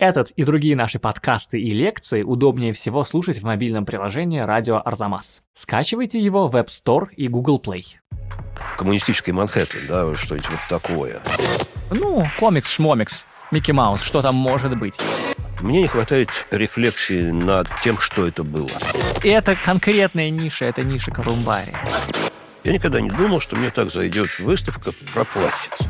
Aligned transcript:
Этот 0.00 0.30
и 0.30 0.44
другие 0.44 0.76
наши 0.76 0.98
подкасты 0.98 1.60
и 1.60 1.72
лекции 1.74 2.22
удобнее 2.22 2.72
всего 2.72 3.04
слушать 3.04 3.36
в 3.36 3.42
мобильном 3.44 3.84
приложении 3.84 4.40
«Радио 4.40 4.80
Арзамас». 4.82 5.42
Скачивайте 5.52 6.18
его 6.18 6.48
в 6.48 6.56
App 6.56 6.68
Store 6.68 7.12
и 7.14 7.28
Google 7.28 7.60
Play. 7.62 7.84
Коммунистический 8.78 9.32
Манхэттен, 9.32 9.80
да, 9.86 10.14
что-нибудь 10.14 10.48
вот 10.48 10.60
такое. 10.70 11.20
Ну, 11.90 12.26
комикс-шмомикс, 12.38 13.26
Микки 13.50 13.72
Маус, 13.72 14.00
что 14.00 14.22
там 14.22 14.36
может 14.36 14.78
быть? 14.78 14.98
Мне 15.60 15.82
не 15.82 15.86
хватает 15.86 16.30
рефлексии 16.50 17.30
над 17.30 17.68
тем, 17.84 17.98
что 17.98 18.26
это 18.26 18.42
было. 18.42 18.70
И 19.22 19.28
это 19.28 19.54
конкретная 19.54 20.30
ниша, 20.30 20.64
это 20.64 20.82
ниша 20.82 21.10
Колумбария. 21.10 21.78
Я 22.64 22.72
никогда 22.72 23.02
не 23.02 23.10
думал, 23.10 23.38
что 23.38 23.54
мне 23.54 23.68
так 23.68 23.90
зайдет 23.90 24.30
выставка 24.38 24.92
про 25.12 25.24
пластицу. 25.24 25.84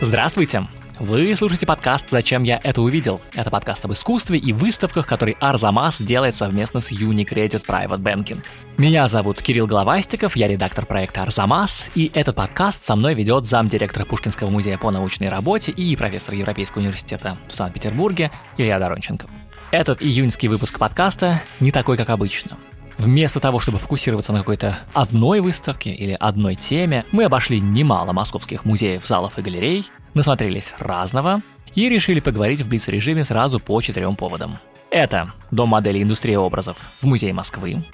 Здравствуйте! 0.00 0.66
Вы 1.00 1.36
слушаете 1.36 1.64
подкаст 1.64 2.06
«Зачем 2.10 2.42
я 2.42 2.58
это 2.64 2.82
увидел?». 2.82 3.20
Это 3.32 3.50
подкаст 3.50 3.84
об 3.84 3.92
искусстве 3.92 4.36
и 4.36 4.52
выставках, 4.52 5.06
который 5.06 5.36
Арзамас 5.38 5.98
делает 6.00 6.34
совместно 6.34 6.80
с 6.80 6.90
Unicredit 6.90 7.64
Private 7.64 8.00
Banking. 8.00 8.42
Меня 8.78 9.06
зовут 9.06 9.40
Кирилл 9.40 9.68
Головастиков, 9.68 10.34
я 10.34 10.48
редактор 10.48 10.86
проекта 10.86 11.22
«Арзамас», 11.22 11.92
и 11.94 12.10
этот 12.14 12.34
подкаст 12.34 12.84
со 12.84 12.96
мной 12.96 13.14
ведет 13.14 13.46
замдиректора 13.46 14.06
Пушкинского 14.06 14.50
музея 14.50 14.76
по 14.76 14.90
научной 14.90 15.28
работе 15.28 15.70
и 15.70 15.94
профессор 15.94 16.34
Европейского 16.34 16.80
университета 16.80 17.36
в 17.48 17.54
Санкт-Петербурге 17.54 18.32
Илья 18.56 18.80
Доронченков. 18.80 19.30
Этот 19.70 20.02
июньский 20.02 20.48
выпуск 20.48 20.80
подкаста 20.80 21.40
не 21.60 21.70
такой, 21.70 21.96
как 21.96 22.10
обычно. 22.10 22.58
Вместо 22.96 23.38
того, 23.38 23.60
чтобы 23.60 23.78
фокусироваться 23.78 24.32
на 24.32 24.40
какой-то 24.40 24.76
одной 24.92 25.38
выставке 25.40 25.90
или 25.90 26.16
одной 26.18 26.56
теме, 26.56 27.04
мы 27.12 27.22
обошли 27.24 27.60
немало 27.60 28.12
московских 28.12 28.64
музеев, 28.64 29.06
залов 29.06 29.38
и 29.38 29.42
галерей, 29.42 29.86
насмотрелись 30.14 30.74
разного 30.78 31.42
и 31.74 31.88
решили 31.88 32.20
поговорить 32.20 32.62
в 32.62 32.68
блиц-режиме 32.68 33.24
сразу 33.24 33.60
по 33.60 33.80
четырем 33.80 34.16
поводам. 34.16 34.58
Это 34.90 35.32
Дом 35.50 35.70
модели 35.70 36.02
индустрии 36.02 36.34
образов 36.34 36.78
в 36.98 37.04
Музее 37.04 37.32
Москвы, 37.32 37.84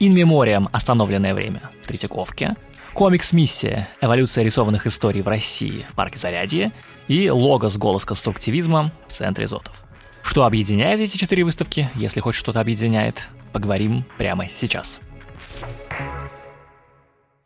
In 0.00 0.12
Memoriam 0.12 0.68
«Остановленное 0.72 1.34
время» 1.34 1.62
в 1.82 1.86
Третьяковке, 1.86 2.56
комикс-миссия 2.94 3.88
«Эволюция 4.00 4.44
рисованных 4.44 4.86
историй 4.86 5.22
в 5.22 5.28
России» 5.28 5.86
в 5.90 5.94
Парке 5.94 6.18
Зарядье 6.18 6.72
и 7.06 7.30
логос 7.30 7.76
голос 7.76 8.04
конструктивизма 8.04 8.90
в 9.08 9.12
Центре 9.12 9.46
Зотов. 9.46 9.84
Что 10.22 10.44
объединяет 10.44 11.00
эти 11.00 11.16
четыре 11.16 11.44
выставки, 11.44 11.90
если 11.94 12.20
хоть 12.20 12.34
что-то 12.34 12.60
объединяет, 12.60 13.28
поговорим 13.52 14.04
прямо 14.18 14.46
сейчас. 14.48 15.00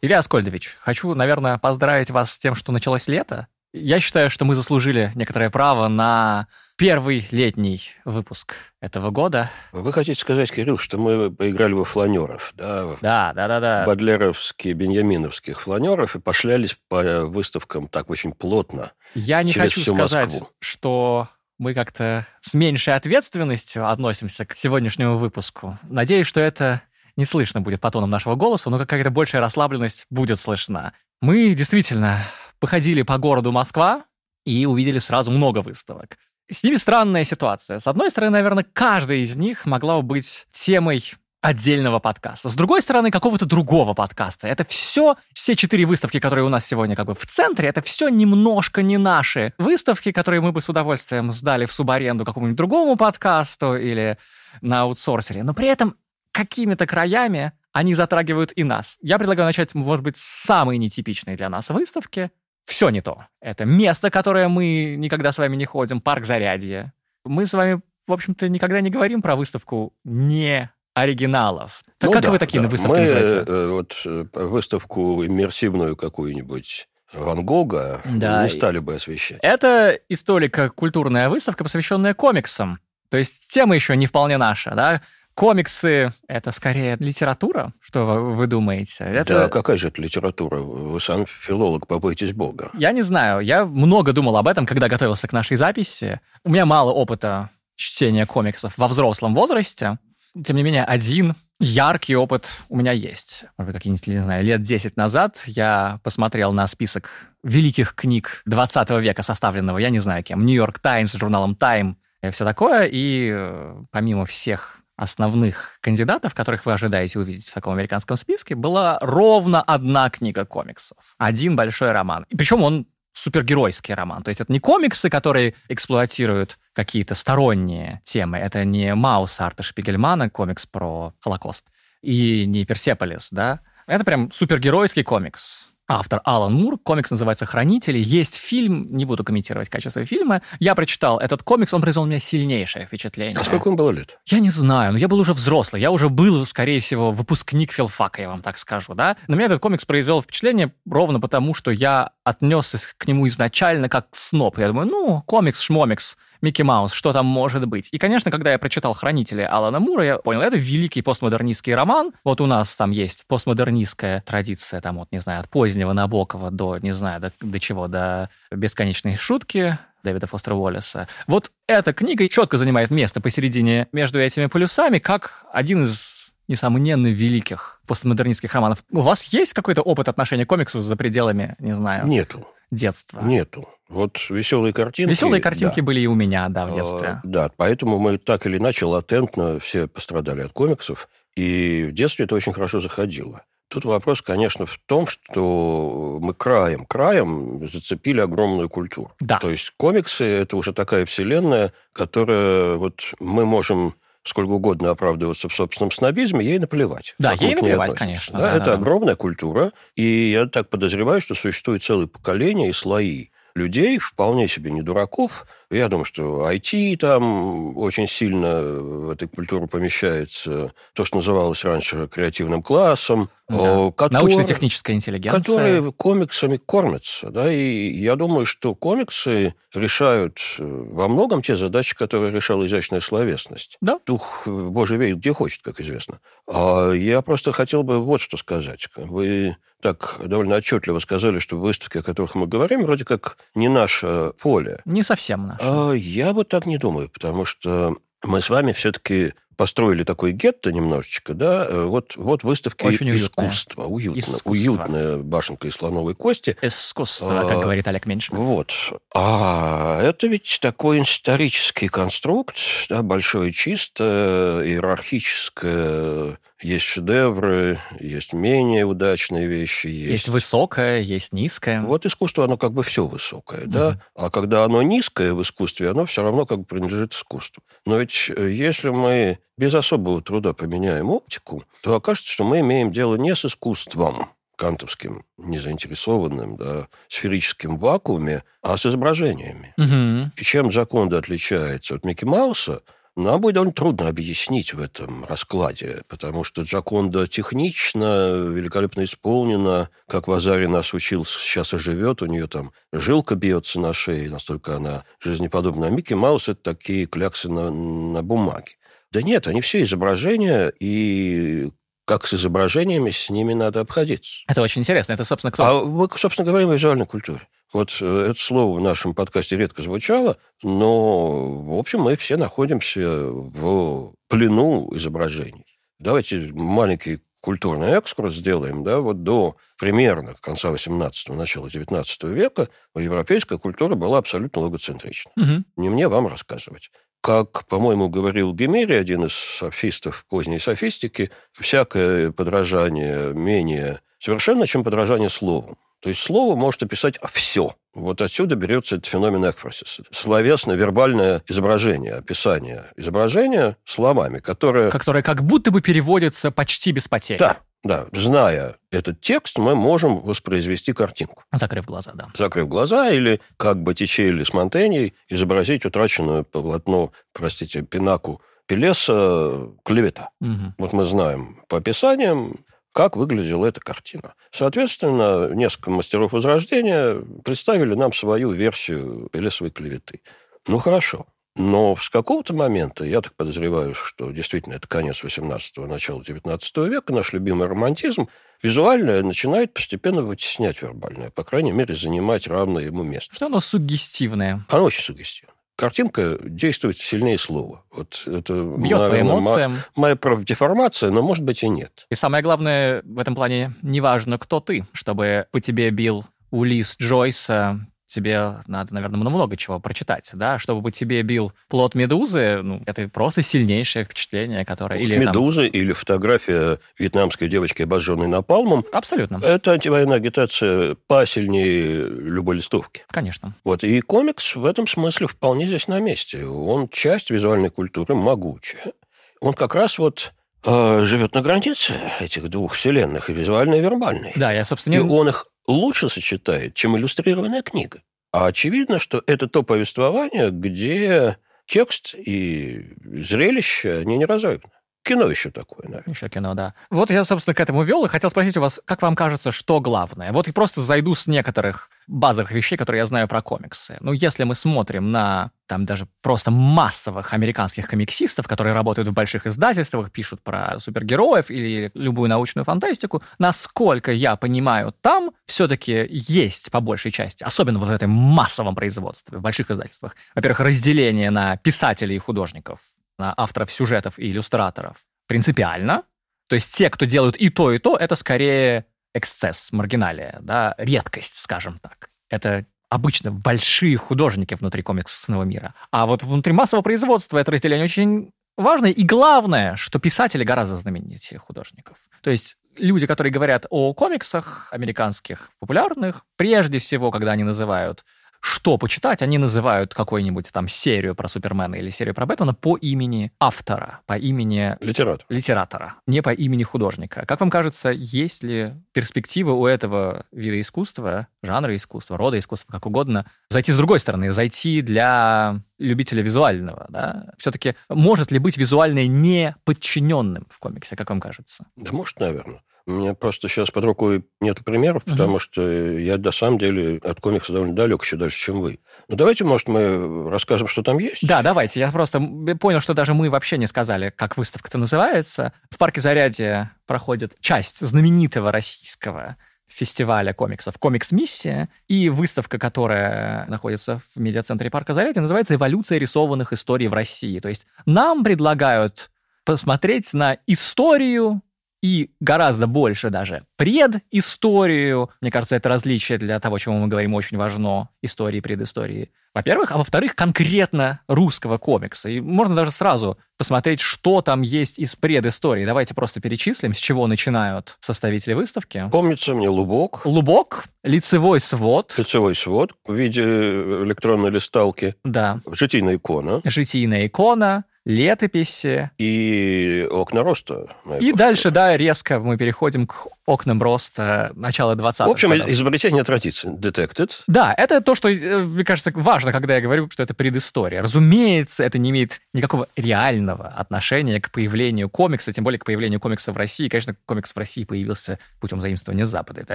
Илья 0.03 0.19
Аскольдович, 0.19 0.77
хочу, 0.81 1.15
наверное, 1.15 1.57
поздравить 1.57 2.11
вас 2.11 2.33
с 2.33 2.39
тем, 2.39 2.55
что 2.55 2.73
началось 2.73 3.09
лето. 3.09 3.49
Я 3.77 3.99
считаю, 3.99 4.31
что 4.31 4.45
мы 4.45 4.55
заслужили 4.55 5.11
некоторое 5.17 5.51
право 5.51 5.89
на 5.89 6.47
первый 6.77 7.27
летний 7.33 7.83
выпуск 8.05 8.55
этого 8.81 9.11
года. 9.11 9.51
Вы 9.73 9.93
хотите 9.93 10.21
сказать, 10.21 10.53
Кирилл, 10.53 10.79
что 10.79 10.97
мы 10.97 11.33
поиграли 11.33 11.73
во 11.73 11.85
фланеров, 11.85 12.53
да? 12.55 12.95
Да, 13.01 13.33
да, 13.35 13.49
да, 13.49 13.59
да. 13.59 13.85
Бадлеровские, 13.85 14.75
беньяминовских 14.75 15.63
фланеров 15.63 16.15
и 16.15 16.21
пошлялись 16.21 16.79
по 16.89 17.25
выставкам 17.25 17.89
так 17.89 18.11
очень 18.11 18.31
плотно. 18.31 18.93
Я 19.17 19.43
не 19.43 19.53
хочу 19.53 19.81
сказать, 19.81 20.27
Москву. 20.27 20.49
что 20.61 21.29
мы 21.59 21.75
как-то 21.75 22.29
с 22.43 22.55
меньшей 22.55 22.95
ответственностью 22.95 23.91
относимся 23.91 24.47
к 24.47 24.57
сегодняшнему 24.57 25.19
выпуску. 25.19 25.81
Надеюсь, 25.83 26.29
что 26.29 26.39
это 26.39 26.83
не 27.17 27.25
слышно 27.25 27.61
будет 27.61 27.81
по 27.81 27.91
тонам 27.91 28.11
нашего 28.11 28.37
голоса, 28.37 28.71
но 28.71 28.79
какая-то 28.79 29.11
большая 29.11 29.41
расслабленность 29.41 30.07
будет 30.11 30.39
слышна. 30.39 30.93
Мы 31.21 31.55
действительно 31.55 32.21
походили 32.61 33.03
по 33.03 33.19
городу 33.19 33.53
Москва 33.53 34.05
и 34.45 34.67
увидели 34.67 34.99
сразу 34.99 35.31
много 35.31 35.61
выставок. 35.61 36.19
С 36.51 36.63
ними 36.63 36.77
странная 36.77 37.25
ситуация. 37.25 37.81
С 37.81 37.87
одной 37.87 38.11
стороны, 38.11 38.33
наверное, 38.33 38.67
каждая 38.71 39.19
из 39.19 39.35
них 39.37 39.65
могла 39.65 39.97
бы 39.97 40.03
быть 40.03 40.47
темой 40.53 41.03
отдельного 41.45 41.99
подкаста. 41.99 42.49
С 42.49 42.55
другой 42.55 42.81
стороны, 42.81 43.11
какого-то 43.11 43.45
другого 43.45 43.93
подкаста. 43.93 44.49
Это 44.49 44.65
все, 44.65 45.17
все 45.35 45.55
четыре 45.55 45.85
выставки, 45.85 46.19
которые 46.19 46.45
у 46.45 46.49
нас 46.49 46.65
сегодня 46.65 46.97
как 46.97 47.07
бы 47.07 47.15
в 47.15 47.27
центре, 47.27 47.69
это 47.69 47.83
все 47.83 48.09
немножко 48.09 48.81
не 48.81 48.97
наши 48.97 49.53
выставки, 49.59 50.11
которые 50.11 50.41
мы 50.41 50.53
бы 50.53 50.63
с 50.63 50.71
удовольствием 50.71 51.33
сдали 51.33 51.67
в 51.67 51.73
субаренду 51.73 52.25
какому-нибудь 52.25 52.57
другому 52.57 52.97
подкасту 52.97 53.77
или 53.77 54.17
на 54.63 54.83
аутсорсере. 54.83 55.43
Но 55.43 55.53
при 55.53 55.69
этом 55.69 55.97
какими-то 56.33 56.87
краями 56.87 57.53
они 57.73 57.95
затрагивают 57.95 58.53
и 58.57 58.65
нас. 58.65 58.97
Я 59.03 59.19
предлагаю 59.19 59.47
начать, 59.47 59.75
может 59.75 60.03
быть, 60.03 60.17
с 60.17 60.45
самой 60.47 60.79
нетипичной 60.79 61.37
для 61.37 61.51
нас 61.51 61.69
выставки. 61.69 62.31
Все 62.65 62.89
не 62.91 63.01
то. 63.01 63.27
Это 63.41 63.65
место, 63.65 64.11
которое 64.11 64.49
мы 64.49 64.95
никогда 64.99 65.33
с 65.33 65.39
вами 65.39 65.57
не 65.57 65.65
ходим, 65.65 66.01
парк 66.01 66.25
Зарядье. 66.25 66.93
Мы 67.25 67.47
с 67.47 67.53
вами, 67.53 67.81
в 68.07 68.13
общем-то, 68.13 68.49
никогда 68.49 68.81
не 68.81 68.91
говорим 68.91 69.23
про 69.23 69.37
выставку 69.37 69.95
не 70.05 70.71
оригиналов. 70.95 71.83
Как, 71.99 72.09
Ну 72.09 72.13
как 72.13 72.23
да, 72.23 72.31
вы 72.31 72.39
такие 72.39 72.63
да. 72.63 72.69
выставки 72.69 72.93
Мы 72.93 72.99
называете? 73.01 73.45
э, 73.51 73.69
вот 73.69 74.03
э, 74.07 74.25
выставку 74.35 75.25
иммерсивную 75.25 75.97
какую-нибудь 75.97 76.89
Ван 77.13 77.45
Гога 77.45 78.01
Да, 78.05 78.43
не 78.45 78.49
стали 78.49 78.79
бы 78.79 78.95
освещать. 78.95 79.39
Это 79.43 79.99
историко-культурная 80.09 81.29
выставка, 81.29 81.65
посвященная 81.65 82.15
комиксам. 82.15 82.79
То 83.09 83.17
есть 83.19 83.53
тема 83.53 83.75
еще 83.75 83.97
не 83.97 84.07
вполне 84.07 84.37
наша, 84.37 84.73
да? 84.75 85.03
Комиксы— 85.35 86.13
это 86.29 86.53
скорее 86.53 86.97
литература, 87.01 87.73
что 87.81 88.07
вы, 88.07 88.35
вы 88.37 88.47
думаете? 88.47 89.05
Это... 89.05 89.35
Да, 89.35 89.49
какая 89.49 89.77
же 89.77 89.89
это 89.89 90.01
литература? 90.01 90.59
Вы 90.59 91.01
сам 91.01 91.27
филолог, 91.27 91.89
побойтесь 91.89 92.33
Бога. 92.33 92.71
Я 92.75 92.93
не 92.93 93.03
знаю, 93.03 93.41
я 93.41 93.65
много 93.65 94.13
думал 94.13 94.37
об 94.37 94.47
этом, 94.47 94.65
когда 94.65 94.89
готовился 94.89 95.27
к 95.27 95.33
нашей 95.33 95.57
записи. 95.57 96.21
У 96.45 96.51
меня 96.51 96.67
мало 96.67 96.93
опыта 96.93 97.51
чтения 97.75 98.27
комиксов 98.27 98.79
во 98.79 98.87
взрослом 98.87 99.35
возрасте. 99.35 99.99
Тем 100.45 100.57
не 100.57 100.63
менее, 100.63 100.85
один 100.85 101.35
яркий 101.59 102.15
опыт 102.15 102.51
у 102.69 102.77
меня 102.77 102.93
есть. 102.93 103.45
Может 103.59 103.73
быть, 103.73 103.81
какие-нибудь, 103.81 104.07
не 104.07 104.23
знаю, 104.23 104.45
лет 104.45 104.63
10 104.63 104.97
назад 104.97 105.43
я 105.47 105.99
посмотрел 106.05 106.53
на 106.53 106.67
список 106.69 107.11
великих 107.43 107.95
книг 107.95 108.43
20 108.47 108.91
века, 109.01 109.23
составленного, 109.23 109.79
я 109.79 109.91
не 109.91 109.99
знаю 109.99 110.23
кем, 110.23 110.45
Нью-Йорк 110.47 110.79
Таймс, 110.79 111.13
журналом 111.15 111.57
Time 111.59 111.97
и 112.23 112.31
все 112.31 112.45
такое. 112.45 112.89
И 112.91 113.31
э, 113.33 113.83
помимо 113.91 114.27
всех 114.27 114.84
основных 114.97 115.79
кандидатов, 115.81 116.35
которых 116.35 116.67
вы 116.67 116.73
ожидаете 116.73 117.19
увидеть 117.19 117.49
в 117.49 117.55
таком 117.55 117.75
американском 117.75 118.17
списке, 118.17 118.55
была 118.55 118.99
ровно 119.01 119.63
одна 119.63 120.09
книга 120.11 120.45
комиксов. 120.45 120.99
Один 121.19 121.57
большой 121.57 121.93
роман. 121.93 122.27
И 122.29 122.37
причем 122.37 122.63
он 122.63 122.87
супергеройский 123.13 123.95
роман. 123.95 124.23
То 124.23 124.29
есть 124.29 124.41
это 124.41 124.53
не 124.53 124.61
комиксы, 124.61 125.09
которые 125.09 125.55
эксплуатируют 125.69 126.59
какие-то 126.73 127.15
сторонние 127.15 128.03
темы. 128.05 128.39
Это 128.39 128.65
не 128.65 128.95
Маус 128.95 129.41
Арта 129.41 129.63
Шпигельмана, 129.63 130.29
комикс 130.31 130.67
про 130.67 131.15
Холокост, 131.21 131.67
и 132.03 132.45
не 132.47 132.65
Персеполис, 132.65 133.29
да. 133.31 133.61
Это 133.87 134.05
прям 134.05 134.31
супергеройский 134.33 135.05
комикс. 135.05 135.74
Автор 135.87 136.23
Алан 136.25 136.55
Мур, 136.55 136.79
комикс 136.79 137.11
называется 137.11 137.45
«Хранители». 137.45 137.99
Есть 137.99 138.37
фильм, 138.37 138.97
не 138.97 139.05
буду 139.05 139.23
комментировать 139.23 139.69
качество 139.69 140.03
фильма. 140.07 140.41
Я 140.59 140.75
прочитал 140.75 141.19
этот 141.19 141.43
комикс, 141.43 141.75
он 141.75 141.83
произвел 141.83 142.07
на 142.07 142.11
меня 142.11 142.21
сильнейшее 142.21 142.87
впечатление. 142.87 143.37
А 143.39 143.45
сколько 143.45 143.69
им 143.69 143.77
было 143.77 143.91
лет? 143.91 144.19
Я 144.25 144.39
не 144.39 144.49
знаю, 144.49 144.93
но 144.93 144.99
я 144.99 145.09
был 145.09 145.19
уже 145.19 145.35
взрослый. 145.35 145.83
Я 145.83 145.91
уже 145.91 146.09
был, 146.09 146.47
скорее 146.47 146.81
всего, 146.81 147.13
выпускник 147.13 147.71
филфака, 147.71 148.23
я 148.23 148.31
вам 148.31 148.41
так 148.41 148.57
скажу, 148.57 148.95
да? 148.95 149.19
На 149.29 149.35
меня 149.35 149.45
этот 149.45 149.61
комикс 149.61 149.85
произвел 149.85 150.23
впечатление 150.23 150.73
ровно 150.89 151.21
потому, 151.21 151.53
что 151.53 151.71
я 151.71 152.13
отнесся 152.25 152.79
к 152.97 153.07
нему 153.07 153.29
изначально 153.29 153.91
как 153.91 154.07
сноб. 154.13 154.57
Я 154.59 154.69
думаю, 154.69 154.87
ну, 154.87 155.23
комикс-шмомикс, 155.27 156.17
Микки 156.45 156.63
Маус, 156.63 156.93
что 156.93 157.13
там 157.13 157.25
может 157.25 157.67
быть? 157.67 157.89
И, 157.91 157.99
конечно, 157.99 158.31
когда 158.31 158.53
я 158.53 158.59
прочитал 158.59 158.93
«Хранители» 158.93 159.41
Алана 159.41 159.81
Мура, 159.81 160.05
я 160.05 160.19
понял, 160.19 160.43
это 160.43 160.57
великий 160.57 161.01
постмодернистский 161.01 161.75
роман. 161.75 162.13
Вот 162.23 162.43
у 162.43 162.47
нас 162.47 162.77
там 162.77 162.91
есть 162.91 163.27
постмодернистская 163.27 164.23
традиция, 164.27 164.83
там 164.83 164.99
вот, 164.99 165.09
не 165.11 165.21
знаю, 165.21 165.41
от 165.41 165.49
позднего 165.49 165.95
Набокова 165.95 166.51
до, 166.51 166.77
не 166.79 166.95
знаю, 166.95 167.21
до, 167.21 167.33
до 167.41 167.59
чего, 167.59 167.89
до 167.89 168.29
бесконечной 168.51 169.17
шутки, 169.17 169.79
Дэвида 170.03 170.27
Фостера 170.27 170.55
Уоллеса. 170.55 171.09
Вот 171.27 171.51
эта 171.67 171.95
книга 171.95 172.29
четко 172.29 172.59
занимает 172.59 172.91
место 172.91 173.23
посередине 173.23 173.89
между 173.93 174.21
этими 174.21 174.47
полюсами, 174.47 174.99
как 174.99 175.47
один 175.51 175.85
из 175.85 176.15
несомненно, 176.47 177.07
великих 177.07 177.81
постмодернистских 177.87 178.53
романов. 178.53 178.85
У 178.91 179.01
вас 179.01 179.25
есть 179.25 179.55
какой-то 179.55 179.81
опыт 179.81 180.09
отношения 180.09 180.45
к 180.45 180.49
комиксу 180.51 180.83
за 180.83 180.95
пределами, 180.95 181.57
не 181.59 181.75
знаю, 181.75 182.07
Нету, 182.07 182.47
детства? 182.71 183.21
нету. 183.23 183.67
Вот 183.89 184.19
веселые 184.31 184.73
картинки. 184.73 185.11
Веселые 185.11 185.41
картинки 185.41 185.81
да. 185.81 185.83
были 185.83 186.01
и 186.01 186.07
у 186.07 186.15
меня, 186.15 186.49
да, 186.49 186.67
в 186.67 186.73
А, 186.73 186.75
детстве. 186.75 187.21
Да, 187.25 187.51
поэтому 187.57 187.99
мы 187.99 188.19
так 188.19 188.47
или 188.47 188.57
иначе 188.57 188.87
латентно 188.87 189.61
все 189.61 189.87
пострадали 189.87 190.43
от 190.43 190.53
комиксов. 190.53 191.09
И 191.37 191.87
в 191.89 191.93
детстве 191.93 192.25
это 192.25 192.35
очень 192.35 192.53
хорошо 192.53 192.81
заходило. 192.81 193.43
Тут 193.69 193.85
вопрос, 193.85 194.23
конечно, 194.23 194.67
в 194.67 194.79
том, 194.87 195.07
что 195.07 196.19
мы 196.21 196.33
краем, 196.35 196.87
краем 196.87 197.67
зацепили 197.67 198.21
огромную 198.21 198.69
культуру. 198.69 199.13
Да. 199.21 199.39
То 199.39 199.51
есть 199.51 199.73
комиксы– 199.77 200.25
это 200.25 200.57
уже 200.57 200.73
такая 200.73 201.07
вселенная, 201.07 201.73
которая 201.93 202.75
вот 202.77 203.15
мы 203.19 203.45
можем 203.45 203.95
сколько 204.23 204.51
угодно 204.53 204.91
оправдываться 204.91 205.49
в 205.49 205.55
собственном 205.55 205.91
снобизме, 205.91 206.45
ей 206.45 206.59
наплевать. 206.59 207.15
Да, 207.19 207.33
ей 207.33 207.55
наплевать, 207.55 207.93
относимся. 207.93 208.33
конечно, 208.33 208.39
Да, 208.39 208.51
да, 208.51 208.57
это 208.57 208.65
да. 208.67 208.75
огромная 208.75 209.17
культура, 209.17 209.73
и 209.97 210.31
я 210.31 210.47
так 210.47 210.71
подозреваю, 210.71 211.21
что 211.21 211.35
существует 211.35 211.83
целое 211.83 212.07
поколение 212.07 212.71
и 212.71 212.73
слои 212.73 213.29
людей, 213.55 213.99
вполне 213.99 214.49
себе 214.49 214.71
не 214.71 214.83
дураков. 214.83 215.47
Я 215.75 215.89
думаю, 215.89 216.05
что 216.05 216.49
IT 216.49 216.97
там 216.99 217.77
очень 217.77 218.07
сильно 218.07 218.63
в 218.63 219.11
этой 219.11 219.27
культуре 219.27 219.67
помещается. 219.67 220.73
То, 220.93 221.05
что 221.05 221.17
называлось 221.17 221.65
раньше 221.65 222.09
креативным 222.09 222.63
классом. 222.63 223.29
Да. 223.49 223.91
Который, 223.91 224.23
Научно-техническая 224.23 224.97
интеллигенция. 224.97 225.39
Которые 225.39 225.93
комиксами 225.93 226.57
кормятся. 226.57 227.31
Да? 227.31 227.53
И 227.53 227.93
я 227.93 228.17
думаю, 228.17 228.47
что 228.47 228.75
комиксы 228.75 229.55
решают 229.75 230.39
э, 230.59 230.65
во 230.65 231.09
многом 231.09 231.43
те 231.43 231.57
задачи, 231.57 231.95
которые 231.95 232.33
решала 232.33 232.67
изящная 232.67 233.01
словесность. 233.01 233.77
Да. 233.81 233.99
Дух 234.07 234.47
Божий 234.47 234.97
верит, 234.97 235.19
где 235.19 235.35
хочет, 235.35 235.63
как 235.63 235.81
известно. 235.81 236.21
А 236.47 236.93
я 236.93 237.21
просто 237.21 237.53
хотел 237.53 237.83
бы 237.83 237.99
вот 237.99 238.21
что 238.21 238.37
сказать. 238.39 238.89
Вы 238.97 239.57
так 239.85 240.17
довольно 240.25 240.57
отчетливо 240.57 240.99
сказали, 240.99 241.39
что 241.39 241.59
выставки, 241.59 241.99
о 241.99 242.03
которых 242.03 242.35
мы 242.35 242.47
говорим, 242.47 242.85
вроде 242.85 243.05
как 243.05 243.37
не 243.55 243.69
наше 243.69 244.33
поле. 244.41 244.81
Не 244.87 245.03
совсем 245.03 245.47
наше. 245.47 245.64
А 245.65 245.93
я 245.93 246.35
бы 246.35 246.45
так 246.45 246.67
не 246.67 246.77
думаю, 246.79 247.09
потому 247.09 247.45
что 247.45 247.97
мы 248.23 248.41
с 248.41 248.51
вами 248.51 248.73
все-таки 248.73 249.35
построили 249.57 250.05
такой 250.05 250.33
гетто 250.33 250.73
немножечко, 250.73 251.35
да, 251.35 251.69
вот, 251.71 252.17
вот 252.17 252.43
выставки 252.45 252.85
Очень 252.85 253.15
искусства, 253.15 253.85
уютно, 253.85 254.21
Искусство. 254.21 254.51
уютная 254.51 255.17
башенка 255.19 255.69
из 255.69 255.75
слоновой 255.75 256.15
кости. 256.15 256.57
Искусство, 256.63 257.41
а, 257.41 257.45
как 257.49 257.61
говорит 257.61 257.87
Олег 257.89 258.07
Меньшин. 258.07 258.37
Вот. 258.37 258.73
А 259.15 260.01
это 260.03 260.27
ведь 260.27 260.59
такой 260.61 261.03
исторический 261.03 261.89
конструкт, 261.89 262.57
да, 262.89 263.03
большое 263.03 263.53
чисто, 263.53 264.63
иерархическое 264.65 266.39
есть 266.65 266.87
шедевры, 266.87 267.79
есть 268.01 268.33
менее 268.33 268.85
удачные 268.87 269.47
вещи. 269.47 269.87
Есть, 269.87 270.11
есть 270.11 270.29
высокое, 270.29 271.01
есть 271.01 271.33
низкое. 271.33 271.83
Вот 271.83 272.07
искусство, 272.07 272.45
оно 272.45 272.57
как 272.57 272.73
бы 272.73 272.83
все 272.83 273.07
высокое, 273.07 273.63
угу. 273.63 273.71
да? 273.71 274.01
А 274.15 274.31
когда 274.31 274.65
оно 274.65 274.81
низкое 274.83 275.35
в 275.35 275.43
искусстве, 275.43 275.91
оно 275.91 276.07
все 276.07 276.23
равно 276.23 276.47
как 276.47 276.61
бы 276.61 276.65
принадлежит 276.65 277.13
искусству. 277.13 277.63
Но 277.85 277.99
ведь 277.99 278.31
э, 278.35 278.51
если 278.51 278.89
мы 278.89 279.39
без 279.57 279.75
особого 279.75 280.23
труда 280.23 280.53
поменяем 280.53 281.11
оптику, 281.11 281.65
то 281.83 281.95
окажется, 281.95 282.33
что 282.33 282.45
мы 282.45 282.61
имеем 282.61 282.93
дело 282.93 283.17
не 283.17 283.35
с 283.35 283.45
искусством, 283.45 284.29
кантовским, 284.57 285.25
незаинтересованным, 285.39 286.57
да, 286.57 286.89
сферическим 287.09 287.79
вакууме, 287.79 288.45
а 288.63 288.77
с 288.77 288.87
изображениями. 288.87 289.75
Угу. 289.77 290.33
И 290.37 290.45
чем 290.45 290.69
Джаконда 290.69 291.19
отличается 291.19 291.95
от 291.95 292.05
Микки 292.05 292.25
Мауса– 292.25 292.83
нам 293.17 293.41
будет 293.41 293.55
довольно 293.55 293.73
трудно 293.73 294.09
объяснить 294.09 294.75
в 294.75 294.81
этом 294.81 295.25
раскладе, 295.25 296.03
потому 296.09 296.43
что 296.43 296.63
Джаконда 296.63 297.29
технично, 297.29 298.49
великолепно 298.49 299.05
исполнена, 299.05 299.89
как 300.09 300.27
Вазари 300.27 300.67
нас 300.67 300.93
учил, 300.93 301.25
сейчас 301.25 301.75
и 301.75 301.79
живет, 301.79 302.23
у 302.23 302.27
нее 302.27 302.49
там 302.49 302.73
жилка 302.93 303.37
бьется 303.37 303.79
на 303.79 303.93
шее, 303.93 304.29
настолько 304.29 304.77
она 304.77 305.05
жизнеподобна. 305.21 305.87
А 305.87 305.91
Микки 305.91 306.15
Маус– 306.15 306.49
это 306.49 306.75
такие 306.75 307.07
кляксы 307.07 307.49
на, 307.49 307.71
на 307.71 308.23
бумаге. 308.25 308.73
Да 309.15 309.23
нет, 309.23 309.47
они 309.47 309.61
все 309.61 309.81
изображения, 309.85 310.73
и 310.81 311.71
как 312.05 312.27
с 312.27 312.35
изображениями, 312.35 313.11
с 313.11 313.31
ними 313.31 313.55
надо 313.55 313.81
обходиться. 313.81 314.43
Это 314.49 314.61
очень 314.61 314.83
интересно. 314.83 315.13
Это, 315.13 315.25
собственно, 315.25 315.53
кто? 315.53 315.65
А 315.65 315.85
мы, 315.85 316.09
собственно, 316.17 316.45
говорим 316.45 316.71
о 316.71 316.75
визуальной 316.75 317.07
культуре. 317.07 317.41
Вот 317.73 317.97
э, 318.01 318.31
это 318.31 318.41
слово 318.41 318.77
в 318.77 318.83
нашем 318.83 319.15
подкасте 319.15 319.57
редко 319.57 319.83
звучало, 319.83 320.37
но, 320.65 321.63
в 321.63 321.79
общем, 321.79 322.01
мы 322.01 322.17
все 322.17 322.37
находимся 322.37 323.01
в 323.29 324.15
плену 324.29 324.91
изображений. 324.95 325.65
Давайте 326.01 326.51
маленький 326.53 327.21
культурный 327.41 327.91
экскурс 327.91 328.35
сделаем, 328.35 328.83
да, 328.83 328.99
вот 328.99 329.23
до 329.23 329.57
примерно 329.79 330.35
конца 330.41 330.71
18-го, 330.71 331.35
начала 331.35 331.71
19 331.71 332.25
века 332.25 332.69
европейская 332.97 333.59
культура 333.59 333.95
была 333.95 334.19
абсолютно 334.19 334.63
логоцентрична. 334.63 335.31
Угу. 335.37 335.65
Не 335.77 335.89
мне 335.89 336.09
вам 336.09 336.27
рассказывать. 336.27 336.91
Как, 337.25 337.65
по-моему, 337.69 338.11
говорил 338.11 338.53
Гемери, 338.53 338.93
один 338.93 339.25
из 339.25 339.33
софистов 339.33 340.27
поздней 340.29 340.59
софистики, 340.59 341.31
всякое 341.53 342.31
подражание 342.33 343.33
менее 343.33 344.01
совершенно, 344.19 344.67
чем 344.67 344.85
подражание 344.85 345.31
слову. 345.31 345.79
То 346.01 346.11
есть 346.11 346.21
слово 346.21 346.55
может 346.55 346.83
описать 346.83 347.19
все. 347.33 347.77
Вот 347.95 348.21
отсюда 348.21 348.57
берется 348.57 348.97
этот 348.97 349.07
феномен 349.07 349.49
экфросис. 349.49 350.03
Словесно-вербальное 350.11 351.43
изображение, 351.49 352.13
описание 352.17 352.93
изображения 352.97 353.79
словами, 353.87 354.39
которое... 354.41 354.91
Которое 354.91 355.23
как 355.23 355.45
будто 355.45 355.71
бы 355.71 355.81
переводится 355.81 356.51
почти 356.51 356.93
без 356.93 357.09
потерь. 357.09 357.39
Да, 357.39 357.57
да, 357.85 358.07
зная 358.13 358.77
этот 358.91 359.21
текст, 359.21 359.59
мы 359.59 359.75
можем 359.75 360.21
воспроизвести 360.21 360.93
картинку. 360.95 361.45
Закрыв 361.53 361.85
глаза, 361.85 362.13
да. 362.15 362.31
Закрыв 362.35 362.67
глаза, 362.67 363.11
или, 363.11 363.41
как 363.59 363.83
Боттичелли 363.83 364.43
с 364.43 364.55
Монтеньей, 364.55 365.15
изобразить 365.29 365.85
утраченную 365.85 366.45
полотно, 366.45 367.13
простите, 367.33 367.83
пинаку 367.83 368.41
Пелеса 368.67 369.69
клевета. 369.85 370.31
Угу. 370.41 370.75
Вот 370.79 370.93
мы 370.95 371.05
знаем 371.05 371.63
по 371.69 371.77
описаниям, 371.77 372.65
как 372.93 373.17
выглядела 373.17 373.67
эта 373.67 373.81
картина. 373.81 374.35
Соответственно, 374.51 375.53
несколько 375.53 375.91
мастеров 375.91 376.33
Возрождения 376.33 377.23
представили 377.45 377.95
нам 377.95 378.15
свою 378.15 378.53
версию 378.53 379.29
Пелесовой 379.31 379.71
клеветы. 379.71 380.23
Ну, 380.67 380.79
хорошо. 380.79 381.27
Но 381.57 381.97
с 381.97 382.11
какого-то 382.11 382.53
момента, 382.53 383.05
я 383.05 383.21
так 383.21 383.35
подозреваю, 383.35 383.95
что 383.95 384.31
действительно 384.33 384.75
это 384.75 384.89
конец 384.89 385.23
18-го, 385.23 385.87
начало 385.87 386.25
19 386.25 386.77
века, 386.89 387.13
наш 387.13 387.33
любимый 387.33 387.69
романтизм, 387.69 388.29
визуальное 388.63 389.23
начинает 389.23 389.73
постепенно 389.73 390.23
вытеснять 390.23 390.83
вербальное, 390.83 391.31
по 391.31 391.45
крайней 391.45 391.73
мере, 391.73 391.95
занимать 391.95 392.49
равное 392.49 392.85
ему 392.85 393.05
место. 393.05 393.35
Что 393.35 393.47
оно 393.47 393.61
суггестивное? 393.61 394.65
Оно 394.69 394.85
очень 394.85 395.03
суггестивное 395.03 395.55
картинка 395.77 396.39
действует 396.43 396.99
сильнее 396.99 397.39
слова. 397.39 397.85
Вот 397.91 398.23
это, 398.27 398.55
Бьет 398.55 398.99
наверное, 398.99 399.11
по 399.11 399.21
эмоциям. 399.21 399.73
Моя, 399.73 399.85
моя 399.97 400.17
профдеформация, 400.17 401.11
но, 401.11 401.23
может 401.23 401.45
быть, 401.45 401.63
и 401.63 401.69
нет. 401.69 402.07
И 402.11 402.15
самое 402.15 402.43
главное 402.43 403.03
в 403.05 403.19
этом 403.19 403.35
плане, 403.35 403.73
неважно, 403.83 404.39
кто 404.39 404.61
ты, 404.61 404.87
чтобы 404.93 405.47
по 405.51 405.61
тебе 405.61 405.91
бил 405.91 406.25
Улис 406.51 406.97
Джойса, 407.01 407.87
тебе 408.15 408.61
надо, 408.67 408.95
наверное, 408.95 409.19
много 409.19 409.57
чего 409.57 409.81
прочитать, 409.81 410.31
да, 410.33 410.59
чтобы 410.59 410.81
бы 410.81 410.93
тебе 410.93 411.23
бил 411.23 411.53
плод 411.69 411.95
медузы, 411.95 412.61
ну, 412.63 412.83
это 412.87 413.09
просто 413.09 413.43
сильнейшее 413.43 414.05
впечатление, 414.05 414.65
которое... 414.65 415.01
Или, 415.01 415.17
медузы 415.17 415.69
там... 415.69 415.81
или 415.81 415.93
фотография 415.93 416.79
вьетнамской 416.99 417.49
девочки, 417.49 417.83
обожженной 417.83 418.29
напалмом. 418.29 418.85
Абсолютно. 418.93 419.41
Это 419.43 419.73
антивоенная 419.73 420.17
агитация 420.17 420.97
посильнее 421.07 422.07
любой 422.07 422.57
листовки. 422.57 423.05
Конечно. 423.09 423.55
Вот, 423.65 423.85
и 423.85 424.01
комикс 424.01 424.57
в 424.57 424.65
этом 424.65 424.87
смысле 424.87 425.27
вполне 425.27 425.67
здесь 425.67 425.89
на 425.89 426.01
месте. 426.01 426.47
Он 426.47 426.89
часть 426.89 427.31
визуальной 427.31 427.71
культуры 427.71 428.15
могучая. 428.15 428.93
Он 429.41 429.53
как 429.53 429.75
раз 429.75 429.99
вот 429.99 430.33
э, 430.65 431.05
живет 431.05 431.35
на 431.35 431.43
границе 431.43 431.95
этих 432.21 432.49
двух 432.49 432.75
вселенных, 432.75 433.29
и 433.29 433.33
визуальной, 433.33 433.79
и 433.79 433.83
вербальной. 433.83 434.33
Да, 434.37 434.53
я, 434.53 434.65
собственно... 434.65 434.95
И 434.95 434.99
он 434.99 435.29
их 435.29 435.47
лучше 435.67 436.09
сочетает, 436.09 436.75
чем 436.75 436.97
иллюстрированная 436.97 437.63
книга. 437.63 438.01
А 438.35 438.47
очевидно, 438.47 438.99
что 438.99 439.23
это 439.29 439.47
то 439.47 439.63
повествование, 439.63 440.51
где 440.51 441.39
текст 441.67 442.17
и 442.17 442.97
зрелище, 443.05 443.99
они 443.99 444.17
не 444.17 444.27
разойдены. 444.27 444.73
Кино 445.05 445.29
еще 445.29 445.51
такое, 445.51 445.87
наверное. 445.87 446.15
Еще 446.15 446.31
кино, 446.31 446.55
да. 446.55 446.73
Вот 446.89 447.11
я, 447.11 447.25
собственно, 447.25 447.55
к 447.55 447.61
этому 447.61 447.83
вел 447.83 448.07
и 448.07 448.09
хотел 448.09 448.31
спросить 448.31 448.57
у 448.57 448.63
вас, 448.63 448.81
как 448.87 449.03
вам 449.03 449.15
кажется, 449.15 449.53
что 449.53 449.79
главное? 449.79 450.33
Вот 450.33 450.49
и 450.49 450.53
просто 450.53 450.81
зайду 450.81 451.15
с 451.15 451.27
некоторых 451.27 451.91
базовых 452.07 452.53
вещей, 452.53 452.79
которые 452.79 453.01
я 453.01 453.07
знаю 453.07 453.29
про 453.29 453.43
комиксы. 453.43 453.99
Ну, 454.01 454.13
если 454.13 454.45
мы 454.45 454.55
смотрим 454.55 455.13
на 455.13 455.51
там 455.67 455.85
даже 455.85 456.09
просто 456.23 456.51
массовых 456.51 457.35
американских 457.35 457.87
комиксистов, 457.87 458.49
которые 458.49 458.73
работают 458.73 459.07
в 459.07 459.13
больших 459.13 459.47
издательствах, 459.47 460.11
пишут 460.11 460.43
про 460.43 460.81
супергероев 460.81 461.51
или 461.51 461.91
любую 461.93 462.31
научную 462.31 462.65
фантастику, 462.65 463.23
насколько 463.39 464.11
я 464.11 464.37
понимаю, 464.37 464.95
там 465.03 465.33
все-таки 465.45 466.07
есть 466.11 466.71
по 466.71 466.81
большей 466.81 467.11
части, 467.11 467.45
особенно 467.45 467.79
вот 467.79 467.89
в 467.89 467.93
этом 467.93 468.11
массовом 468.11 468.75
производстве, 468.75 469.37
в 469.37 469.43
больших 469.43 469.71
издательствах, 469.71 470.17
во-первых, 470.35 470.61
разделение 470.61 471.31
на 471.31 471.59
писателей 471.59 472.17
и 472.17 472.19
художников, 472.19 472.81
авторов 473.19 473.71
сюжетов 473.73 474.19
и 474.19 474.31
иллюстраторов 474.31 474.99
принципиально. 475.27 476.05
То 476.49 476.57
есть 476.57 476.73
те, 476.73 476.91
кто 476.91 477.07
делают 477.07 477.37
и 477.37 477.49
то, 477.51 477.73
и 477.73 477.79
то, 477.79 477.97
это 477.97 478.17
скорее 478.17 478.87
эксцесс, 479.15 479.73
маргиналия, 479.73 480.39
да, 480.43 480.75
редкость, 480.79 481.37
скажем 481.37 481.79
так. 481.79 482.11
Это 482.29 482.67
обычно 482.89 483.31
большие 483.31 483.97
художники 483.97 484.55
внутри 484.55 484.83
комиксного 484.83 485.45
мира. 485.45 485.75
А 485.91 486.07
вот 486.07 486.23
внутри 486.23 486.53
массового 486.53 486.83
производства 486.83 487.39
это 487.39 487.51
разделение 487.51 487.85
очень 487.85 488.33
важное. 488.57 488.91
И 488.91 489.05
главное, 489.05 489.77
что 489.77 489.99
писатели 489.99 490.45
гораздо 490.45 490.77
знаменитее 490.77 491.39
художников. 491.39 492.09
То 492.23 492.31
есть 492.31 492.57
люди, 492.77 493.07
которые 493.07 493.33
говорят 493.33 493.67
о 493.71 493.95
комиксах 493.95 494.69
американских 494.71 495.51
популярных, 495.59 496.25
прежде 496.37 496.79
всего, 496.79 497.11
когда 497.11 497.33
они 497.33 497.45
называют 497.45 498.05
что 498.45 498.77
почитать, 498.77 499.23
они 499.23 499.39
называют 499.39 499.95
какую-нибудь 499.95 500.53
там 500.53 500.69
серию 500.69 501.15
про 501.15 501.29
Супермена 501.29 501.77
или 501.77 501.89
серию 501.89 502.15
про 502.15 502.27
Бэтмена 502.27 502.53
по 502.53 502.77
имени 502.77 503.33
автора, 503.41 504.03
по 504.05 504.19
имени... 504.19 504.77
Литератор. 504.83 505.25
Литератора, 505.31 505.95
не 506.07 506.21
по 506.21 506.29
имени 506.29 506.63
художника. 506.63 507.25
Как 507.25 507.41
вам 507.41 507.49
кажется, 507.49 507.89
есть 507.89 508.43
ли 508.43 508.75
перспективы 508.93 509.55
у 509.55 509.65
этого 509.65 510.27
вида 510.31 510.61
искусства, 510.61 511.29
жанра 511.43 511.75
искусства, 511.75 512.19
рода 512.19 512.39
искусства, 512.39 512.71
как 512.71 512.85
угодно, 512.85 513.25
зайти 513.49 513.73
с 513.73 513.79
другой 513.79 513.99
стороны, 513.99 514.31
зайти 514.31 514.83
для 514.83 515.63
любителя 515.79 516.21
визуального, 516.23 516.85
да? 516.91 517.33
Все-таки 517.39 517.77
может 517.89 518.31
ли 518.31 518.39
быть 518.39 518.59
визуальное 518.59 519.07
не 519.07 519.57
подчиненным 519.65 520.47
в 520.51 520.59
комиксе, 520.59 520.97
как 520.97 521.09
вам 521.09 521.21
кажется? 521.21 521.65
Да 521.77 521.93
может, 521.93 522.21
наверное. 522.21 522.61
У 522.87 522.93
меня 522.93 523.15
просто 523.15 523.49
сейчас 523.49 523.71
под 523.71 523.85
рукой 523.85 524.25
нет 524.41 524.63
примеров, 524.63 525.05
потому 525.05 525.39
что 525.39 525.63
я, 525.63 526.19
на 526.19 526.33
самом 526.33 526.59
деле, 526.59 526.99
от 527.03 527.19
комикса 527.19 527.53
довольно 527.53 527.75
далек, 527.75 528.03
еще 528.03 528.17
дальше, 528.17 528.39
чем 528.39 528.61
вы. 528.61 528.79
Ну, 529.09 529.17
давайте, 529.17 529.45
может, 529.45 529.69
мы 529.69 530.31
расскажем, 530.31 530.69
что 530.69 530.83
там 530.83 530.99
есть? 530.99 531.27
Да, 531.27 531.43
давайте. 531.43 531.81
Я 531.81 531.91
просто 531.91 532.21
понял, 532.61 532.81
что 532.81 532.93
даже 532.93 533.15
мы 533.15 533.31
вообще 533.31 533.57
не 533.57 533.67
сказали, 533.67 534.13
как 534.15 534.37
выставка-то 534.37 534.77
называется. 534.77 535.55
В 535.71 535.79
парке 535.79 536.03
Зарядье 536.03 536.73
проходит 536.87 537.37
часть 537.41 537.81
знаменитого 537.81 538.53
российского 538.53 539.37
фестиваля 539.67 540.35
комиксов 540.35 540.79
«Комикс-миссия», 540.79 541.71
и 541.89 542.11
выставка, 542.11 542.59
которая 542.59 543.47
находится 543.47 544.03
в 544.15 544.21
медиацентре 544.21 544.71
парка 544.71 544.93
Зарядье, 544.93 545.23
называется 545.23 545.55
«Эволюция 545.55 545.99
рисованных 545.99 546.53
историй 546.53 546.89
в 546.89 546.93
России». 546.93 547.41
То 547.41 547.49
есть 547.49 547.67
нам 547.87 548.25
предлагают 548.25 549.11
посмотреть 549.45 550.13
на 550.13 550.37
историю 550.47 551.43
и 551.85 552.13
гораздо 552.19 552.67
больше 552.67 553.11
даже 553.11 553.43
предысторию. 553.59 555.11
Мне 555.21 555.31
кажется, 555.31 555.55
это 555.55 555.69
различие 555.69 556.17
для 556.17 556.41
того, 556.41 556.57
чему 556.57 556.79
мы 556.79 556.89
говорим, 556.89 557.13
очень 557.13 557.37
важно, 557.37 557.91
истории 558.01 558.41
предыстории. 558.41 559.11
Во-первых, 559.35 559.71
а 559.71 559.77
во-вторых, 559.77 560.15
конкретно 560.15 561.01
русского 561.09 561.59
комикса. 561.59 562.09
И 562.09 562.21
можно 562.21 562.55
даже 562.55 562.71
сразу 562.71 563.19
посмотреть, 563.37 563.81
что 563.81 564.23
там 564.23 564.41
есть 564.41 564.79
из 564.79 564.97
предыстории. 564.97 565.67
Давайте 565.67 565.93
просто 565.93 566.23
перечислим, 566.23 566.73
с 566.73 566.79
чего 566.79 567.07
начинают 567.07 567.77
составители 567.81 568.33
выставки. 568.33 568.89
Помнится 568.91 569.35
мне 569.35 569.51
Лубок. 569.51 570.07
Лубок, 570.07 570.65
лицевой 570.85 571.39
свод. 571.39 571.93
Лицевой 571.99 572.35
свод 572.35 572.73
в 572.87 572.95
виде 572.95 573.23
электронной 573.23 574.31
листалки. 574.31 574.95
Да. 575.05 575.41
Житийная 575.53 575.97
икона. 575.97 576.41
Житийная 576.45 577.09
икона 577.09 577.65
летописи. 577.85 578.91
И 578.99 579.87
окна 579.91 580.23
роста. 580.23 580.69
И 581.01 581.13
дальше, 581.13 581.51
да, 581.51 581.77
резко 581.77 582.19
мы 582.19 582.37
переходим 582.37 582.87
к 582.87 583.09
окнам 583.27 583.63
роста 583.63 584.33
начала 584.35 584.75
20-х. 584.75 585.07
В 585.07 585.11
общем, 585.11 585.31
годов. 585.31 585.49
изобретение 585.49 586.05
традиции. 586.05 586.51
Detected. 586.51 587.11
Да, 587.27 587.55
это 587.57 587.81
то, 587.81 587.95
что, 587.95 588.09
э, 588.09 588.39
мне 588.41 588.65
кажется, 588.65 588.93
важно, 588.95 589.33
когда 589.33 589.55
я 589.57 589.61
говорю, 589.61 589.89
что 589.91 590.03
это 590.03 590.15
предыстория. 590.15 590.83
Разумеется, 590.83 591.65
это 591.65 591.79
не 591.79 591.91
имеет 591.91 592.21
никакого 592.33 592.69
реального 592.77 593.49
отношения 593.49 594.21
к 594.21 594.31
появлению 594.31 594.91
комикса, 594.91 595.33
тем 595.33 595.45
более 595.45 595.59
к 595.59 595.65
появлению 595.65 596.01
комикса 596.01 596.33
в 596.33 596.37
России. 596.37 596.69
Конечно, 596.69 596.97
комикс 597.07 597.33
в 597.33 597.37
России 597.37 597.65
появился 597.65 598.19
путем 598.41 598.61
заимствования 598.61 599.07
Запада. 599.07 599.41
Это 599.41 599.55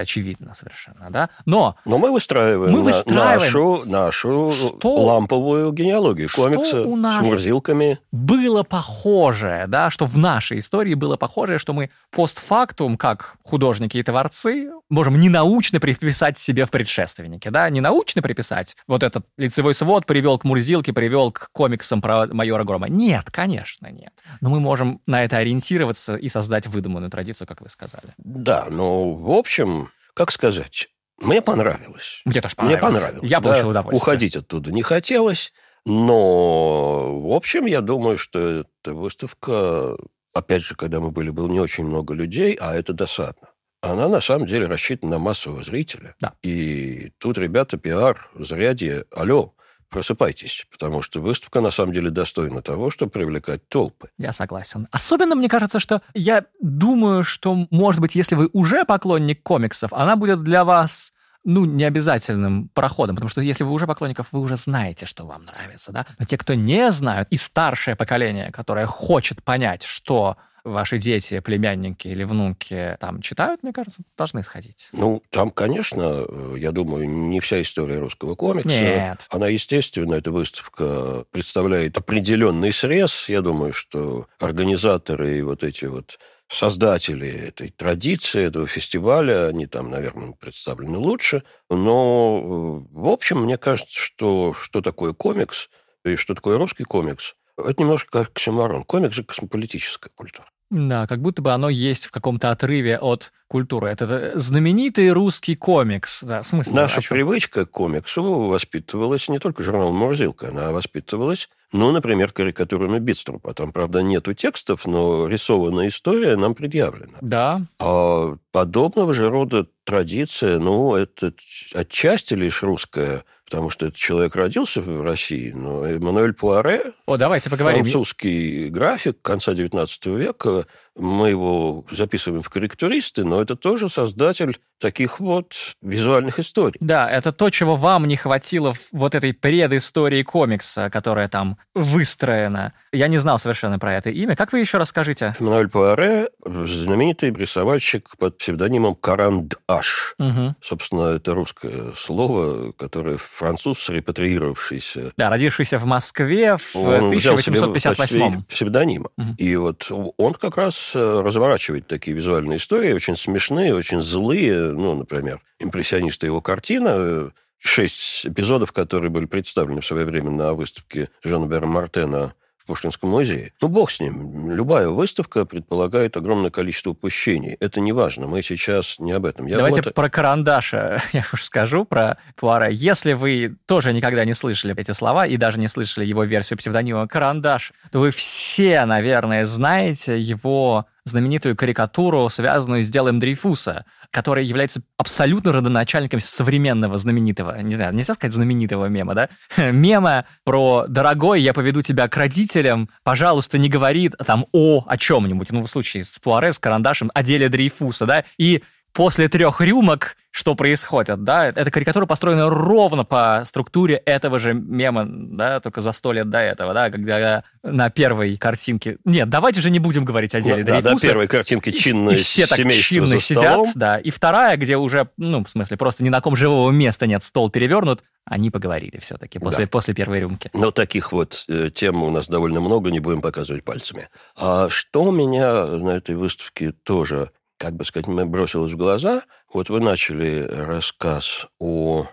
очевидно 0.00 0.54
совершенно, 0.54 1.10
да? 1.10 1.30
Но... 1.46 1.76
Но 1.84 1.98
мы 1.98 2.10
выстраиваем, 2.10 2.72
мы 2.72 2.82
выстраиваем 2.82 3.40
нашу, 3.40 3.82
нашу 3.86 4.52
что, 4.52 4.94
ламповую 4.94 5.72
генеалогию 5.72 6.28
комикса 6.34 6.82
у 6.82 6.96
нас 6.96 7.20
с 7.20 7.26
мурзилками. 7.26 7.98
было 8.10 8.62
похожее, 8.62 9.66
да, 9.66 9.90
что 9.90 10.06
в 10.06 10.18
нашей 10.18 10.58
истории 10.58 10.94
было 10.94 11.16
похожее, 11.16 11.58
что 11.58 11.72
мы 11.72 11.90
постфактум, 12.10 12.96
как 12.96 13.36
художники, 13.44 13.59
художники 13.60 13.98
и 13.98 14.02
творцы 14.02 14.70
можем 14.88 15.20
ненаучно 15.20 15.80
приписать 15.80 16.38
себе 16.38 16.64
в 16.64 16.70
предшественнике, 16.70 17.50
да, 17.50 17.68
ненаучно 17.68 18.22
приписать. 18.22 18.74
Вот 18.86 19.02
этот 19.02 19.26
лицевой 19.36 19.74
свод 19.74 20.06
привел 20.06 20.38
к 20.38 20.44
Мурзилке, 20.44 20.94
привел 20.94 21.30
к 21.30 21.50
комиксам 21.52 22.00
про 22.00 22.26
майора 22.26 22.64
Грома. 22.64 22.88
Нет, 22.88 23.30
конечно, 23.30 23.88
нет. 23.88 24.12
Но 24.40 24.48
мы 24.48 24.60
можем 24.60 25.02
на 25.06 25.24
это 25.24 25.36
ориентироваться 25.36 26.16
и 26.16 26.28
создать 26.30 26.68
выдуманную 26.68 27.10
традицию, 27.10 27.46
как 27.46 27.60
вы 27.60 27.68
сказали. 27.68 28.14
Да, 28.16 28.66
ну, 28.70 29.12
в 29.14 29.30
общем, 29.30 29.90
как 30.14 30.30
сказать, 30.30 30.88
мне 31.20 31.42
понравилось. 31.42 32.22
Мне 32.24 32.40
тоже 32.40 32.56
понравилось. 32.56 32.82
Мне 32.82 32.92
понравилось. 32.92 33.30
Я 33.30 33.40
получил 33.42 33.64
да? 33.64 33.70
удовольствие. 33.70 34.02
Уходить 34.02 34.36
оттуда 34.36 34.72
не 34.72 34.82
хотелось, 34.82 35.52
но, 35.84 37.20
в 37.20 37.32
общем, 37.32 37.66
я 37.66 37.82
думаю, 37.82 38.16
что 38.16 38.64
эта 38.64 38.94
выставка 38.94 39.98
опять 40.32 40.62
же, 40.62 40.74
когда 40.74 41.00
мы 41.00 41.10
были, 41.10 41.30
было 41.30 41.48
не 41.48 41.60
очень 41.60 41.84
много 41.84 42.14
людей, 42.14 42.54
а 42.60 42.74
это 42.74 42.92
досадно. 42.92 43.48
Она 43.82 44.08
на 44.08 44.20
самом 44.20 44.46
деле 44.46 44.66
рассчитана 44.66 45.12
на 45.12 45.18
массового 45.18 45.62
зрителя. 45.62 46.14
Да. 46.20 46.34
И 46.42 47.12
тут 47.18 47.38
ребята, 47.38 47.78
пиар, 47.78 48.30
зарядье, 48.34 49.04
алло, 49.14 49.54
просыпайтесь, 49.88 50.66
потому 50.70 51.02
что 51.02 51.20
выставка 51.20 51.60
на 51.60 51.70
самом 51.70 51.92
деле 51.92 52.10
достойна 52.10 52.62
того, 52.62 52.90
чтобы 52.90 53.10
привлекать 53.10 53.66
толпы. 53.68 54.10
Я 54.18 54.32
согласен. 54.32 54.86
Особенно 54.90 55.34
мне 55.34 55.48
кажется, 55.48 55.80
что 55.80 56.02
я 56.14 56.44
думаю, 56.60 57.24
что, 57.24 57.66
может 57.70 58.00
быть, 58.00 58.14
если 58.14 58.36
вы 58.36 58.48
уже 58.52 58.84
поклонник 58.84 59.42
комиксов, 59.42 59.92
она 59.92 60.16
будет 60.16 60.42
для 60.42 60.64
вас 60.64 61.12
ну, 61.42 61.64
не 61.64 61.84
обязательным 61.84 62.68
проходом, 62.68 63.16
потому 63.16 63.30
что 63.30 63.40
если 63.40 63.64
вы 63.64 63.72
уже 63.72 63.86
поклонников, 63.86 64.28
вы 64.32 64.40
уже 64.40 64.56
знаете, 64.56 65.06
что 65.06 65.24
вам 65.24 65.46
нравится, 65.46 65.90
да. 65.90 66.06
Но 66.18 66.26
те, 66.26 66.36
кто 66.36 66.54
не 66.54 66.90
знают, 66.90 67.28
и 67.30 67.36
старшее 67.36 67.96
поколение, 67.96 68.52
которое 68.52 68.86
хочет 68.86 69.42
понять, 69.42 69.82
что 69.82 70.36
ваши 70.70 70.98
дети, 70.98 71.40
племянники 71.40 72.08
или 72.08 72.24
внуки 72.24 72.96
там 73.00 73.20
читают, 73.20 73.62
мне 73.62 73.72
кажется, 73.72 74.02
должны 74.16 74.42
сходить. 74.42 74.88
Ну, 74.92 75.22
там, 75.30 75.50
конечно, 75.50 76.24
я 76.56 76.72
думаю, 76.72 77.08
не 77.08 77.40
вся 77.40 77.60
история 77.60 77.98
русского 77.98 78.34
комикса. 78.34 78.68
Нет. 78.68 79.26
Она, 79.30 79.48
естественно, 79.48 80.14
эта 80.14 80.30
выставка 80.30 81.24
представляет 81.30 81.96
определенный 81.98 82.72
срез. 82.72 83.28
Я 83.28 83.40
думаю, 83.40 83.72
что 83.72 84.26
организаторы 84.38 85.38
и 85.38 85.42
вот 85.42 85.64
эти 85.64 85.84
вот 85.84 86.18
создатели 86.48 87.28
этой 87.28 87.68
традиции, 87.70 88.42
этого 88.42 88.66
фестиваля, 88.66 89.46
они 89.46 89.66
там, 89.66 89.88
наверное, 89.90 90.32
представлены 90.32 90.98
лучше. 90.98 91.44
Но, 91.68 92.84
в 92.90 93.08
общем, 93.08 93.44
мне 93.44 93.56
кажется, 93.56 93.98
что 93.98 94.52
что 94.52 94.80
такое 94.80 95.12
комикс 95.12 95.70
и 96.04 96.16
что 96.16 96.34
такое 96.34 96.58
русский 96.58 96.84
комикс, 96.84 97.36
это 97.56 97.82
немножко 97.82 98.10
как 98.10 98.30
оксюморон. 98.30 98.84
Комикс 98.84 99.14
же 99.14 99.22
космополитическая 99.22 100.10
культура. 100.14 100.48
Да, 100.70 101.06
как 101.06 101.20
будто 101.20 101.42
бы 101.42 101.52
оно 101.52 101.68
есть 101.68 102.06
в 102.06 102.12
каком-то 102.12 102.50
отрыве 102.50 102.98
от 102.98 103.32
культуры. 103.48 103.88
Это 103.88 104.38
знаменитый 104.38 105.10
русский 105.10 105.56
комикс. 105.56 106.22
Да, 106.22 106.42
смысл, 106.42 106.72
Наша 106.72 107.02
привычка 107.02 107.66
к 107.66 107.70
комиксу 107.70 108.22
воспитывалась 108.22 109.28
не 109.28 109.40
только 109.40 109.64
журналом 109.64 109.96
«Мурзилка», 109.96 110.48
она 110.48 110.70
воспитывалась 110.70 111.48
ну, 111.72 111.92
например, 111.92 112.32
карикатурами 112.32 112.98
Битструпа. 112.98 113.54
Там, 113.54 113.72
правда, 113.72 114.02
нету 114.02 114.34
текстов, 114.34 114.86
но 114.86 115.28
рисованная 115.28 115.86
история 115.86 116.36
нам 116.36 116.54
предъявлена. 116.54 117.18
Да. 117.20 117.62
А 117.78 118.36
подобного 118.50 119.14
же 119.14 119.30
рода 119.30 119.66
традиция, 119.84 120.58
ну, 120.58 120.96
это 120.96 121.32
отчасти 121.74 122.34
лишь 122.34 122.62
русская, 122.64 123.24
потому 123.50 123.68
что 123.68 123.86
этот 123.86 123.98
человек 123.98 124.36
родился 124.36 124.80
в 124.80 125.02
России, 125.02 125.50
но 125.50 125.84
Эммануэль 125.84 126.34
Пуаре, 126.34 126.92
О, 127.06 127.16
давайте 127.16 127.50
поговорим. 127.50 127.82
французский 127.82 128.68
график 128.68 129.20
конца 129.22 129.52
XIX 129.52 129.88
века, 130.16 130.66
мы 130.96 131.30
его 131.30 131.84
записываем 131.90 132.42
в 132.42 132.50
корректуристы, 132.50 133.24
но 133.24 133.40
это 133.42 133.56
тоже 133.56 133.88
создатель 133.88 134.58
таких 134.78 135.20
вот 135.20 135.54
визуальных 135.82 136.38
историй. 136.38 136.76
Да, 136.80 137.10
это 137.10 137.32
то, 137.32 137.50
чего 137.50 137.76
вам 137.76 138.06
не 138.06 138.16
хватило 138.16 138.72
в 138.72 138.80
вот 138.92 139.14
этой 139.14 139.32
предыстории 139.32 140.22
комикса, 140.22 140.90
которая 140.90 141.28
там 141.28 141.58
выстроена. 141.74 142.72
Я 142.92 143.08
не 143.08 143.18
знал 143.18 143.38
совершенно 143.38 143.78
про 143.78 143.94
это 143.94 144.10
имя. 144.10 144.36
Как 144.36 144.52
вы 144.52 144.60
еще 144.60 144.78
расскажите? 144.78 145.34
Эммануэль 145.38 145.68
Пуаре, 145.68 146.28
знаменитый 146.44 147.32
рисовальщик 147.32 148.08
под 148.18 148.38
псевдонимом 148.38 148.94
Карандаш. 148.94 150.14
Угу. 150.18 150.56
Собственно, 150.60 151.14
это 151.14 151.34
русское 151.34 151.92
слово, 151.94 152.72
которое 152.72 153.16
француз, 153.40 153.88
репатриировавшийся. 153.88 155.12
Да, 155.16 155.30
родившийся 155.30 155.78
в 155.78 155.86
Москве 155.86 156.58
в 156.58 156.76
1858 156.76 158.42
псевдонима. 158.42 159.08
Угу. 159.16 159.34
И 159.38 159.56
вот 159.56 159.90
он 160.18 160.34
как 160.34 160.58
раз 160.58 160.92
э, 160.94 161.22
разворачивает 161.24 161.86
такие 161.86 162.14
визуальные 162.14 162.58
истории, 162.58 162.92
очень 162.92 163.16
смешные, 163.16 163.74
очень 163.74 164.02
злые. 164.02 164.72
Ну, 164.72 164.94
например, 164.94 165.40
импрессионисты 165.58 166.26
его 166.26 166.42
картина, 166.42 167.32
шесть 167.58 168.26
эпизодов, 168.26 168.72
которые 168.72 169.10
были 169.10 169.24
представлены 169.24 169.80
в 169.80 169.86
свое 169.86 170.04
время 170.04 170.30
на 170.30 170.52
выставке 170.52 171.08
Жана 171.24 171.46
Бера 171.46 171.66
Мартена 171.66 172.34
Пушкинском 172.70 173.10
музее. 173.10 173.52
Ну, 173.60 173.66
бог 173.66 173.90
с 173.90 173.98
ним. 173.98 174.52
Любая 174.52 174.86
выставка 174.90 175.44
предполагает 175.44 176.16
огромное 176.16 176.50
количество 176.50 176.90
упущений. 176.90 177.56
Это 177.58 177.80
не 177.80 177.90
важно. 177.90 178.28
Мы 178.28 178.42
сейчас 178.42 179.00
не 179.00 179.10
об 179.10 179.26
этом. 179.26 179.46
Я 179.46 179.56
Давайте 179.56 179.82
вот... 179.82 179.92
про 179.92 180.08
карандаша 180.08 181.02
я 181.12 181.24
уж 181.32 181.42
скажу, 181.42 181.84
про 181.84 182.18
Пуаре. 182.36 182.72
Если 182.72 183.14
вы 183.14 183.56
тоже 183.66 183.92
никогда 183.92 184.24
не 184.24 184.34
слышали 184.34 184.72
эти 184.78 184.92
слова 184.92 185.26
и 185.26 185.36
даже 185.36 185.58
не 185.58 185.66
слышали 185.66 186.06
его 186.06 186.22
версию 186.22 186.58
псевдонима 186.58 187.08
«Карандаш», 187.08 187.72
то 187.90 187.98
вы 187.98 188.12
все, 188.12 188.84
наверное, 188.84 189.46
знаете 189.46 190.20
его 190.20 190.86
знаменитую 191.04 191.56
карикатуру, 191.56 192.28
связанную 192.28 192.84
с 192.84 192.88
делом 192.88 193.18
Дрейфуса, 193.20 193.84
который 194.10 194.44
является 194.44 194.82
абсолютно 194.96 195.52
родоначальником 195.52 196.20
современного 196.20 196.98
знаменитого, 196.98 197.60
не 197.62 197.74
знаю, 197.76 197.94
нельзя 197.94 198.14
сказать 198.14 198.34
знаменитого 198.34 198.86
мема, 198.86 199.14
да? 199.14 199.28
Мема 199.70 200.26
про 200.44 200.86
«Дорогой, 200.88 201.40
я 201.40 201.52
поведу 201.52 201.82
тебя 201.82 202.08
к 202.08 202.16
родителям, 202.16 202.88
пожалуйста, 203.04 203.58
не 203.58 203.68
говори 203.68 204.08
там 204.08 204.46
о 204.52 204.84
о 204.86 204.96
чем-нибудь». 204.96 205.52
Ну, 205.52 205.62
в 205.62 205.66
случае 205.66 206.04
с 206.04 206.18
Пуаре, 206.18 206.52
с 206.52 206.58
Карандашем, 206.58 207.10
о 207.14 207.22
деле 207.22 207.48
Дрейфуса, 207.48 208.06
да? 208.06 208.24
И 208.38 208.62
после 208.92 209.28
трех 209.28 209.60
рюмок 209.60 210.16
что 210.32 210.54
происходит, 210.54 211.24
да? 211.24 211.48
Эта 211.48 211.70
карикатура 211.70 212.06
построена 212.06 212.48
ровно 212.48 213.04
по 213.04 213.42
структуре 213.44 213.96
этого 213.96 214.38
же 214.38 214.54
мема, 214.54 215.04
да, 215.06 215.58
только 215.60 215.82
за 215.82 215.90
сто 215.92 216.12
лет 216.12 216.30
до 216.30 216.38
этого, 216.38 216.72
да, 216.72 216.88
когда 216.90 217.42
на 217.64 217.90
первой 217.90 218.36
картинке... 218.36 218.98
Нет, 219.04 219.28
давайте 219.28 219.60
же 219.60 219.70
не 219.70 219.80
будем 219.80 220.04
говорить 220.04 220.34
о 220.34 220.40
деле 220.40 220.62
Да, 220.62 220.80
на 220.80 220.96
первой 220.98 221.26
картинке 221.26 221.72
чинно 221.72 222.10
и, 222.10 222.14
и 222.14 222.16
все 222.16 222.46
так 222.46 222.58
чинно 222.70 223.18
сидят, 223.18 223.66
да, 223.74 223.98
и 223.98 224.10
вторая, 224.10 224.56
где 224.56 224.76
уже, 224.76 225.08
ну, 225.16 225.44
в 225.44 225.50
смысле, 225.50 225.76
просто 225.76 226.04
ни 226.04 226.08
на 226.08 226.20
ком 226.20 226.36
живого 226.36 226.70
места 226.70 227.08
нет, 227.08 227.24
стол 227.24 227.50
перевернут, 227.50 228.04
они 228.24 228.50
поговорили 228.50 228.98
все-таки 229.00 229.40
после, 229.40 229.64
да. 229.64 229.70
после 229.70 229.94
первой 229.94 230.20
рюмки. 230.20 230.50
Но 230.54 230.70
таких 230.70 231.10
вот 231.10 231.44
э, 231.48 231.70
тем 231.74 232.02
у 232.04 232.10
нас 232.10 232.28
довольно 232.28 232.60
много, 232.60 232.90
не 232.92 233.00
будем 233.00 233.20
показывать 233.20 233.64
пальцами. 233.64 234.08
А 234.36 234.68
что 234.68 235.04
у 235.04 235.10
меня 235.10 235.66
на 235.66 235.90
этой 235.90 236.14
выставке 236.14 236.70
тоже 236.70 237.32
как 237.60 237.74
бы 237.74 237.84
сказать, 237.84 238.06
мне 238.06 238.24
бросилось 238.24 238.72
в 238.72 238.76
глаза. 238.78 239.22
Вот 239.52 239.68
вы 239.68 239.80
начали 239.80 240.48
рассказ 240.50 241.46
о 241.58 242.08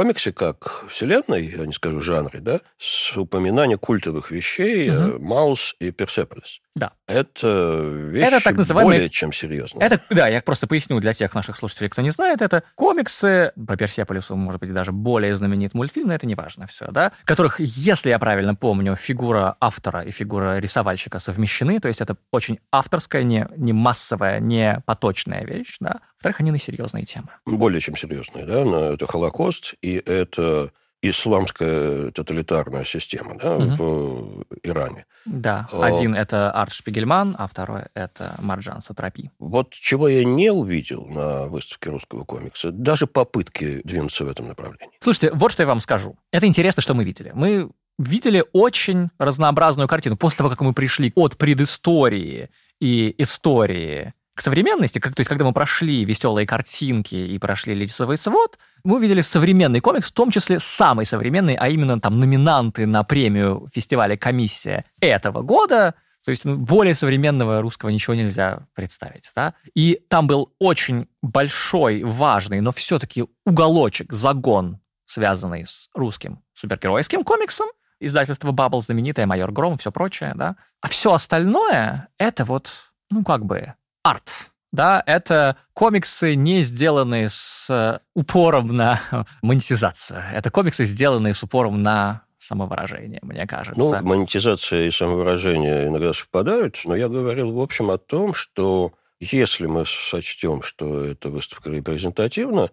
комиксе 0.00 0.32
как 0.32 0.86
вселенной, 0.88 1.44
я 1.44 1.66
не 1.66 1.74
скажу 1.74 2.00
жанре, 2.00 2.40
да, 2.40 2.60
с 2.78 3.14
упоминания 3.18 3.76
культовых 3.76 4.30
вещей 4.30 4.90
угу. 4.90 5.22
Маус 5.22 5.76
и 5.78 5.90
Персеполис. 5.90 6.60
Да. 6.74 6.92
Это 7.06 7.82
вещи 7.82 8.32
это 8.32 8.42
так 8.42 8.56
называемые... 8.56 8.96
более 8.96 9.10
чем 9.10 9.30
серьезные. 9.30 9.84
Это, 9.84 10.00
да, 10.08 10.28
я 10.28 10.40
просто 10.40 10.66
поясню 10.66 11.00
для 11.00 11.12
тех 11.12 11.34
наших 11.34 11.56
слушателей, 11.56 11.90
кто 11.90 12.00
не 12.00 12.08
знает, 12.08 12.40
это 12.40 12.62
комиксы, 12.76 13.52
по 13.66 13.76
Персеполису, 13.76 14.36
может 14.36 14.60
быть, 14.60 14.72
даже 14.72 14.90
более 14.90 15.34
знаменит 15.34 15.74
мультфильм, 15.74 16.08
но 16.08 16.14
это 16.14 16.26
не 16.26 16.34
важно 16.34 16.66
все, 16.66 16.86
да, 16.90 17.12
которых, 17.24 17.60
если 17.60 18.08
я 18.08 18.18
правильно 18.18 18.54
помню, 18.54 18.96
фигура 18.96 19.56
автора 19.60 20.00
и 20.00 20.10
фигура 20.12 20.58
рисовальщика 20.58 21.18
совмещены, 21.18 21.78
то 21.78 21.88
есть 21.88 22.00
это 22.00 22.16
очень 22.30 22.58
авторская, 22.72 23.22
не, 23.22 23.46
не 23.56 23.74
массовая, 23.74 24.40
не 24.40 24.82
поточная 24.86 25.44
вещь, 25.44 25.76
да. 25.78 26.00
Во-вторых, 26.20 26.40
они 26.40 26.50
на 26.50 26.58
серьезные 26.58 27.06
темы. 27.06 27.28
Более 27.46 27.80
чем 27.80 27.96
серьезные, 27.96 28.44
да, 28.44 28.92
это 28.92 29.06
Холокост, 29.06 29.74
и 29.80 29.94
это 29.94 30.70
исламская 31.00 32.10
тоталитарная 32.10 32.84
система 32.84 33.38
да, 33.38 33.56
угу. 33.56 33.70
в 33.70 34.44
Иране. 34.62 35.06
Да, 35.24 35.66
а, 35.72 35.86
один 35.86 36.14
это 36.14 36.50
Арт 36.50 36.74
Шпигельман, 36.74 37.36
а 37.38 37.48
второй 37.48 37.84
это 37.94 38.34
Марджан 38.38 38.82
Сатрапи. 38.82 39.30
Вот 39.38 39.72
чего 39.72 40.08
я 40.08 40.22
не 40.24 40.52
увидел 40.52 41.06
на 41.06 41.46
выставке 41.46 41.88
русского 41.88 42.24
комикса, 42.24 42.70
даже 42.70 43.06
попытки 43.06 43.80
двинуться 43.84 44.26
в 44.26 44.28
этом 44.28 44.48
направлении. 44.48 44.98
Слушайте, 45.00 45.30
вот 45.32 45.52
что 45.52 45.62
я 45.62 45.68
вам 45.68 45.80
скажу. 45.80 46.18
Это 46.32 46.46
интересно, 46.46 46.82
что 46.82 46.92
мы 46.92 47.04
видели. 47.04 47.32
Мы 47.34 47.70
видели 47.98 48.44
очень 48.52 49.08
разнообразную 49.18 49.88
картину. 49.88 50.18
После 50.18 50.38
того, 50.38 50.50
как 50.50 50.60
мы 50.60 50.74
пришли 50.74 51.12
от 51.14 51.38
предыстории 51.38 52.50
и 52.78 53.14
истории 53.16 54.12
к 54.34 54.42
современности, 54.42 54.98
как, 54.98 55.14
то 55.14 55.20
есть 55.20 55.28
когда 55.28 55.44
мы 55.44 55.52
прошли 55.52 56.04
веселые 56.04 56.46
картинки 56.46 57.14
и 57.14 57.38
прошли 57.38 57.74
лицевой 57.74 58.16
свод, 58.16 58.58
мы 58.84 58.96
увидели 58.96 59.20
современный 59.20 59.80
комикс, 59.80 60.08
в 60.08 60.12
том 60.12 60.30
числе 60.30 60.60
самый 60.60 61.04
современный, 61.04 61.54
а 61.54 61.68
именно 61.68 62.00
там 62.00 62.18
номинанты 62.20 62.86
на 62.86 63.02
премию 63.04 63.68
фестиваля 63.72 64.16
«Комиссия» 64.16 64.84
этого 65.00 65.42
года, 65.42 65.94
то 66.24 66.30
есть 66.30 66.44
ну, 66.44 66.56
более 66.56 66.94
современного 66.94 67.60
русского 67.60 67.90
ничего 67.90 68.14
нельзя 68.14 68.66
представить. 68.74 69.30
Да? 69.34 69.54
И 69.74 70.00
там 70.08 70.26
был 70.26 70.54
очень 70.58 71.08
большой, 71.22 72.02
важный, 72.02 72.60
но 72.60 72.72
все-таки 72.72 73.24
уголочек, 73.46 74.12
загон, 74.12 74.80
связанный 75.06 75.66
с 75.66 75.88
русским 75.94 76.42
супергеройским 76.54 77.24
комиксом, 77.24 77.68
издательство 78.00 78.52
Bubble 78.52 78.82
знаменитое, 78.82 79.26
Майор 79.26 79.50
Гром, 79.50 79.76
все 79.76 79.90
прочее, 79.90 80.32
да. 80.34 80.56
А 80.80 80.88
все 80.88 81.12
остальное— 81.12 82.08
это 82.18 82.44
вот, 82.44 82.70
ну, 83.10 83.24
как 83.24 83.44
бы 83.44 83.74
арт. 84.02 84.50
Да, 84.72 85.02
это 85.04 85.56
комиксы, 85.72 86.36
не 86.36 86.62
сделанные 86.62 87.28
с 87.28 87.66
э, 87.68 87.98
упором 88.14 88.76
на 88.76 89.00
монетизацию. 89.42 90.22
Это 90.32 90.50
комиксы, 90.50 90.84
сделанные 90.84 91.34
с 91.34 91.42
упором 91.42 91.82
на 91.82 92.22
самовыражение, 92.38 93.18
мне 93.22 93.46
кажется. 93.46 93.78
Ну, 93.78 94.02
монетизация 94.02 94.86
и 94.86 94.90
самовыражение 94.90 95.88
иногда 95.88 96.12
совпадают, 96.12 96.80
но 96.84 96.94
я 96.94 97.08
говорил, 97.08 97.52
в 97.52 97.60
общем, 97.60 97.90
о 97.90 97.98
том, 97.98 98.32
что 98.32 98.92
если 99.20 99.66
мы 99.66 99.84
сочтем, 99.86 100.62
что 100.62 101.04
эта 101.04 101.28
выставка 101.28 101.70
репрезентативна, 101.70 102.70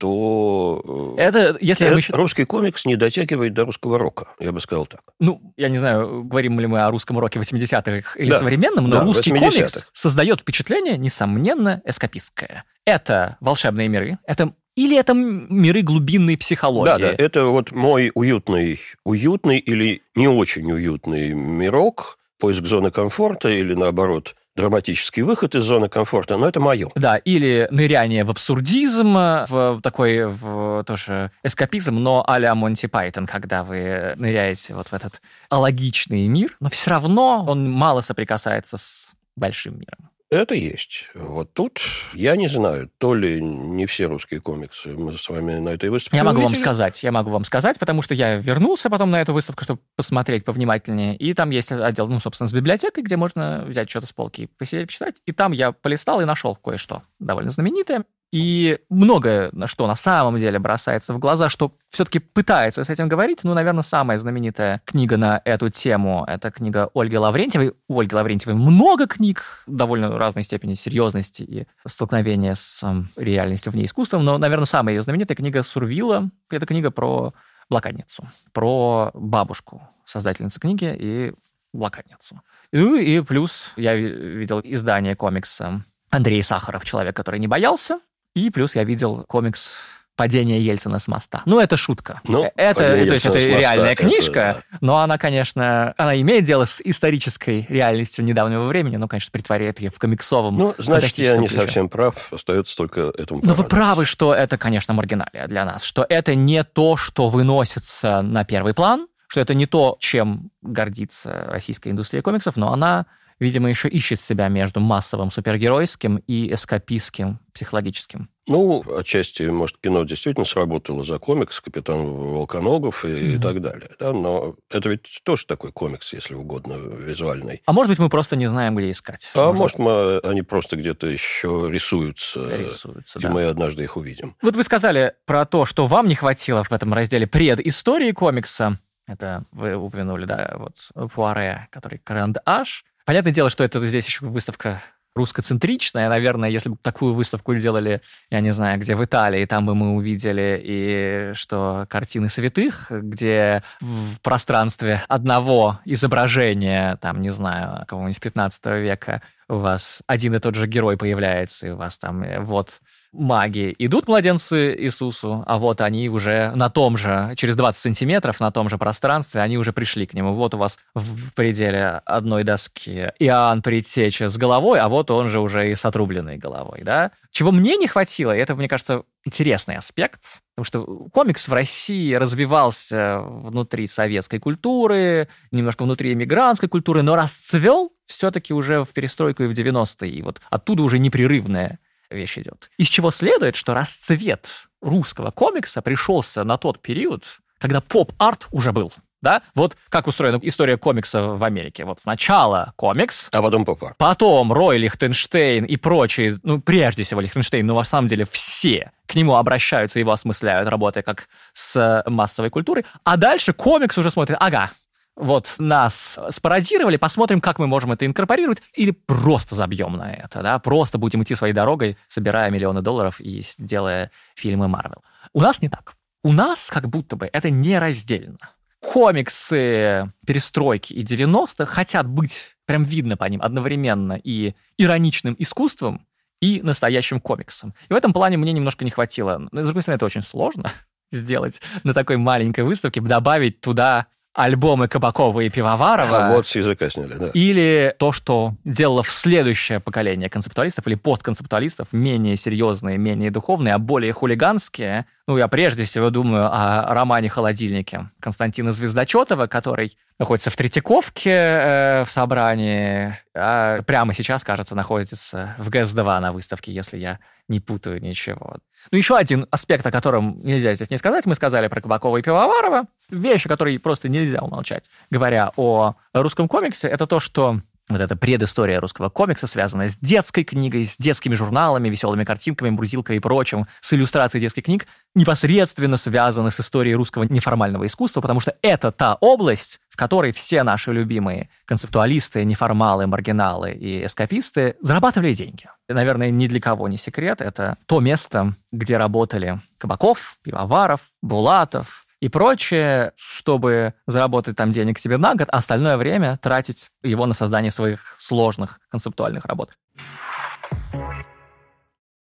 то 0.00 1.14
э, 1.18 1.20
это, 1.20 1.58
если 1.60 1.86
это, 1.86 1.94
мы... 1.94 2.16
русский 2.16 2.46
комикс 2.46 2.86
не 2.86 2.96
дотягивает 2.96 3.52
до 3.52 3.66
русского 3.66 3.98
рока, 3.98 4.28
я 4.40 4.50
бы 4.50 4.58
сказал 4.60 4.86
так. 4.86 5.02
Ну, 5.20 5.52
я 5.58 5.68
не 5.68 5.76
знаю, 5.76 6.24
говорим 6.24 6.58
ли 6.58 6.66
мы 6.66 6.80
о 6.80 6.90
русском 6.90 7.18
роке 7.18 7.38
80-х 7.38 8.18
или 8.18 8.30
да. 8.30 8.38
современном, 8.38 8.86
но 8.86 8.92
да, 8.92 9.04
русский 9.04 9.30
комикс 9.30 9.90
создает 9.92 10.40
впечатление, 10.40 10.96
несомненно, 10.96 11.82
эскапистское. 11.84 12.64
Это 12.86 13.36
волшебные 13.40 13.88
миры, 13.88 14.18
это 14.26 14.54
или 14.74 14.96
это 14.98 15.12
миры 15.12 15.82
глубинной 15.82 16.38
психологии? 16.38 16.86
Да, 16.86 16.98
да, 16.98 17.14
это 17.18 17.44
вот 17.46 17.70
мой 17.70 18.10
уютный, 18.14 18.80
уютный 19.04 19.58
или 19.58 20.00
не 20.14 20.28
очень 20.28 20.72
уютный 20.72 21.34
мирок, 21.34 22.18
поиск 22.38 22.64
зоны 22.64 22.90
комфорта 22.90 23.50
или, 23.50 23.74
наоборот, 23.74 24.34
драматический 24.60 25.22
выход 25.22 25.54
из 25.54 25.64
зоны 25.64 25.88
комфорта, 25.88 26.36
но 26.36 26.46
это 26.46 26.60
мое. 26.60 26.90
Да, 26.94 27.16
или 27.16 27.66
ныряние 27.70 28.24
в 28.24 28.30
абсурдизм, 28.30 29.14
в 29.14 29.80
такой 29.82 30.26
в 30.26 30.84
тоже 30.84 31.30
эскапизм, 31.42 31.94
но 31.94 32.22
а-ля 32.26 32.54
Монти 32.54 32.86
Пайтон, 32.86 33.26
когда 33.26 33.64
вы 33.64 34.14
ныряете 34.16 34.74
вот 34.74 34.88
в 34.88 34.92
этот 34.92 35.22
алогичный 35.48 36.28
мир, 36.28 36.56
но 36.60 36.68
все 36.68 36.90
равно 36.90 37.44
он 37.48 37.70
мало 37.70 38.02
соприкасается 38.02 38.76
с 38.76 39.12
большим 39.36 39.78
миром. 39.78 40.09
Это 40.30 40.54
есть. 40.54 41.10
Вот 41.14 41.52
тут 41.54 41.80
я 42.14 42.36
не 42.36 42.46
знаю, 42.46 42.88
то 42.98 43.14
ли 43.14 43.42
не 43.42 43.86
все 43.86 44.06
русские 44.06 44.40
комиксы 44.40 44.90
мы 44.90 45.18
с 45.18 45.28
вами 45.28 45.58
на 45.58 45.70
этой 45.70 45.90
выставке 45.90 46.16
Я 46.16 46.22
могу 46.22 46.38
увидели. 46.38 46.54
вам 46.54 46.64
сказать, 46.64 47.02
я 47.02 47.10
могу 47.10 47.30
вам 47.30 47.44
сказать, 47.44 47.80
потому 47.80 48.00
что 48.00 48.14
я 48.14 48.36
вернулся 48.36 48.90
потом 48.90 49.10
на 49.10 49.20
эту 49.20 49.32
выставку, 49.32 49.64
чтобы 49.64 49.80
посмотреть 49.96 50.44
повнимательнее, 50.44 51.16
и 51.16 51.34
там 51.34 51.50
есть 51.50 51.72
отдел, 51.72 52.06
ну, 52.06 52.20
собственно, 52.20 52.46
с 52.48 52.52
библиотекой, 52.52 53.02
где 53.02 53.16
можно 53.16 53.64
взять 53.66 53.90
что-то 53.90 54.06
с 54.06 54.12
полки 54.12 54.42
и 54.42 54.46
посидеть, 54.46 54.86
почитать, 54.86 55.16
и 55.26 55.32
там 55.32 55.50
я 55.50 55.72
полистал 55.72 56.20
и 56.20 56.24
нашел 56.24 56.54
кое-что 56.54 57.02
довольно 57.20 57.50
знаменитое. 57.50 58.04
И 58.32 58.78
многое, 58.88 59.50
на 59.52 59.66
что 59.66 59.88
на 59.88 59.96
самом 59.96 60.38
деле 60.38 60.60
бросается 60.60 61.12
в 61.12 61.18
глаза, 61.18 61.48
что 61.48 61.76
все-таки 61.88 62.20
пытается 62.20 62.84
с 62.84 62.90
этим 62.90 63.08
говорить. 63.08 63.40
Ну, 63.42 63.54
наверное, 63.54 63.82
самая 63.82 64.18
знаменитая 64.18 64.82
книга 64.84 65.16
на 65.16 65.42
эту 65.44 65.68
тему– 65.68 66.24
это 66.28 66.52
книга 66.52 66.90
Ольги 66.94 67.18
Лаврентьевой. 67.18 67.74
У 67.88 67.98
Ольги 67.98 68.14
Лаврентьевой 68.14 68.54
много 68.54 69.08
книг 69.08 69.64
довольно 69.66 70.16
разной 70.16 70.44
степени 70.44 70.74
серьезности 70.74 71.42
и 71.42 71.66
столкновения 71.86 72.54
с 72.54 72.84
реальностью 73.16 73.72
в 73.72 73.76
ней 73.76 73.86
искусством, 73.86 74.24
но, 74.24 74.38
наверное, 74.38 74.66
самая 74.66 74.94
ее 74.94 75.02
знаменитая 75.02 75.36
книга 75.36 75.64
Сурвила– 75.64 76.30
это 76.50 76.66
книга 76.66 76.92
про 76.92 77.34
блокадницу, 77.68 78.28
про 78.52 79.10
бабушку 79.12 79.82
создательницы 80.04 80.60
книги 80.60 80.94
и 80.96 81.32
блокадницу. 81.72 82.42
Ну 82.72 82.96
и 82.96 83.20
плюс 83.22 83.72
я 83.76 83.94
видел 83.94 84.60
издание 84.62 85.16
комикса 85.16 85.84
Андрей 86.10 86.42
Сахаров 86.42 86.84
«Человек, 86.84 87.16
который 87.16 87.40
не 87.40 87.48
боялся», 87.48 88.00
и 88.34 88.50
плюс 88.50 88.76
я 88.76 88.84
видел 88.84 89.24
комикс 89.28 89.74
падение 90.20 90.60
Ельцина 90.60 90.98
с 90.98 91.08
моста. 91.08 91.40
Ну, 91.46 91.60
это 91.60 91.78
шутка. 91.78 92.20
Ну, 92.28 92.46
это, 92.54 92.84
то 92.84 92.94
есть 92.94 93.24
это 93.24 93.38
реальная 93.38 93.94
книжка, 93.94 94.40
это, 94.40 94.62
да. 94.72 94.78
но 94.82 94.98
она, 94.98 95.16
конечно, 95.16 95.94
она 95.96 96.20
имеет 96.20 96.44
дело 96.44 96.66
с 96.66 96.82
исторической 96.84 97.64
реальностью 97.70 98.22
недавнего 98.22 98.66
времени, 98.66 98.96
но, 98.96 99.08
конечно, 99.08 99.30
притворяет 99.32 99.80
ее 99.80 99.90
в 99.90 99.98
комиксовом 99.98 100.56
Ну, 100.56 100.74
значит, 100.76 101.16
я 101.16 101.38
не 101.38 101.48
ключе. 101.48 101.62
совсем 101.62 101.88
прав, 101.88 102.30
остается 102.34 102.76
только 102.76 103.12
этому 103.16 103.40
Но 103.42 103.54
вы 103.54 103.64
правы, 103.64 104.04
что 104.04 104.34
это, 104.34 104.58
конечно, 104.58 104.92
маргиналия 104.92 105.46
для 105.46 105.64
нас, 105.64 105.84
что 105.84 106.04
это 106.06 106.34
не 106.34 106.64
то, 106.64 106.96
что 106.98 107.30
выносится 107.30 108.20
на 108.20 108.44
первый 108.44 108.74
план, 108.74 109.08
что 109.26 109.40
это 109.40 109.54
не 109.54 109.64
то, 109.64 109.96
чем 110.00 110.50
гордится 110.60 111.46
российская 111.46 111.88
индустрия 111.90 112.20
комиксов, 112.20 112.56
но 112.56 112.74
она 112.74 113.06
видимо, 113.40 113.68
еще 113.68 113.88
ищет 113.88 114.20
себя 114.20 114.48
между 114.48 114.80
массовым 114.80 115.30
супергеройским 115.30 116.18
и 116.26 116.52
эскапистским 116.52 117.40
психологическим. 117.52 118.28
Ну, 118.46 118.82
отчасти, 118.96 119.44
может, 119.44 119.78
кино 119.78 120.04
действительно 120.04 120.44
сработало 120.44 121.04
за 121.04 121.18
комикс, 121.18 121.60
Капитан 121.60 122.04
Волконогов 122.04 123.04
и, 123.04 123.08
mm-hmm. 123.08 123.36
и 123.36 123.38
так 123.38 123.60
далее. 123.60 123.90
Да? 123.98 124.12
Но 124.12 124.56
это 124.70 124.88
ведь 124.88 125.20
тоже 125.24 125.46
такой 125.46 125.72
комикс, 125.72 126.12
если 126.12 126.34
угодно, 126.34 126.74
визуальный. 126.74 127.62
А 127.66 127.72
может 127.72 127.90
быть, 127.90 127.98
мы 127.98 128.08
просто 128.08 128.36
не 128.36 128.48
знаем, 128.48 128.76
где 128.76 128.90
искать. 128.90 129.30
А 129.34 129.52
может, 129.52 129.78
может 129.78 129.78
мы, 129.78 130.18
они 130.28 130.42
просто 130.42 130.76
где-то 130.76 131.06
еще 131.06 131.68
рисуются, 131.70 132.48
рисуются 132.56 133.18
и 133.18 133.22
да. 133.22 133.30
мы 133.30 133.44
однажды 133.44 133.84
их 133.84 133.96
увидим. 133.96 134.36
Вот 134.42 134.56
вы 134.56 134.64
сказали 134.64 135.14
про 135.26 135.44
то, 135.44 135.64
что 135.64 135.86
вам 135.86 136.08
не 136.08 136.14
хватило 136.14 136.64
в 136.64 136.72
этом 136.72 136.92
разделе 136.92 137.26
предыстории 137.26 138.10
комикса. 138.10 138.78
Это 139.06 139.44
вы 139.50 139.74
упомянули, 139.74 140.24
да, 140.24 140.56
вот 140.56 141.10
Пуаре, 141.12 141.68
который 141.70 142.00
Гранд 142.04 142.38
Аш. 142.46 142.84
Понятное 143.10 143.32
дело, 143.32 143.50
что 143.50 143.64
это 143.64 143.84
здесь 143.84 144.06
еще 144.06 144.24
выставка 144.26 144.80
русскоцентричная. 145.16 146.08
Наверное, 146.08 146.48
если 146.48 146.68
бы 146.68 146.76
такую 146.76 147.12
выставку 147.12 147.52
делали, 147.56 148.02
я 148.30 148.38
не 148.38 148.52
знаю, 148.52 148.78
где 148.78 148.94
в 148.94 149.04
Италии, 149.04 149.44
там 149.46 149.66
бы 149.66 149.74
мы 149.74 149.96
увидели 149.96 150.62
и 150.62 151.34
что 151.34 151.86
картины 151.90 152.28
святых, 152.28 152.86
где 152.88 153.64
в 153.80 154.20
пространстве 154.20 155.02
одного 155.08 155.80
изображения, 155.84 156.98
там, 156.98 157.20
не 157.20 157.30
знаю, 157.30 157.84
кого-нибудь 157.88 158.20
15 158.20 158.66
века 158.66 159.22
у 159.48 159.56
вас 159.56 160.02
один 160.06 160.36
и 160.36 160.38
тот 160.38 160.54
же 160.54 160.68
герой 160.68 160.96
появляется, 160.96 161.66
и 161.66 161.70
у 161.70 161.76
вас 161.76 161.98
там 161.98 162.22
э, 162.22 162.38
вот 162.38 162.80
маги 163.12 163.74
идут 163.78 164.08
младенцы 164.08 164.74
Иисусу, 164.78 165.42
а 165.46 165.58
вот 165.58 165.80
они 165.80 166.08
уже 166.08 166.52
на 166.54 166.70
том 166.70 166.96
же, 166.96 167.32
через 167.36 167.56
20 167.56 167.80
сантиметров, 167.80 168.40
на 168.40 168.50
том 168.50 168.68
же 168.68 168.78
пространстве, 168.78 169.40
они 169.40 169.58
уже 169.58 169.72
пришли 169.72 170.06
к 170.06 170.14
нему. 170.14 170.34
Вот 170.34 170.54
у 170.54 170.58
вас 170.58 170.78
в 170.94 171.34
пределе 171.34 172.00
одной 172.04 172.44
доски 172.44 173.12
Иоанн 173.18 173.62
Предтеча 173.62 174.28
с 174.28 174.36
головой, 174.36 174.80
а 174.80 174.88
вот 174.88 175.10
он 175.10 175.28
же 175.28 175.40
уже 175.40 175.70
и 175.70 175.74
с 175.74 175.84
отрубленной 175.84 176.36
головой, 176.38 176.82
да? 176.82 177.10
Чего 177.30 177.52
мне 177.52 177.76
не 177.76 177.86
хватило, 177.86 178.36
и 178.36 178.40
это, 178.40 178.54
мне 178.54 178.68
кажется, 178.68 179.02
интересный 179.24 179.76
аспект, 179.76 180.42
потому 180.54 180.64
что 180.64 181.08
комикс 181.12 181.46
в 181.48 181.52
России 181.52 182.14
развивался 182.14 183.20
внутри 183.20 183.86
советской 183.86 184.38
культуры, 184.38 185.28
немножко 185.50 185.82
внутри 185.82 186.12
эмигрантской 186.12 186.68
культуры, 186.68 187.02
но 187.02 187.16
расцвел 187.16 187.92
все-таки 188.06 188.52
уже 188.52 188.84
в 188.84 188.92
перестройку 188.92 189.44
и 189.44 189.46
в 189.46 189.52
90-е. 189.52 190.10
И 190.10 190.22
вот 190.22 190.40
оттуда 190.50 190.82
уже 190.82 190.98
непрерывная 190.98 191.78
вещь 192.10 192.38
идет. 192.38 192.70
Из 192.76 192.88
чего 192.88 193.10
следует, 193.10 193.56
что 193.56 193.74
расцвет 193.74 194.68
русского 194.80 195.30
комикса 195.30 195.82
пришелся 195.82 196.44
на 196.44 196.58
тот 196.58 196.80
период, 196.80 197.24
когда 197.58 197.80
поп-арт 197.80 198.48
уже 198.50 198.72
был. 198.72 198.92
Да? 199.22 199.42
Вот 199.54 199.76
как 199.90 200.06
устроена 200.06 200.38
история 200.42 200.78
комикса 200.78 201.22
в 201.22 201.44
Америке. 201.44 201.84
Вот 201.84 202.00
сначала 202.00 202.72
комикс, 202.76 203.28
а 203.32 203.42
потом 203.42 203.66
поп-арт. 203.66 203.96
Потом 203.98 204.52
Рой 204.52 204.78
Лихтенштейн 204.78 205.66
и 205.66 205.76
прочие, 205.76 206.38
ну, 206.42 206.60
прежде 206.60 207.02
всего 207.02 207.20
Лихтенштейн, 207.20 207.66
но 207.66 207.74
на 207.74 207.84
самом 207.84 208.08
деле 208.08 208.26
все 208.30 208.92
к 209.06 209.14
нему 209.14 209.34
обращаются, 209.34 209.98
его 209.98 210.12
осмысляют, 210.12 210.68
работая 210.68 211.02
как 211.02 211.28
с 211.52 212.02
массовой 212.06 212.48
культурой. 212.48 212.86
А 213.04 213.18
дальше 213.18 213.52
комикс 213.52 213.98
уже 213.98 214.10
смотрит, 214.10 214.38
ага, 214.40 214.70
вот 215.16 215.54
нас 215.58 216.18
спародировали, 216.30 216.96
посмотрим, 216.96 217.40
как 217.40 217.58
мы 217.58 217.66
можем 217.66 217.92
это 217.92 218.06
инкорпорировать, 218.06 218.62
или 218.74 218.90
просто 218.90 219.54
забьем 219.54 219.96
на 219.96 220.12
это, 220.12 220.42
да, 220.42 220.58
просто 220.58 220.98
будем 220.98 221.22
идти 221.22 221.34
своей 221.34 221.52
дорогой, 221.52 221.96
собирая 222.06 222.50
миллионы 222.50 222.82
долларов 222.82 223.20
и 223.20 223.42
делая 223.58 224.10
фильмы 224.34 224.68
Марвел. 224.68 225.02
У 225.32 225.40
нас 225.40 225.60
не 225.60 225.68
так. 225.68 225.96
У 226.22 226.32
нас 226.32 226.68
как 226.70 226.88
будто 226.88 227.16
бы 227.16 227.28
это 227.32 227.50
нераздельно. 227.50 228.38
Комиксы 228.80 230.10
перестройки 230.26 230.94
и 230.94 231.04
90-х 231.04 231.66
хотят 231.66 232.06
быть, 232.06 232.56
прям 232.64 232.84
видно 232.84 233.16
по 233.16 233.24
ним, 233.24 233.42
одновременно 233.42 234.18
и 234.22 234.54
ироничным 234.78 235.36
искусством, 235.38 236.06
и 236.40 236.62
настоящим 236.62 237.20
комиксом. 237.20 237.74
И 237.88 237.92
в 237.92 237.96
этом 237.96 238.12
плане 238.12 238.38
мне 238.38 238.52
немножко 238.52 238.84
не 238.84 238.90
хватило. 238.90 239.48
Но, 239.52 239.60
с 239.60 239.64
другой 239.64 239.82
стороны, 239.82 239.96
это 239.96 240.06
очень 240.06 240.22
сложно 240.22 240.72
сделать 241.12 241.60
на 241.84 241.92
такой 241.92 242.16
маленькой 242.16 242.64
выставке, 242.64 243.00
добавить 243.00 243.60
туда 243.60 244.06
альбомы 244.32 244.88
Кабакова 244.88 245.40
и 245.40 245.50
Пивоварова. 245.50 246.28
А 246.28 246.32
вот 246.32 246.46
с 246.46 246.54
языка 246.54 246.88
сняли, 246.88 247.14
да. 247.14 247.30
Или 247.34 247.94
то, 247.98 248.12
что 248.12 248.54
делало 248.64 249.02
в 249.02 249.12
следующее 249.12 249.80
поколение 249.80 250.30
концептуалистов 250.30 250.86
или 250.86 250.94
постконцептуалистов, 250.94 251.92
менее 251.92 252.36
серьезные, 252.36 252.96
менее 252.96 253.30
духовные, 253.30 253.74
а 253.74 253.78
более 253.78 254.12
хулиганские. 254.12 255.06
Ну, 255.26 255.36
я 255.36 255.48
прежде 255.48 255.84
всего 255.84 256.10
думаю 256.10 256.48
о 256.52 256.92
романе 256.94 257.28
«Холодильнике» 257.28 258.10
Константина 258.20 258.72
Звездочетова, 258.72 259.46
который 259.46 259.96
находится 260.18 260.50
в 260.50 260.56
Третьяковке 260.56 261.30
э, 261.30 262.04
в 262.04 262.10
собрании, 262.10 263.16
а 263.34 263.82
прямо 263.82 264.12
сейчас, 264.14 264.44
кажется, 264.44 264.74
находится 264.74 265.54
в 265.58 265.70
ГЭС-2 265.70 266.20
на 266.20 266.32
выставке, 266.32 266.72
если 266.72 266.98
я 266.98 267.18
не 267.48 267.60
путаю 267.60 268.00
ничего. 268.00 268.56
Ну, 268.90 268.98
еще 268.98 269.16
один 269.16 269.46
аспект, 269.50 269.86
о 269.86 269.90
котором 269.90 270.40
нельзя 270.42 270.74
здесь 270.74 270.90
не 270.90 270.96
сказать. 270.96 271.26
Мы 271.26 271.34
сказали 271.34 271.68
про 271.68 271.80
Кабакова 271.80 272.16
и 272.16 272.22
Пивоварова. 272.22 272.86
Вещи, 273.10 273.48
которые 273.48 273.78
просто 273.78 274.08
нельзя 274.08 274.40
умолчать, 274.40 274.90
говоря 275.10 275.52
о 275.56 275.94
русском 276.12 276.48
комиксе, 276.48 276.88
это 276.88 277.06
то, 277.06 277.20
что 277.20 277.60
вот 277.94 278.00
эта 278.00 278.16
предыстория 278.16 278.80
русского 278.80 279.08
комикса, 279.08 279.46
связанная 279.46 279.88
с 279.88 279.96
детской 279.96 280.44
книгой, 280.44 280.84
с 280.84 280.96
детскими 280.96 281.34
журналами, 281.34 281.88
веселыми 281.88 282.24
картинками, 282.24 282.70
мурзилкой 282.70 283.16
и 283.16 283.20
прочим, 283.20 283.66
с 283.80 283.92
иллюстрацией 283.92 284.42
детских 284.42 284.64
книг, 284.64 284.86
непосредственно 285.14 285.96
связаны 285.96 286.50
с 286.50 286.60
историей 286.60 286.94
русского 286.94 287.24
неформального 287.24 287.86
искусства, 287.86 288.20
потому 288.20 288.40
что 288.40 288.56
это 288.62 288.92
та 288.92 289.14
область, 289.20 289.80
в 289.88 289.96
которой 289.96 290.32
все 290.32 290.62
наши 290.62 290.92
любимые 290.92 291.48
концептуалисты, 291.64 292.44
неформалы, 292.44 293.06
маргиналы 293.06 293.72
и 293.72 294.04
эскаписты 294.04 294.76
зарабатывали 294.80 295.34
деньги. 295.34 295.68
И, 295.88 295.92
наверное, 295.92 296.30
ни 296.30 296.46
для 296.46 296.60
кого 296.60 296.88
не 296.88 296.96
секрет, 296.96 297.40
это 297.40 297.76
то 297.86 298.00
место, 298.00 298.54
где 298.70 298.96
работали 298.96 299.60
Кабаков, 299.78 300.36
Пивоваров, 300.42 301.00
Булатов, 301.22 302.06
и 302.20 302.28
прочее, 302.28 303.12
чтобы 303.16 303.94
заработать 304.06 304.56
там 304.56 304.70
денег 304.70 304.98
себе 304.98 305.16
на 305.16 305.34
год, 305.34 305.48
а 305.50 305.58
остальное 305.58 305.96
время 305.96 306.36
тратить 306.36 306.88
его 307.02 307.26
на 307.26 307.34
создание 307.34 307.70
своих 307.70 308.16
сложных 308.18 308.78
концептуальных 308.90 309.46
работ. 309.46 309.70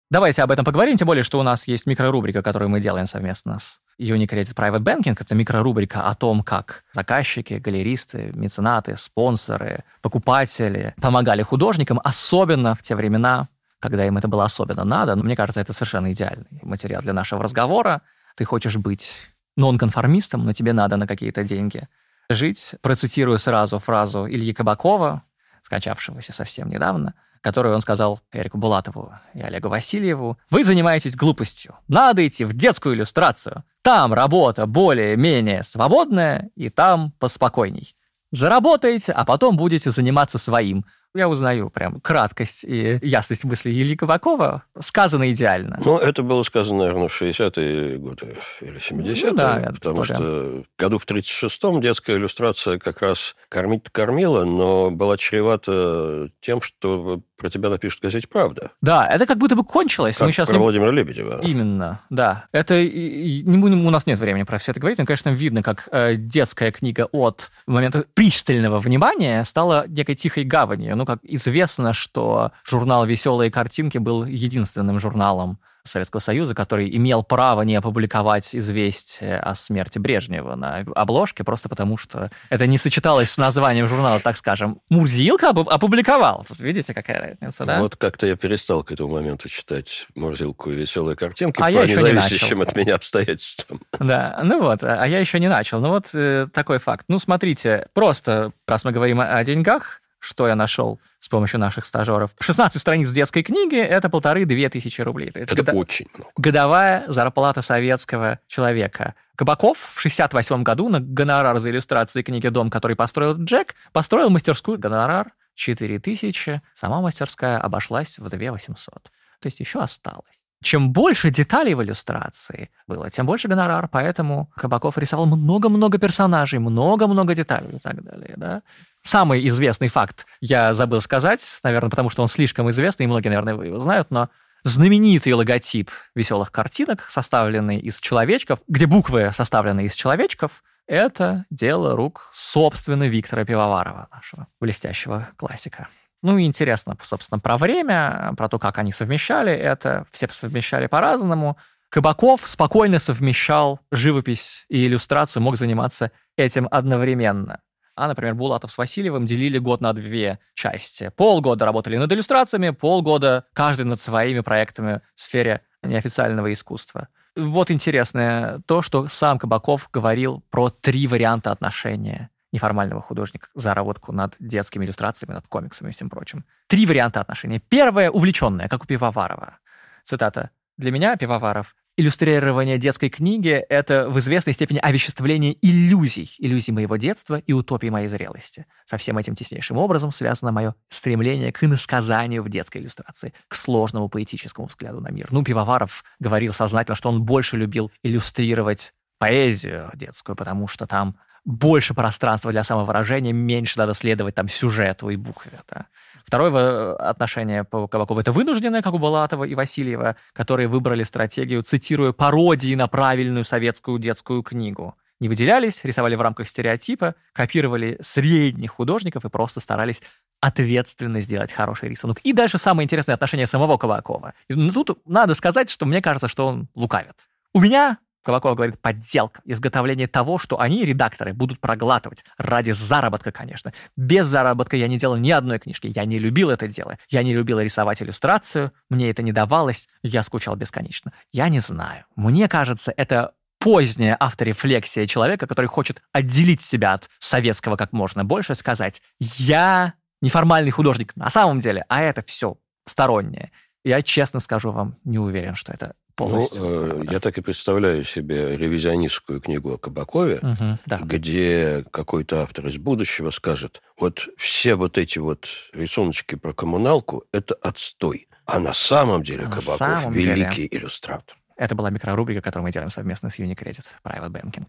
Давайте 0.08 0.42
об 0.42 0.52
этом 0.52 0.64
поговорим, 0.64 0.96
тем 0.96 1.06
более, 1.06 1.24
что 1.24 1.40
у 1.40 1.42
нас 1.42 1.66
есть 1.66 1.84
микрорубрика, 1.86 2.40
которую 2.40 2.68
мы 2.68 2.80
делаем 2.80 3.06
совместно 3.06 3.58
с 3.58 3.80
Unicredit 4.00 4.54
Private 4.54 4.78
Banking. 4.78 5.16
Это 5.18 5.34
микрорубрика 5.34 6.02
о 6.02 6.14
том, 6.14 6.44
как 6.44 6.84
заказчики, 6.92 7.54
галеристы, 7.54 8.30
меценаты, 8.32 8.96
спонсоры, 8.96 9.82
покупатели 10.02 10.94
помогали 11.02 11.42
художникам, 11.42 12.00
особенно 12.04 12.76
в 12.76 12.82
те 12.82 12.94
времена, 12.94 13.48
когда 13.80 14.06
им 14.06 14.16
это 14.16 14.28
было 14.28 14.44
особенно 14.44 14.84
надо. 14.84 15.16
Но 15.16 15.24
мне 15.24 15.34
кажется, 15.34 15.60
это 15.60 15.72
совершенно 15.72 16.12
идеальный 16.12 16.60
материал 16.62 17.02
для 17.02 17.12
нашего 17.12 17.42
разговора. 17.42 18.02
Ты 18.36 18.44
хочешь 18.44 18.76
быть 18.76 19.10
нонконформистом, 19.56 20.44
но 20.44 20.52
тебе 20.52 20.72
надо 20.72 20.96
на 20.96 21.06
какие-то 21.06 21.44
деньги 21.44 21.88
жить. 22.28 22.74
Процитирую 22.82 23.38
сразу 23.38 23.78
фразу 23.78 24.26
Ильи 24.26 24.52
Кабакова, 24.52 25.22
скачавшегося 25.62 26.32
совсем 26.32 26.68
недавно, 26.68 27.14
которую 27.40 27.74
он 27.74 27.80
сказал 27.80 28.20
Эрику 28.32 28.58
Булатову 28.58 29.12
и 29.34 29.40
Олегу 29.40 29.68
Васильеву. 29.68 30.38
«Вы 30.50 30.64
занимаетесь 30.64 31.16
глупостью. 31.16 31.76
Надо 31.88 32.26
идти 32.26 32.44
в 32.44 32.54
детскую 32.54 32.94
иллюстрацию. 32.94 33.64
Там 33.82 34.12
работа 34.12 34.66
более-менее 34.66 35.62
свободная, 35.62 36.50
и 36.56 36.68
там 36.70 37.12
поспокойней. 37.18 37.94
Заработаете, 38.32 39.12
а 39.12 39.24
потом 39.24 39.56
будете 39.56 39.90
заниматься 39.90 40.38
своим 40.38 40.84
я 41.16 41.28
узнаю 41.28 41.70
прям 41.70 42.00
краткость 42.00 42.64
и 42.64 42.98
ясность 43.02 43.44
мысли 43.44 43.70
Ильи 43.70 43.96
Кабакова. 43.96 44.64
Сказано 44.78 45.30
идеально. 45.32 45.80
Ну, 45.84 45.98
это 45.98 46.22
было 46.22 46.42
сказано, 46.42 46.80
наверное, 46.80 47.08
в 47.08 47.22
60-е 47.22 47.98
годы 47.98 48.36
или 48.60 48.76
70-е. 48.76 49.30
Ну, 49.30 49.36
да, 49.36 49.72
потому 49.74 50.04
что 50.04 50.64
году 50.78 50.98
в 50.98 51.06
36-м 51.06 51.80
детская 51.80 52.16
иллюстрация 52.16 52.78
как 52.78 53.02
раз 53.02 53.36
кормить 53.48 53.84
кормила, 53.90 54.44
но 54.44 54.90
была 54.90 55.16
чревата 55.16 56.30
тем, 56.40 56.60
что 56.60 57.20
про 57.36 57.50
тебя 57.50 57.68
напишут 57.68 58.00
в 58.00 58.02
газете 58.02 58.26
«Правда». 58.28 58.70
Да, 58.80 59.06
это 59.06 59.26
как 59.26 59.38
будто 59.38 59.56
бы 59.56 59.64
кончилось. 59.64 60.16
Как 60.16 60.26
Мы 60.26 60.32
сейчас 60.32 60.48
про 60.48 60.56
не... 60.56 60.62
Владимира 60.62 60.90
Лебедева. 60.90 61.40
Именно, 61.42 62.00
да. 62.10 62.46
Это 62.52 62.82
не 62.82 63.58
будем, 63.58 63.86
у 63.86 63.90
нас 63.90 64.06
нет 64.06 64.18
времени 64.18 64.44
про 64.44 64.58
все 64.58 64.72
это 64.72 64.80
говорить, 64.80 64.98
но, 64.98 65.04
конечно, 65.04 65.30
видно, 65.30 65.62
как 65.62 65.88
э, 65.92 66.14
детская 66.16 66.72
книга 66.72 67.08
от 67.12 67.50
момента 67.66 68.04
пристального 68.14 68.78
внимания 68.78 69.44
стала 69.44 69.84
некой 69.86 70.14
тихой 70.14 70.44
гаванью. 70.44 70.96
Ну, 70.96 71.04
как 71.06 71.20
известно, 71.22 71.92
что 71.92 72.52
журнал 72.64 73.06
«Веселые 73.06 73.50
картинки» 73.50 73.98
был 73.98 74.24
единственным 74.24 74.98
журналом 74.98 75.58
Советского 75.86 76.20
Союза, 76.20 76.54
который 76.54 76.94
имел 76.96 77.22
право 77.22 77.62
не 77.62 77.76
опубликовать 77.76 78.54
известие 78.54 79.38
о 79.38 79.54
смерти 79.54 79.98
Брежнева 79.98 80.54
на 80.54 80.84
обложке, 80.94 81.44
просто 81.44 81.68
потому 81.68 81.96
что 81.96 82.30
это 82.50 82.66
не 82.66 82.78
сочеталось 82.78 83.30
с 83.30 83.38
названием 83.38 83.86
журнала, 83.86 84.20
так 84.20 84.36
скажем. 84.36 84.80
Мурзилка 84.90 85.50
опубликовал. 85.50 86.44
Тут 86.46 86.58
видите, 86.60 86.92
какая 86.94 87.36
разница, 87.40 87.64
да? 87.64 87.80
Вот 87.80 87.96
как-то 87.96 88.26
я 88.26 88.36
перестал 88.36 88.82
к 88.82 88.92
этому 88.92 89.14
моменту 89.14 89.48
читать 89.48 90.06
Мурзилку 90.14 90.70
и 90.70 90.74
веселые 90.74 91.16
картинки 91.16 91.60
а 91.60 91.64
по 91.64 91.70
я 91.70 91.86
независящим 91.86 92.60
от 92.60 92.74
меня 92.76 92.96
обстоятельствам. 92.96 93.80
Да, 93.98 94.40
ну 94.42 94.60
вот, 94.60 94.82
а 94.82 95.04
я 95.06 95.18
еще 95.18 95.40
не 95.40 95.48
начал. 95.48 95.80
Ну 95.80 95.90
вот 95.90 96.10
э, 96.14 96.48
такой 96.52 96.78
факт. 96.78 97.04
Ну 97.08 97.18
смотрите, 97.18 97.88
просто, 97.94 98.52
раз 98.66 98.84
мы 98.84 98.92
говорим 98.92 99.20
о, 99.20 99.24
о 99.26 99.44
деньгах, 99.44 100.00
что 100.26 100.48
я 100.48 100.56
нашел 100.56 101.00
с 101.20 101.28
помощью 101.28 101.60
наших 101.60 101.84
стажеров. 101.84 102.32
16 102.40 102.80
страниц 102.80 103.10
детской 103.10 103.44
книги– 103.44 103.76
это 103.78 104.08
полторы-две 104.08 104.68
тысячи 104.68 105.00
рублей. 105.00 105.28
Это, 105.28 105.40
это 105.40 105.56
года... 105.56 105.72
очень 105.74 106.08
много. 106.14 106.32
Годовая 106.36 107.04
зарплата 107.06 107.62
советского 107.62 108.40
человека. 108.48 109.14
Кабаков 109.36 109.78
в 109.78 110.00
68 110.00 110.64
году 110.64 110.88
на 110.88 110.98
гонорар 110.98 111.60
за 111.60 111.70
иллюстрации 111.70 112.22
книги 112.22 112.48
«Дом», 112.48 112.70
который 112.70 112.96
построил 112.96 113.36
Джек, 113.36 113.76
построил 113.92 114.28
мастерскую 114.28 114.78
гонорар 114.80 115.32
4 115.54 116.00
тысячи. 116.00 116.60
Сама 116.74 117.00
мастерская 117.00 117.58
обошлась 117.58 118.18
в 118.18 118.28
2 118.28 118.50
800. 118.50 118.94
То 119.04 119.10
есть 119.44 119.60
еще 119.60 119.80
осталось. 119.80 120.45
Чем 120.62 120.92
больше 120.92 121.30
деталей 121.30 121.74
в 121.74 121.82
иллюстрации 121.82 122.70
было, 122.86 123.10
тем 123.10 123.26
больше 123.26 123.48
гонорар, 123.48 123.88
поэтому 123.88 124.50
Кабаков 124.56 124.98
рисовал 124.98 125.26
много-много 125.26 125.98
персонажей, 125.98 126.58
много-много 126.58 127.34
деталей 127.34 127.76
и 127.76 127.78
так 127.78 128.02
далее, 128.02 128.34
да. 128.36 128.62
Самый 129.02 129.46
известный 129.48 129.88
факт 129.88 130.26
я 130.40 130.74
забыл 130.74 131.00
сказать, 131.00 131.40
наверное, 131.62 131.90
потому 131.90 132.10
что 132.10 132.22
он 132.22 132.28
слишком 132.28 132.70
известный, 132.70 133.04
и 133.04 133.06
многие, 133.06 133.28
наверное, 133.28 133.54
его 133.54 133.78
знают, 133.80 134.10
но 134.10 134.30
знаменитый 134.64 135.32
логотип 135.34 135.90
веселых 136.14 136.50
картинок, 136.50 137.02
составленный 137.10 137.78
из 137.78 138.00
человечков, 138.00 138.60
где 138.66 138.86
буквы 138.86 139.30
составлены 139.32 139.84
из 139.84 139.94
человечков, 139.94 140.64
это 140.88 141.44
дело 141.50 141.94
рук, 141.96 142.30
собственно, 142.32 143.04
Виктора 143.04 143.44
Пивоварова, 143.44 144.08
нашего 144.12 144.48
блестящего 144.60 145.28
классика. 145.36 145.88
Ну 146.22 146.38
и 146.38 146.44
интересно, 146.44 146.96
собственно, 147.02 147.38
про 147.38 147.58
время, 147.58 148.32
про 148.36 148.48
то, 148.48 148.58
как 148.58 148.78
они 148.78 148.92
совмещали 148.92 149.52
это. 149.52 150.06
Все 150.10 150.28
совмещали 150.30 150.86
по-разному. 150.86 151.56
Кабаков 151.88 152.46
спокойно 152.46 152.98
совмещал 152.98 153.80
живопись 153.90 154.64
и 154.68 154.86
иллюстрацию, 154.86 155.42
мог 155.42 155.56
заниматься 155.56 156.10
этим 156.36 156.68
одновременно. 156.70 157.60
А, 157.94 158.08
например, 158.08 158.34
Булатов 158.34 158.70
с 158.70 158.78
Васильевым 158.78 159.24
делили 159.24 159.58
год 159.58 159.80
на 159.80 159.92
две 159.94 160.38
части. 160.54 161.10
Полгода 161.16 161.64
работали 161.64 161.96
над 161.96 162.12
иллюстрациями, 162.12 162.70
полгода 162.70 163.46
каждый 163.54 163.86
над 163.86 164.00
своими 164.00 164.40
проектами 164.40 165.00
в 165.14 165.20
сфере 165.20 165.62
неофициального 165.82 166.52
искусства. 166.52 167.08
Вот 167.36 167.70
интересное 167.70 168.60
то, 168.66 168.82
что 168.82 169.08
сам 169.08 169.38
Кабаков 169.38 169.88
говорил 169.90 170.42
про 170.50 170.68
три 170.68 171.06
варианта 171.06 171.52
отношения 171.52 172.30
неформального 172.52 173.00
художника 173.00 173.48
заработку 173.54 174.12
над 174.12 174.36
детскими 174.38 174.84
иллюстрациями, 174.84 175.34
над 175.34 175.46
комиксами 175.46 175.90
и 175.90 175.92
всем 175.92 176.10
прочим. 176.10 176.44
Три 176.66 176.86
варианта 176.86 177.20
отношений. 177.20 177.58
Первое— 177.58 178.10
увлеченное, 178.12 178.68
как 178.68 178.84
у 178.84 178.86
Пивоварова. 178.86 179.58
Цитата. 180.04 180.50
«Для 180.76 180.92
меня, 180.92 181.16
Пивоваров, 181.16 181.74
Иллюстрирование 181.98 182.76
детской 182.76 183.08
книги— 183.08 183.48
это 183.70 184.10
в 184.10 184.18
известной 184.18 184.52
степени 184.52 184.78
овеществление 184.78 185.56
иллюзий, 185.62 186.30
иллюзий 186.36 186.70
моего 186.70 186.96
детства 186.96 187.36
и 187.38 187.54
утопии 187.54 187.86
моей 187.86 188.08
зрелости. 188.08 188.66
Со 188.84 188.98
всем 188.98 189.16
этим 189.16 189.34
теснейшим 189.34 189.78
образом 189.78 190.12
связано 190.12 190.52
мое 190.52 190.74
стремление 190.90 191.52
к 191.52 191.64
иносказанию 191.64 192.42
в 192.42 192.50
детской 192.50 192.82
иллюстрации, 192.82 193.32
к 193.48 193.54
сложному 193.54 194.10
поэтическому 194.10 194.66
взгляду 194.66 195.00
на 195.00 195.08
мир. 195.08 195.28
Ну, 195.30 195.42
Пивоваров 195.42 196.04
говорил 196.18 196.52
сознательно, 196.52 196.96
что 196.96 197.08
он 197.08 197.22
больше 197.22 197.56
любил 197.56 197.90
иллюстрировать 198.02 198.92
поэзию 199.18 199.90
детскую, 199.94 200.36
потому 200.36 200.68
что 200.68 200.86
там 200.86 201.16
больше 201.46 201.94
пространства 201.94 202.50
для 202.50 202.64
самовыражения, 202.64 203.32
меньше 203.32 203.78
надо 203.78 203.94
следовать 203.94 204.34
там 204.34 204.48
сюжету 204.48 205.08
и 205.08 205.16
букве. 205.16 205.52
Да. 205.70 205.86
Второе 206.26 206.94
отношение 206.96 207.62
по 207.62 207.86
Кабакову– 207.86 208.18
это 208.20 208.32
вынужденное, 208.32 208.82
как 208.82 208.92
у 208.94 208.98
Балатова 208.98 209.44
и 209.44 209.54
Васильева, 209.54 210.16
которые 210.32 210.66
выбрали 210.66 211.04
стратегию, 211.04 211.62
цитируя 211.62 212.10
пародии 212.10 212.74
на 212.74 212.88
правильную 212.88 213.44
советскую 213.44 214.00
детскую 214.00 214.42
книгу. 214.42 214.96
Не 215.20 215.28
выделялись, 215.28 215.84
рисовали 215.84 216.16
в 216.16 216.20
рамках 216.20 216.48
стереотипа, 216.48 217.14
копировали 217.32 217.96
средних 218.02 218.72
художников 218.72 219.24
и 219.24 219.30
просто 219.30 219.60
старались 219.60 220.02
ответственно 220.40 221.20
сделать 221.20 221.52
хороший 221.52 221.88
рисунок. 221.88 222.18
И 222.18 222.32
дальше 222.32 222.58
самое 222.58 222.84
интересное 222.84 223.14
отношение 223.14 223.46
самого 223.46 223.78
Кабакова. 223.78 224.34
И 224.48 224.70
тут 224.70 224.98
надо 225.06 225.34
сказать, 225.34 225.70
что 225.70 225.86
мне 225.86 226.02
кажется, 226.02 226.28
что 226.28 226.48
он 226.48 226.68
лукавит. 226.74 227.28
У 227.54 227.60
меня 227.60 227.98
Кабаков 228.26 228.56
говорит, 228.56 228.80
подделка, 228.80 229.40
изготовление 229.44 230.08
того, 230.08 230.36
что 230.36 230.58
они, 230.58 230.84
редакторы, 230.84 231.32
будут 231.32 231.60
проглатывать 231.60 232.24
ради 232.38 232.72
заработка, 232.72 233.30
конечно. 233.30 233.72
Без 233.96 234.26
заработка 234.26 234.76
я 234.76 234.88
не 234.88 234.98
делал 234.98 235.14
ни 235.14 235.30
одной 235.30 235.60
книжки. 235.60 235.92
Я 235.94 236.04
не 236.06 236.18
любил 236.18 236.50
это 236.50 236.66
дело. 236.66 236.98
Я 237.08 237.22
не 237.22 237.32
любил 237.32 237.60
рисовать 237.60 238.02
иллюстрацию. 238.02 238.72
Мне 238.90 239.10
это 239.10 239.22
не 239.22 239.30
давалось. 239.30 239.88
Я 240.02 240.24
скучал 240.24 240.56
бесконечно. 240.56 241.12
Я 241.30 241.48
не 241.48 241.60
знаю. 241.60 242.04
Мне 242.16 242.48
кажется, 242.48 242.92
это 242.96 243.34
поздняя 243.60 244.16
авторефлексия 244.18 245.06
человека, 245.06 245.46
который 245.46 245.66
хочет 245.66 246.02
отделить 246.10 246.62
себя 246.62 246.94
от 246.94 247.08
советского 247.20 247.76
как 247.76 247.92
можно 247.92 248.24
больше, 248.24 248.56
сказать, 248.56 249.02
я 249.20 249.94
неформальный 250.20 250.72
художник 250.72 251.14
на 251.14 251.30
самом 251.30 251.60
деле, 251.60 251.84
а 251.88 252.02
это 252.02 252.24
все 252.26 252.58
стороннее. 252.88 253.52
Я 253.84 254.02
честно 254.02 254.40
скажу 254.40 254.72
вам, 254.72 254.96
не 255.04 255.20
уверен, 255.20 255.54
что 255.54 255.72
это 255.72 255.94
полностью. 256.16 256.60
Ну, 256.60 257.02
э, 257.02 257.04
я 257.10 257.20
так 257.20 257.38
и 257.38 257.42
представляю 257.42 258.02
себе 258.02 258.56
ревизионистскую 258.56 259.40
книгу 259.40 259.74
о 259.74 259.78
Кабакове, 259.78 260.38
угу, 260.42 260.78
да. 260.86 260.98
где 260.98 261.84
какой-то 261.90 262.42
автор 262.42 262.66
из 262.66 262.78
будущего 262.78 263.30
скажет, 263.30 263.82
вот 263.98 264.28
все 264.36 264.74
вот 264.74 264.98
эти 264.98 265.18
вот 265.18 265.46
рисуночки 265.72 266.34
про 266.34 266.52
коммуналку– 266.52 267.24
это 267.32 267.54
отстой. 267.54 268.26
А 268.46 268.58
на 268.58 268.72
самом 268.72 269.22
деле 269.22 269.44
а 269.44 269.50
Кабаков 269.50 269.76
самом 269.78 270.12
великий 270.12 270.68
деле... 270.68 270.82
иллюстратор. 270.82 271.36
Это 271.56 271.74
была 271.74 271.90
микрорубрика, 271.90 272.42
которую 272.42 272.64
мы 272.64 272.72
делаем 272.72 272.90
совместно 272.90 273.30
с 273.30 273.38
Unicredit 273.38 273.84
Private 274.04 274.30
Banking. 274.30 274.66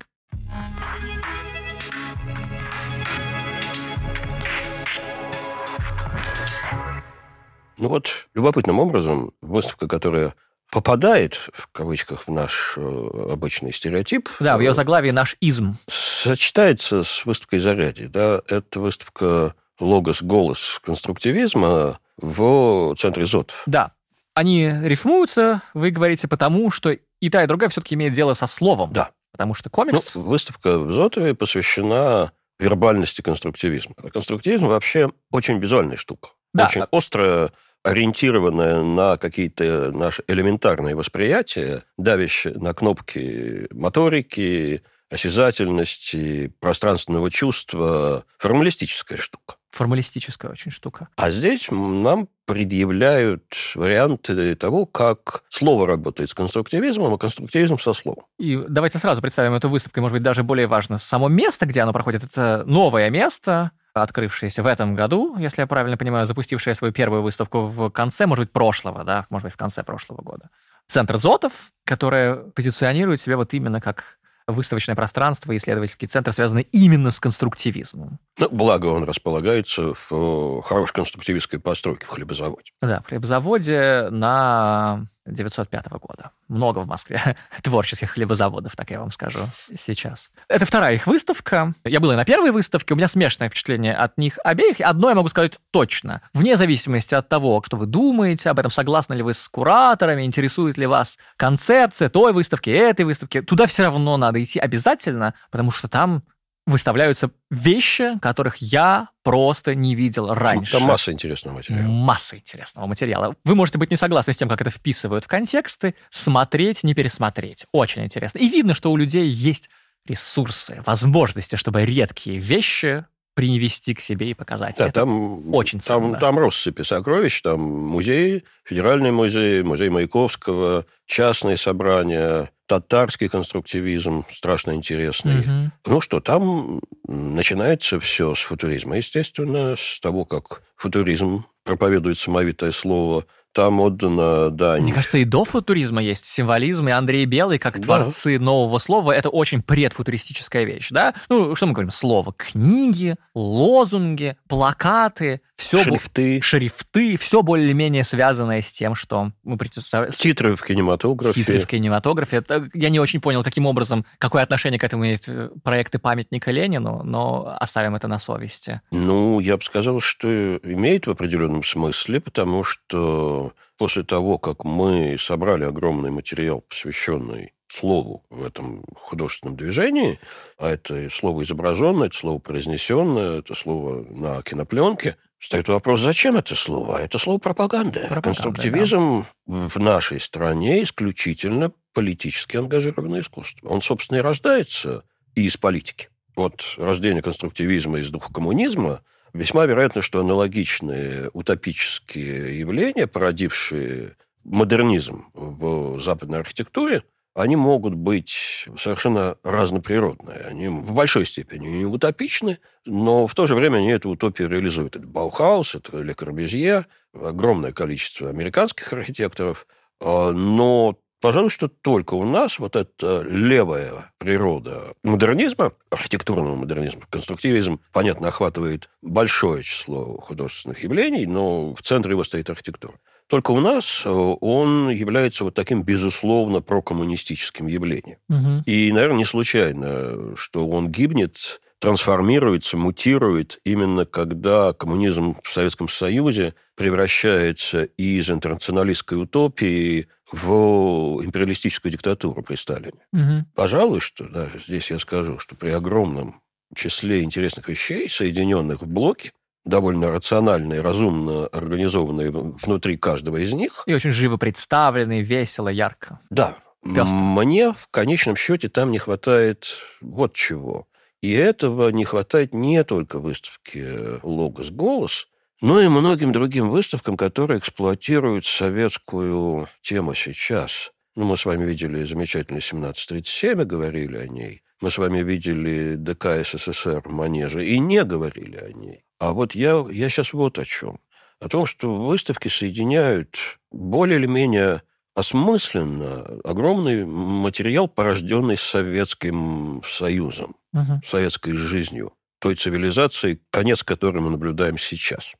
Ну 7.77 7.89
вот, 7.89 8.10
любопытным 8.33 8.79
образом, 8.79 9.31
выставка, 9.41 9.88
которая 9.88 10.33
попадает, 10.71 11.36
в 11.53 11.67
кавычках, 11.71 12.27
в 12.27 12.32
наш 12.32 12.73
э, 12.77 13.10
обычный 13.32 13.73
стереотип. 13.73 14.30
Да, 14.39 14.58
в 14.58 14.62
ее 14.62 14.73
заглавии 14.73 15.12
наш 15.12 15.38
изм. 15.39 15.77
Сочетается 15.88 17.03
с 17.03 17.25
выставкой 17.25 17.60
«Заряди». 17.60 18.08
Да? 18.08 18.41
Это 18.47 18.80
выставка 18.80 19.56
«Логос. 19.80 20.21
Голос 20.21 20.80
конструктивизма» 20.84 21.99
в 22.17 22.95
центре 22.95 23.25
Зотов. 23.25 23.63
Да. 23.65 23.91
Они 24.34 24.69
рифмуются, 24.84 25.62
вы 25.73 25.89
говорите, 25.89 26.27
потому 26.27 26.69
что 26.69 26.91
и 27.19 27.30
та, 27.30 27.43
и 27.43 27.47
другая 27.47 27.69
все-таки 27.69 27.95
имеет 27.95 28.13
дело 28.13 28.34
со 28.34 28.47
словом. 28.47 28.91
Да. 28.93 29.12
Потому 29.32 29.53
что 29.53 29.69
комикс... 29.69 30.15
Ну, 30.15 30.21
выставка 30.21 30.80
в 30.80 30.91
Зотове 30.91 31.34
посвящена 31.36 32.32
вербальности 32.60 33.21
конструктивизма. 33.21 33.95
Конструктивизм 33.95 34.67
вообще 34.67 35.12
очень 35.32 35.60
визуальная 35.60 35.97
штука. 35.97 36.30
Да. 36.53 36.65
Очень 36.65 36.84
острая 36.91 37.51
ориентированная 37.83 38.81
на 38.81 39.17
какие-то 39.17 39.91
наши 39.91 40.23
элементарные 40.27 40.95
восприятия, 40.95 41.83
давящие 41.97 42.53
на 42.55 42.73
кнопки 42.73 43.67
моторики, 43.71 44.83
осязательности, 45.09 46.53
пространственного 46.59 47.31
чувства, 47.31 48.25
формалистическая 48.39 49.17
штука. 49.17 49.55
Формалистическая 49.71 50.51
очень 50.51 50.71
штука. 50.71 51.07
А 51.15 51.29
здесь 51.31 51.67
нам 51.69 52.27
предъявляют 52.45 53.53
варианты 53.75 54.55
того, 54.55 54.85
как 54.85 55.43
слово 55.49 55.85
работает 55.85 56.29
с 56.29 56.33
конструктивизмом, 56.33 57.13
а 57.13 57.17
конструктивизм 57.17 57.77
со 57.77 57.93
словом. 57.93 58.23
И 58.39 58.59
давайте 58.67 58.99
сразу 58.99 59.21
представим 59.21 59.53
эту 59.53 59.69
выставку, 59.69 59.99
и, 59.99 60.01
может 60.01 60.15
быть, 60.15 60.23
даже 60.23 60.43
более 60.43 60.67
важно, 60.67 60.97
само 60.97 61.27
место, 61.27 61.65
где 61.65 61.81
оно 61.81 61.93
проходит, 61.93 62.23
это 62.23 62.63
новое 62.65 63.09
место, 63.09 63.71
открывшаяся 64.03 64.63
в 64.63 64.67
этом 64.67 64.95
году, 64.95 65.38
если 65.38 65.62
я 65.62 65.67
правильно 65.67 65.97
понимаю, 65.97 66.25
запустившая 66.25 66.73
свою 66.73 66.93
первую 66.93 67.21
выставку 67.21 67.62
в 67.62 67.89
конце, 67.89 68.25
может 68.25 68.45
быть, 68.45 68.51
прошлого, 68.51 69.03
да, 69.03 69.25
может 69.29 69.45
быть, 69.45 69.53
в 69.53 69.57
конце 69.57 69.83
прошлого 69.83 70.21
года. 70.21 70.49
Центр 70.88 71.17
Зотов, 71.17 71.53
которая 71.86 72.36
позиционирует 72.36 73.19
себя 73.19 73.38
вот 73.38 73.53
именно 73.53 73.81
как 73.81 74.17
выставочное 74.47 74.95
пространство 74.95 75.51
и 75.51 75.57
исследовательский 75.57 76.07
центр 76.07 76.31
связаны 76.31 76.62
именно 76.71 77.12
с 77.12 77.19
конструктивизмом. 77.19 78.19
Ну, 78.39 78.49
благо 78.49 78.86
он 78.86 79.03
располагается 79.03 79.93
в 79.93 80.12
э, 80.12 80.62
хорошей 80.63 80.93
конструктивистской 80.93 81.60
постройке 81.60 82.07
в 82.07 82.10
хлебозаводе. 82.10 82.71
Да, 82.81 83.01
в 83.01 83.07
хлебозаводе 83.07 84.07
на 84.10 85.07
905 85.27 85.87
года. 85.99 86.31
Много 86.47 86.79
в 86.79 86.87
Москве 86.87 87.35
творческих 87.61 88.11
хлебозаводов, 88.11 88.75
так 88.75 88.91
я 88.91 88.99
вам 88.99 89.11
скажу 89.11 89.47
сейчас. 89.77 90.31
Это 90.47 90.65
вторая 90.65 90.95
их 90.95 91.07
выставка. 91.07 91.73
Я 91.83 91.99
был 91.99 92.11
и 92.11 92.15
на 92.15 92.25
первой 92.25 92.51
выставке, 92.51 92.93
у 92.93 92.97
меня 92.97 93.07
смешанное 93.07 93.49
впечатление 93.49 93.95
от 93.95 94.17
них 94.17 94.39
обеих. 94.43 94.81
Одно 94.81 95.09
я 95.09 95.15
могу 95.15 95.29
сказать 95.29 95.57
точно. 95.71 96.21
Вне 96.33 96.57
зависимости 96.57 97.13
от 97.13 97.29
того, 97.29 97.61
что 97.65 97.77
вы 97.77 97.85
думаете 97.85 98.49
об 98.49 98.59
этом, 98.59 98.71
согласны 98.71 99.13
ли 99.13 99.23
вы 99.23 99.33
с 99.33 99.47
кураторами, 99.49 100.23
интересует 100.23 100.77
ли 100.77 100.85
вас 100.85 101.17
концепция 101.37 102.09
той 102.09 102.33
выставки, 102.33 102.69
этой 102.69 103.05
выставки, 103.05 103.41
туда 103.41 103.67
все 103.67 103.83
равно 103.83 104.17
надо 104.17 104.41
идти 104.43 104.59
обязательно, 104.59 105.33
потому 105.51 105.71
что 105.71 105.87
там 105.87 106.23
выставляются 106.67 107.32
вещи, 107.49 108.19
которых 108.19 108.58
я 108.58 109.10
просто 109.23 109.73
не 109.73 109.95
видел 109.95 110.34
раньше. 110.34 110.73
Там 110.73 110.84
масса 110.84 111.12
интересного 111.12 111.56
материала. 111.56 111.88
Масса 111.88 112.38
интересного 112.38 112.86
материала. 112.86 113.36
Вы 113.45 113.56
можете 113.56 113.80
быть 113.80 113.89
не 113.89 113.97
согласны 113.97 114.34
с 114.34 114.38
тем, 114.38 114.49
как 114.49 114.62
это 114.62 114.69
вписывают 114.69 115.23
в 115.23 115.27
контексты, 115.27 115.95
смотреть, 116.12 116.84
не 116.84 116.93
пересмотреть. 116.93 117.65
Очень 117.71 118.03
интересно. 118.03 118.38
И 118.39 118.49
видно, 118.49 118.73
что 118.73 118.91
у 118.91 118.97
людей 118.97 119.27
есть 119.27 119.69
ресурсы, 120.06 120.84
возможности, 120.86 121.56
чтобы 121.56 121.86
редкие 121.86 122.39
вещи 122.39 123.06
принести 123.38 123.93
к 123.93 124.00
себе 124.00 124.32
и 124.32 124.34
показать. 124.34 124.78
Да, 124.80 124.86
это 124.86 125.02
там, 125.02 125.54
очень 125.54 125.80
там, 125.80 126.02
ценно. 126.06 126.19
там 126.19 126.39
россыпи 126.39 126.82
сокровищ, 126.82 127.43
там 127.43 127.62
музей, 127.62 128.43
федеральный 128.63 129.12
музей, 129.12 129.62
музей 129.62 129.89
Маяковского, 129.89 130.88
частные 131.06 131.56
собрания, 131.56 132.50
татарский 132.65 133.30
конструктивизм 133.30 134.26
страшно 134.32 134.71
интересный. 134.71 135.41
Угу. 135.41 135.71
Ну 135.86 136.02
что, 136.02 136.19
там 136.19 136.82
начинается 137.08 138.00
все 138.00 138.34
с 138.34 138.39
футуризма, 138.39 138.97
естественно, 138.97 139.76
с 139.78 140.00
того, 140.00 140.26
как 140.26 140.63
футуризм 140.76 141.45
проповедует 141.63 142.17
самовитое 142.17 142.71
слово, 142.71 143.26
там 143.53 143.79
отдано, 143.79 144.49
да. 144.51 144.77
Мне 144.77 144.93
кажется, 144.93 145.17
и 145.17 145.25
до 145.25 145.43
футуризма 145.43 146.01
есть 146.01 146.25
символизм, 146.25 146.88
и 146.88 146.91
Андрей 146.91 147.25
Белый, 147.25 147.57
как 147.57 147.79
да. 147.79 147.83
творцы 147.83 148.39
нового 148.39 148.77
слова, 148.77 149.12
это 149.12 149.29
очень 149.29 149.62
предфутуристическая 149.63 150.63
вещь, 150.63 150.89
да? 150.91 151.15
Ну, 151.29 151.55
что 151.55 151.65
мы 151.65 151.73
говорим? 151.73 151.89
Слово 151.89 152.33
книги, 152.33 153.15
лозунги, 153.33 154.38
плакаты, 154.47 155.41
все 155.57 155.83
шрифты, 155.83 156.37
бо... 156.37 156.43
шрифты, 156.43 157.17
все 157.17 157.41
более-менее 157.41 158.03
связанное 158.03 158.61
с 158.61 158.71
тем, 158.71 158.95
что 158.95 159.31
мы 159.43 159.57
представляем. 159.57 160.13
Титры 160.13 160.55
в 160.55 160.63
кинематографе. 160.63 161.33
Титры 161.33 161.59
в 161.59 161.67
кинематографе. 161.67 162.37
Это, 162.37 162.69
я 162.73 162.89
не 162.89 162.99
очень 162.99 163.19
понял, 163.19 163.43
каким 163.43 163.65
образом, 163.65 164.05
какое 164.19 164.43
отношение 164.43 164.79
к 164.79 164.83
этому 164.83 165.03
имеют 165.03 165.27
э, 165.27 165.49
проекты 165.63 165.97
памятника 165.99 166.51
Ленину, 166.51 167.01
но 167.03 167.57
оставим 167.59 167.95
это 167.95 168.07
на 168.07 168.19
совести. 168.19 168.81
Ну, 168.91 169.39
я 169.39 169.57
бы 169.57 169.63
сказал, 169.63 169.99
что 169.99 170.57
имеет 170.57 171.07
в 171.07 171.11
определенном 171.11 171.63
смысле, 171.63 172.21
потому 172.21 172.63
что 172.63 173.53
после 173.77 174.03
того, 174.03 174.37
как 174.37 174.63
мы 174.63 175.17
собрали 175.19 175.63
огромный 175.63 176.11
материал, 176.11 176.61
посвященный 176.61 177.53
слову 177.67 178.23
в 178.29 178.43
этом 178.45 178.83
художественном 178.95 179.57
движении, 179.57 180.19
а 180.57 180.69
это 180.69 181.09
слово 181.09 181.43
изображенное, 181.43 182.07
это 182.07 182.17
слово 182.17 182.39
произнесенное, 182.39 183.39
это 183.39 183.55
слово 183.55 184.05
на 184.09 184.41
кинопленке, 184.41 185.17
Стоит 185.39 185.67
вопрос, 185.67 186.02
зачем 186.02 186.36
это 186.36 186.56
слово? 186.56 186.97
Это 186.97 187.19
слово 187.19 187.38
пропаганда. 187.38 188.00
пропаганда 188.08 188.21
Конструктивизм 188.21 189.26
да. 189.45 189.67
в 189.67 189.78
нашей 189.78 190.19
стране 190.19 190.84
исключительно 190.84 191.71
политически 191.93 192.58
ангажированное 192.58 193.21
искусство. 193.21 193.69
Он, 193.69 193.82
собственно, 193.82 194.17
и 194.17 194.21
рождается 194.21 195.04
и 195.36 195.45
из 195.45 195.58
политики. 195.58 196.10
Вот 196.36 196.76
рождение 196.78 197.21
конструктивизма 197.21 198.00
из 198.00 198.10
духа 198.10 198.34
коммунизма 198.34 199.02
весьма 199.34 199.65
вероятно, 199.65 200.02
что 200.02 200.19
аналогичные 200.19 201.30
утопические 201.34 202.60
явления, 202.60 203.08
породившие 203.08 204.15
модернизм 204.43 205.26
в 205.34 206.00
западной 206.00 206.39
архитектуре, 206.39 207.04
они 207.38 207.56
могут 207.56 207.93
быть 207.93 208.67
совершенно 208.78 209.38
разноприродные. 209.43 210.39
Они 210.39 210.67
в 210.69 210.91
большой 210.91 211.26
степени 211.26 211.67
не 211.67 211.86
утопичны, 211.86 212.58
но 212.84 213.28
в 213.28 213.36
то 213.36 213.45
же 213.45 213.54
время 213.54 213.78
они 213.78 213.91
эту 213.91 214.10
утопию 214.10 214.50
реализуют. 214.50 214.95
Это 214.95 215.06
Баухаус, 215.06 215.76
это 215.76 216.00
Ле 216.00 216.15
Корбюзье, 216.15 216.88
огромное 217.13 217.73
количество 217.73 218.30
американских 218.30 218.91
архитекторов. 218.91 219.67
А, 220.02 220.32
но 220.32 220.97
Пожалуй, 221.19 221.50
что 221.50 221.67
только 221.67 222.13
у 222.13 222.23
нас 222.23 222.60
вот 222.60 222.76
эта 222.76 223.23
левая 223.23 224.12
природа 224.19 224.93
модернизма, 225.04 225.73
архитектурного 225.89 226.56
модернизма, 226.56 227.08
конструктивизм, 227.10 227.80
понятно, 227.91 228.28
охватывает 228.28 228.91
большое 229.02 229.63
число 229.63 230.19
художественных 230.19 230.84
явлений, 230.84 231.26
но 231.26 231.73
в 231.73 231.82
центре 231.82 232.12
его 232.12 232.23
стоит 232.23 232.52
архитектура. 232.52 232.93
Только 233.27 233.51
у 233.51 233.59
нас 233.59 234.03
э, 234.05 234.09
он 234.09 234.89
является 234.89 235.43
вот 235.43 235.53
таким, 235.53 235.83
безусловно, 235.83 236.61
прокоммунистическим 236.61 237.67
явлением. 237.67 238.17
Угу. 238.29 238.63
И, 238.65 238.91
наверное, 238.91 239.17
не 239.17 239.25
случайно, 239.25 240.35
что 240.35 240.67
он 240.67 240.89
гибнет, 240.89 241.61
трансформируется, 241.79 242.77
мутирует 242.77 243.59
именно 243.63 244.05
когда 244.05 244.73
коммунизм 244.73 245.35
в 245.43 245.51
Советском 245.51 245.89
Союзе 245.89 246.55
превращается 246.75 247.83
из 247.83 248.29
интернационалистской 248.31 249.21
утопии 249.21 250.07
в 250.31 251.23
империалистическую 251.23 251.91
диктатуру 251.91 252.41
при 252.41 252.55
Сталине. 252.55 253.05
Угу. 253.13 253.45
Пожалуй, 253.55 253.99
что, 253.99 254.25
да, 254.25 254.49
здесь 254.65 254.89
я 254.89 254.99
скажу, 254.99 255.39
что 255.39 255.55
при 255.55 255.69
огромном 255.69 256.41
числе 256.75 257.23
интересных 257.23 257.69
вещей, 257.69 258.09
соединенных 258.09 258.81
в 258.81 258.87
блоке, 258.87 259.31
довольно 259.67 260.12
рациональные, 260.12 260.82
разумно 260.82 261.47
организованные 261.47 262.32
внутри 262.32 262.97
каждого 262.97 263.38
из 263.38 263.53
них. 263.53 263.84
И 263.86 263.93
очень 263.93 264.12
живо 264.12 264.38
представленные, 264.38 265.21
весело, 265.21 265.69
ярко. 265.69 266.19
Да. 266.30 266.56
Пестро. 266.84 267.17
Мне 267.17 267.73
в 267.73 267.88
конечном 267.91 268.36
счете 268.36 268.69
там 268.69 268.91
не 268.91 268.97
хватает 268.97 269.67
вот 270.01 270.34
чего. 270.34 270.88
И 271.21 271.32
этого 271.32 271.89
не 271.89 272.06
хватает 272.06 272.53
не 272.53 272.84
только 272.84 273.19
выставке 273.19 274.19
«Логос 274.23 274.69
Голос», 274.71 275.27
но 275.60 275.82
и 275.82 275.88
многим 275.88 276.32
другим 276.32 276.69
выставкам, 276.69 277.17
которые 277.17 277.58
эксплуатируют 277.58 278.45
советскую 278.45 279.67
тему 279.82 280.13
сейчас. 280.13 280.91
Ну, 281.15 281.25
мы 281.25 281.36
с 281.36 281.45
вами 281.45 281.65
видели 281.65 282.03
замечательный 282.06 282.60
1737 282.60 283.62
и 283.62 283.65
говорили 283.65 284.17
о 284.17 284.27
ней. 284.27 284.62
Мы 284.79 284.91
с 284.91 284.97
вами 284.97 285.23
видели 285.23 285.95
ДК 285.95 286.45
СССР 286.45 287.01
Манежа 287.05 287.61
и 287.61 287.79
не 287.79 288.03
говорили 288.03 288.57
о 288.57 288.71
ней. 288.71 289.03
А 289.19 289.33
вот 289.33 289.55
я, 289.55 289.85
я 289.89 290.09
сейчас 290.09 290.33
вот 290.33 290.59
о 290.59 290.65
чем. 290.65 290.99
О 291.39 291.49
том, 291.49 291.65
что 291.65 291.93
выставки 291.93 292.47
соединяют 292.47 293.59
более 293.71 294.19
или 294.19 294.27
менее 294.27 294.83
осмысленно 295.15 296.39
огромный 296.43 297.05
материал, 297.05 297.87
порожденный 297.87 298.57
Советским 298.57 299.81
Союзом, 299.87 300.55
угу. 300.73 301.01
советской 301.03 301.53
жизнью, 301.53 302.13
той 302.39 302.55
цивилизацией, 302.55 303.41
конец 303.49 303.83
которой 303.83 304.19
мы 304.19 304.29
наблюдаем 304.29 304.77
сейчас. 304.77 305.33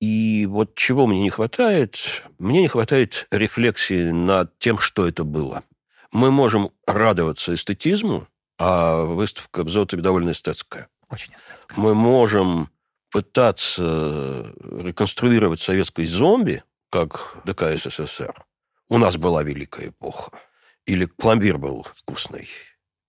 И 0.00 0.44
вот 0.44 0.74
чего 0.74 1.06
мне 1.06 1.22
не 1.22 1.30
хватает? 1.30 1.96
Мне 2.38 2.60
не 2.60 2.68
хватает 2.68 3.26
рефлексии 3.30 4.10
над 4.10 4.58
тем, 4.58 4.78
что 4.78 5.08
это 5.08 5.24
было. 5.24 5.62
Мы 6.12 6.30
можем 6.30 6.70
радоваться 6.86 7.54
эстетизму, 7.54 8.28
а 8.58 9.04
выставка 9.04 9.64
Бзота 9.64 9.96
довольно 9.96 10.30
эстетская. 10.30 10.88
Очень 11.08 11.34
эстетская. 11.34 11.78
Мы 11.78 11.94
можем 11.94 12.70
пытаться 13.10 14.52
реконструировать 14.62 15.60
советский 15.60 16.06
зомби, 16.06 16.62
как 16.90 17.36
ДК 17.44 17.76
СССР. 17.76 18.44
У 18.88 18.98
нас 18.98 19.16
была 19.16 19.42
великая 19.42 19.88
эпоха. 19.88 20.30
Или 20.86 21.06
пломбир 21.06 21.58
был 21.58 21.86
вкусный. 21.94 22.48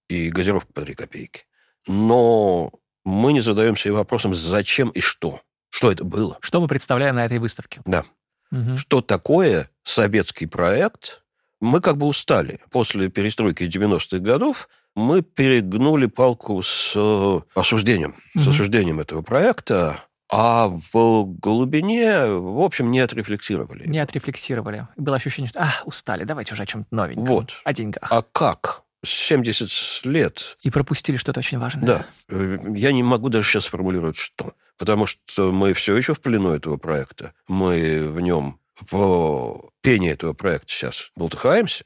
И 0.10 0.30
газировка 0.30 0.72
по 0.74 0.82
3 0.82 0.96
копейки. 0.96 1.46
Но 1.86 2.72
мы 3.06 3.34
не 3.34 3.42
задаемся 3.42 3.92
вопросом, 3.92 4.34
зачем 4.34 4.90
и 4.90 5.00
что. 5.00 5.42
Что 5.70 5.92
это 5.92 6.04
было? 6.04 6.38
Что 6.42 6.60
мы 6.60 6.68
представляем 6.68 7.16
на 7.16 7.26
этой 7.26 7.40
выставке? 7.40 7.82
Да. 7.86 8.04
Угу. 8.52 8.78
Что 8.78 9.02
такое 9.02 9.70
советский 9.84 10.46
проект? 10.46 11.24
Мы 11.60 11.82
как 11.82 11.98
бы 11.98 12.06
устали. 12.06 12.60
После 12.72 13.10
перестройки 13.10 13.64
90-х 13.64 14.20
годов 14.20 14.70
мы 14.98 15.22
перегнули 15.22 16.08
палку 16.08 16.62
с 16.64 16.94
э, 16.96 17.42
осуждением, 17.54 18.16
угу. 18.34 18.44
с 18.44 18.48
осуждением 18.48 19.00
этого 19.00 19.22
проекта, 19.22 20.04
а 20.30 20.68
в 20.92 21.24
глубине, 21.24 22.26
в 22.26 22.60
общем, 22.60 22.92
не 22.92 23.00
отрефлексировали. 23.00 23.88
Не 23.88 24.00
отрефлексировали. 24.00 24.88
Было 24.98 25.16
ощущение, 25.18 25.48
что, 25.48 25.62
а, 25.62 25.74
устали, 25.86 26.24
давайте 26.26 26.54
уже 26.54 26.64
о 26.64 26.66
чем-то 26.66 26.94
новеньком. 26.94 27.26
Вот. 27.26 27.62
О 27.64 27.74
деньгах. 27.74 28.12
А 28.12 28.24
как? 28.24 28.84
70 29.06 30.06
лет. 30.06 30.58
И 30.64 30.72
пропустили 30.72 31.16
что-то 31.16 31.40
очень 31.40 31.60
важное. 31.60 31.86
Да. 31.86 32.06
Э, 32.30 32.58
я 32.74 32.92
не 32.92 33.04
могу 33.04 33.30
даже 33.30 33.48
сейчас 33.48 33.66
сформулировать, 33.66 34.18
что. 34.18 34.54
Потому 34.78 35.06
что 35.06 35.52
мы 35.52 35.74
все 35.74 35.96
еще 35.96 36.16
в 36.16 36.22
плену 36.22 36.50
этого 36.50 36.78
проекта. 36.78 37.34
Мы 37.48 38.08
в 38.08 38.20
нем, 38.20 38.60
в 38.90 39.70
пении 39.82 40.12
этого 40.12 40.34
проекта 40.34 40.68
сейчас 40.70 41.12
болтыхаемся. 41.16 41.86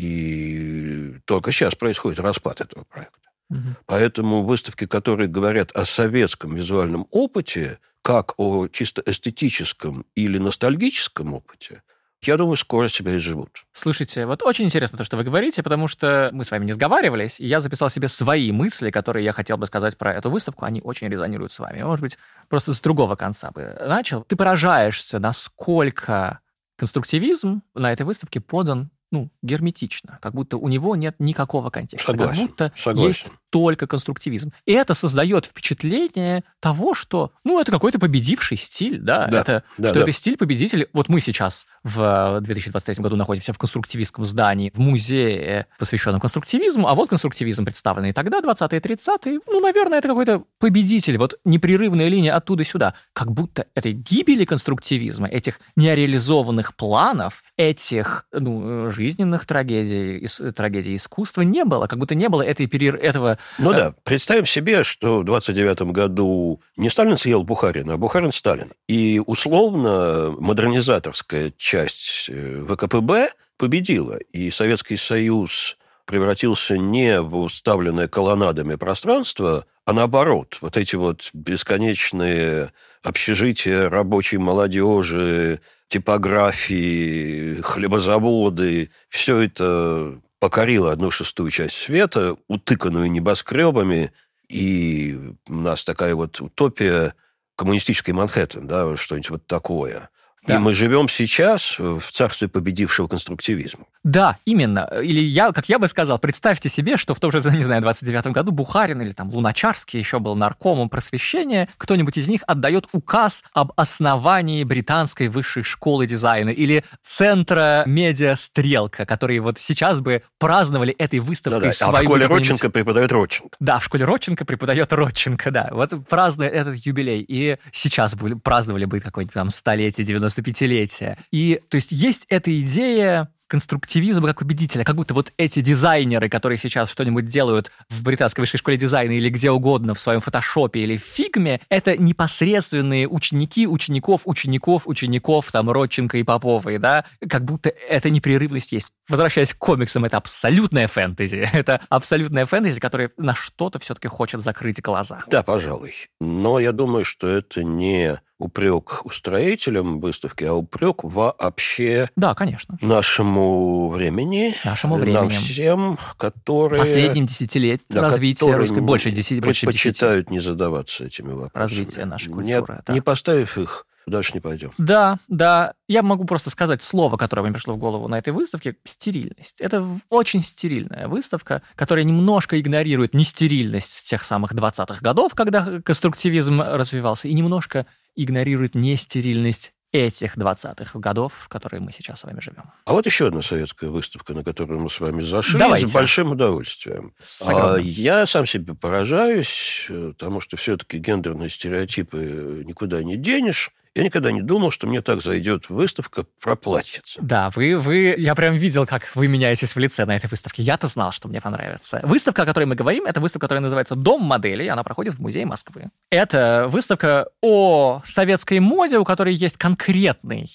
И 0.00 1.16
только 1.26 1.52
сейчас 1.52 1.74
происходит 1.74 2.20
распад 2.20 2.62
этого 2.62 2.84
проекта. 2.84 3.28
Угу. 3.50 3.58
Поэтому 3.84 4.44
выставки, 4.44 4.86
которые 4.86 5.28
говорят 5.28 5.72
о 5.72 5.84
советском 5.84 6.54
визуальном 6.54 7.06
опыте, 7.10 7.80
как 8.00 8.32
о 8.38 8.66
чисто 8.68 9.02
эстетическом 9.04 10.06
или 10.14 10.38
ностальгическом 10.38 11.34
опыте, 11.34 11.82
я 12.22 12.38
думаю, 12.38 12.56
скоро 12.56 12.88
себя 12.88 13.18
изживут. 13.18 13.50
Слушайте, 13.72 14.24
вот 14.24 14.42
очень 14.42 14.64
интересно 14.64 14.96
то, 14.96 15.04
что 15.04 15.18
вы 15.18 15.24
говорите, 15.24 15.62
потому 15.62 15.86
что 15.86 16.30
мы 16.32 16.44
с 16.44 16.50
вами 16.50 16.64
не 16.64 16.72
сговаривались, 16.72 17.38
и 17.38 17.46
я 17.46 17.60
записал 17.60 17.90
себе 17.90 18.08
свои 18.08 18.52
мысли, 18.52 18.90
которые 18.90 19.24
я 19.24 19.34
хотел 19.34 19.58
бы 19.58 19.66
сказать 19.66 19.98
про 19.98 20.14
эту 20.14 20.30
выставку. 20.30 20.64
Они 20.64 20.80
очень 20.80 21.08
резонируют 21.08 21.52
с 21.52 21.58
вами. 21.58 21.82
Может 21.82 22.00
быть, 22.00 22.18
просто 22.48 22.72
с 22.72 22.80
другого 22.80 23.16
конца 23.16 23.50
бы 23.50 23.76
начал. 23.86 24.22
Ты 24.24 24.36
поражаешься, 24.36 25.18
насколько 25.18 26.40
конструктивизм 26.76 27.62
на 27.74 27.92
этой 27.92 28.06
выставке 28.06 28.40
подан 28.40 28.90
ну, 29.10 29.30
герметично, 29.42 30.18
как 30.22 30.34
будто 30.34 30.56
у 30.56 30.68
него 30.68 30.94
нет 30.96 31.16
никакого 31.18 31.70
контекста. 31.70 32.12
Согласен, 32.12 32.42
как 32.42 32.50
будто 32.50 32.72
согласен. 32.76 33.08
есть 33.08 33.32
только 33.50 33.86
конструктивизм. 33.86 34.52
И 34.64 34.72
это 34.72 34.94
создает 34.94 35.46
впечатление 35.46 36.44
того, 36.60 36.94
что, 36.94 37.32
ну, 37.44 37.60
это 37.60 37.70
какой-то 37.72 37.98
победивший 37.98 38.56
стиль, 38.56 38.98
да, 39.00 39.26
да 39.26 39.40
это, 39.40 39.64
да, 39.76 39.88
что 39.88 39.96
да. 39.96 40.02
это 40.02 40.12
стиль 40.12 40.36
победителей. 40.36 40.86
Вот 40.92 41.08
мы 41.08 41.20
сейчас 41.20 41.66
в 41.82 42.40
2023 42.40 43.02
году 43.02 43.16
находимся 43.16 43.52
в 43.52 43.58
конструктивистском 43.58 44.24
здании, 44.24 44.70
в 44.74 44.78
музее, 44.78 45.66
посвященном 45.78 46.20
конструктивизму, 46.20 46.88
а 46.88 46.94
вот 46.94 47.10
конструктивизм 47.10 47.64
представленный 47.64 48.12
тогда, 48.12 48.40
20-е, 48.40 48.80
30-е, 48.80 49.40
ну, 49.48 49.60
наверное, 49.60 49.98
это 49.98 50.08
какой-то 50.08 50.44
победитель, 50.58 51.18
вот 51.18 51.38
непрерывная 51.44 52.08
линия 52.08 52.36
оттуда 52.36 52.64
сюда. 52.64 52.94
Как 53.12 53.32
будто 53.32 53.66
этой 53.74 53.92
гибели 53.92 54.44
конструктивизма, 54.44 55.26
этих 55.26 55.60
нереализованных 55.76 56.76
планов, 56.76 57.42
этих, 57.56 58.26
ну, 58.32 58.90
жизненных 58.90 59.46
трагедий, 59.46 60.28
трагедий 60.52 60.96
искусства 60.96 61.42
не 61.42 61.64
было, 61.64 61.86
как 61.86 61.98
будто 61.98 62.14
не 62.14 62.28
было 62.28 62.42
этой, 62.42 62.66
этого 62.66 63.38
Ну 63.58 63.72
да, 63.72 63.94
представим 64.04 64.46
себе, 64.46 64.82
что 64.82 65.20
в 65.20 65.24
29 65.24 65.82
году 65.92 66.60
не 66.76 66.90
Сталин 66.90 67.16
съел 67.16 67.42
Бухарина, 67.42 67.94
а 67.94 67.96
Бухарин 67.96 68.32
Сталин. 68.32 68.72
И 68.88 69.20
условно 69.24 70.34
модернизаторская 70.38 71.52
часть 71.56 72.26
э, 72.28 72.64
ВКПБ 72.68 73.32
победила, 73.56 74.16
и 74.16 74.50
Советский 74.50 74.96
Союз 74.96 75.76
превратился 76.06 76.76
не 76.76 77.20
в 77.20 77.36
уставленное 77.36 78.08
колоннадами 78.08 78.74
пространство, 78.74 79.66
а 79.84 79.92
наоборот, 79.92 80.58
вот 80.60 80.76
эти 80.76 80.96
вот 80.96 81.30
бесконечные 81.32 82.72
общежития 83.02 83.88
рабочей 83.88 84.38
молодежи, 84.38 85.60
типографии, 85.88 87.60
хлебозаводы, 87.60 88.90
все 89.08 89.40
это 89.40 90.20
покорило 90.40 90.90
одну 90.90 91.10
шестую 91.12 91.50
часть 91.50 91.76
света, 91.76 92.36
утыканную 92.48 93.10
небоскребами, 93.10 94.12
и 94.48 95.36
у 95.46 95.54
нас 95.54 95.84
такая 95.84 96.16
вот 96.16 96.40
утопия 96.40 97.14
коммунистической 97.54 98.12
Манхэттен, 98.14 98.66
да, 98.66 98.96
что-нибудь 98.96 99.30
вот 99.30 99.46
такое– 99.46 100.10
да. 100.46 100.56
И 100.56 100.58
мы 100.58 100.72
живем 100.72 101.08
сейчас 101.08 101.78
в 101.78 102.00
царстве 102.10 102.48
победившего 102.48 103.08
конструктивизма. 103.08 103.84
Да, 104.02 104.38
именно. 104.46 104.88
Или 105.02 105.20
я, 105.20 105.52
как 105.52 105.68
я 105.68 105.78
бы 105.78 105.86
сказал, 105.86 106.18
представьте 106.18 106.70
себе, 106.70 106.96
что 106.96 107.14
в 107.14 107.20
том 107.20 107.30
же, 107.30 107.42
не 107.54 107.62
знаю, 107.62 107.82
29 107.82 108.28
году 108.28 108.50
Бухарин 108.50 109.02
или 109.02 109.12
там 109.12 109.28
Луначарский 109.28 109.98
еще 109.98 110.18
был 110.18 110.34
наркомом 110.36 110.88
просвещения, 110.88 111.68
кто-нибудь 111.76 112.16
из 112.16 112.26
них 112.26 112.42
отдает 112.46 112.88
указ 112.92 113.42
об 113.52 113.72
основании 113.76 114.64
британской 114.64 115.28
высшей 115.28 115.62
школы 115.62 116.06
дизайна 116.06 116.48
или 116.48 116.84
центра 117.02 117.82
медиа 117.86 118.36
«Стрелка», 118.36 119.04
которые 119.04 119.40
вот 119.40 119.58
сейчас 119.58 120.00
бы 120.00 120.22
праздновали 120.38 120.94
этой 120.94 121.18
выставкой 121.18 121.72
да, 121.78 121.86
да. 121.92 121.98
А 121.98 122.00
в 122.00 122.04
школе 122.04 122.26
Родченко 122.26 122.70
преподает 122.70 123.12
Родченко. 123.12 123.56
Да, 123.60 123.78
в 123.78 123.84
школе 123.84 124.06
Родченко 124.06 124.46
преподает 124.46 124.90
Родченко, 124.92 125.50
да. 125.50 125.68
Вот 125.72 125.92
празднуя 126.08 126.48
этот 126.48 126.76
юбилей. 126.76 127.24
И 127.28 127.58
сейчас 127.72 128.14
бы 128.14 128.38
праздновали 128.38 128.86
бы 128.86 129.00
какой-нибудь 129.00 129.34
там 129.34 129.50
столетие, 129.50 130.06
90 130.06 130.29
95-летия. 130.38 131.18
И, 131.30 131.60
то 131.68 131.76
есть, 131.76 131.92
есть 131.92 132.26
эта 132.28 132.58
идея 132.60 133.28
конструктивизма 133.50 134.28
как 134.28 134.38
победителя, 134.38 134.84
как 134.84 134.94
будто 134.94 135.12
вот 135.12 135.32
эти 135.36 135.60
дизайнеры, 135.60 136.28
которые 136.28 136.56
сейчас 136.56 136.90
что-нибудь 136.90 137.26
делают 137.26 137.72
в 137.88 138.02
британской 138.04 138.42
высшей 138.42 138.58
школе 138.58 138.76
дизайна 138.76 139.12
или 139.12 139.28
где 139.28 139.50
угодно, 139.50 139.94
в 139.94 140.00
своем 140.00 140.20
фотошопе 140.20 140.80
или 140.80 140.96
в 140.96 141.02
фигме, 141.02 141.60
это 141.68 141.96
непосредственные 141.96 143.08
ученики 143.08 143.66
учеников, 143.66 144.22
учеников, 144.24 144.86
учеников, 144.86 145.50
там, 145.50 145.68
Родченко 145.68 146.16
и 146.16 146.22
Поповой, 146.22 146.78
да, 146.78 147.04
как 147.28 147.44
будто 147.44 147.70
эта 147.70 148.08
непрерывность 148.08 148.70
есть. 148.70 148.92
Возвращаясь 149.10 149.52
к 149.52 149.58
комиксам, 149.58 150.04
это 150.04 150.16
абсолютная 150.16 150.86
фэнтези. 150.86 151.48
Это 151.52 151.80
абсолютная 151.88 152.46
фэнтези, 152.46 152.78
которая 152.80 153.10
на 153.16 153.34
что-то 153.34 153.78
все-таки 153.78 154.08
хочет 154.08 154.40
закрыть 154.40 154.80
глаза. 154.80 155.24
Да, 155.26 155.42
пожалуй. 155.42 155.92
Но 156.20 156.58
я 156.60 156.72
думаю, 156.72 157.04
что 157.04 157.26
это 157.26 157.64
не 157.64 158.20
упрек 158.38 159.04
устроителям 159.04 160.00
выставки, 160.00 160.44
а 160.44 160.54
упрек 160.54 161.04
вообще 161.04 162.08
да, 162.16 162.34
конечно. 162.34 162.78
нашему 162.80 163.90
времени. 163.90 164.54
Нашему 164.64 164.96
времени. 164.96 165.14
Нам 165.14 165.28
всем, 165.28 165.98
которые... 166.16 166.80
Последним 166.80 167.26
десятилетием 167.26 167.86
да, 167.88 168.02
развития 168.02 168.56
русской... 168.56 168.80
Больше 168.80 169.10
десяти, 169.10 169.40
больше 169.40 169.66
предпочитают 169.66 170.30
не 170.30 170.40
задаваться 170.40 171.04
этими 171.04 171.32
вопросами. 171.32 171.78
Развитие 171.78 172.04
нашей 172.06 172.28
культуры. 172.28 172.46
Нет, 172.46 172.64
да. 172.86 172.92
Не 172.94 173.00
поставив 173.00 173.58
их 173.58 173.86
дальше 174.10 174.32
не 174.34 174.40
пойдем. 174.40 174.72
Да, 174.78 175.18
да. 175.28 175.74
Я 175.88 176.02
могу 176.02 176.24
просто 176.24 176.50
сказать 176.50 176.82
слово, 176.82 177.16
которое 177.16 177.42
мне 177.42 177.52
пришло 177.52 177.74
в 177.74 177.78
голову 177.78 178.08
на 178.08 178.18
этой 178.18 178.32
выставке– 178.32 178.76
стерильность. 178.84 179.60
Это 179.60 179.86
очень 180.08 180.42
стерильная 180.42 181.08
выставка, 181.08 181.62
которая 181.74 182.04
немножко 182.04 182.60
игнорирует 182.60 183.14
нестерильность 183.14 184.08
тех 184.08 184.22
самых 184.22 184.52
20-х 184.52 185.00
годов, 185.00 185.34
когда 185.34 185.80
конструктивизм 185.80 186.60
развивался, 186.60 187.28
и 187.28 187.32
немножко 187.32 187.86
игнорирует 188.16 188.74
нестерильность 188.74 189.72
этих 189.92 190.36
20-х 190.36 190.98
годов, 190.98 191.32
в 191.34 191.48
которые 191.48 191.80
мы 191.80 191.92
сейчас 191.92 192.20
с 192.20 192.24
вами 192.24 192.40
живем. 192.40 192.64
А 192.84 192.92
вот 192.92 193.06
еще 193.06 193.26
одна 193.26 193.42
советская 193.42 193.90
выставка, 193.90 194.34
на 194.34 194.44
которую 194.44 194.80
мы 194.80 194.88
с 194.88 195.00
вами 195.00 195.22
зашли 195.22 195.58
Давайте. 195.58 195.86
с 195.86 195.92
большим 195.92 196.32
удовольствием. 196.32 197.12
А, 197.44 197.76
я 197.76 198.26
сам 198.26 198.46
себе 198.46 198.74
поражаюсь, 198.74 199.86
э, 199.88 200.12
потому 200.16 200.40
что 200.40 200.56
все-таки 200.56 200.98
гендерные 200.98 201.48
стереотипы 201.48 202.62
никуда 202.64 203.02
не 203.02 203.16
денешь. 203.16 203.72
Я 203.94 204.04
никогда 204.04 204.30
не 204.30 204.40
думал, 204.40 204.70
что 204.70 204.86
мне 204.86 205.02
так 205.02 205.20
зайдет 205.20 205.68
выставка 205.68 206.24
про 206.40 206.54
платьице. 206.54 207.18
Да, 207.20 207.50
вы, 207.50 207.76
вы, 207.76 208.14
я 208.16 208.36
прям 208.36 208.54
видел, 208.54 208.86
как 208.86 209.10
вы 209.16 209.26
меняетесь 209.26 209.74
в 209.74 209.78
лице 209.80 210.04
на 210.04 210.14
этой 210.14 210.28
выставке. 210.30 210.62
Я-то 210.62 210.86
знал, 210.86 211.10
что 211.10 211.26
мне 211.28 211.40
понравится. 211.40 212.00
Выставка, 212.04 212.42
о 212.42 212.46
которой 212.46 212.66
мы 212.66 212.76
говорим, 212.76 213.04
это 213.04 213.20
выставка, 213.20 213.46
которая 213.46 213.62
называется 213.62 213.96
«Дом 213.96 214.22
моделей». 214.22 214.68
Она 214.68 214.84
проходит 214.84 215.14
в 215.14 215.18
Музее 215.18 215.44
Москвы. 215.44 215.90
Это 216.10 216.66
выставка 216.68 217.28
о 217.40 218.00
советской 218.04 218.60
моде, 218.60 218.96
у 218.98 219.04
которой 219.04 219.34
есть 219.34 219.56
конкретный 219.56 220.48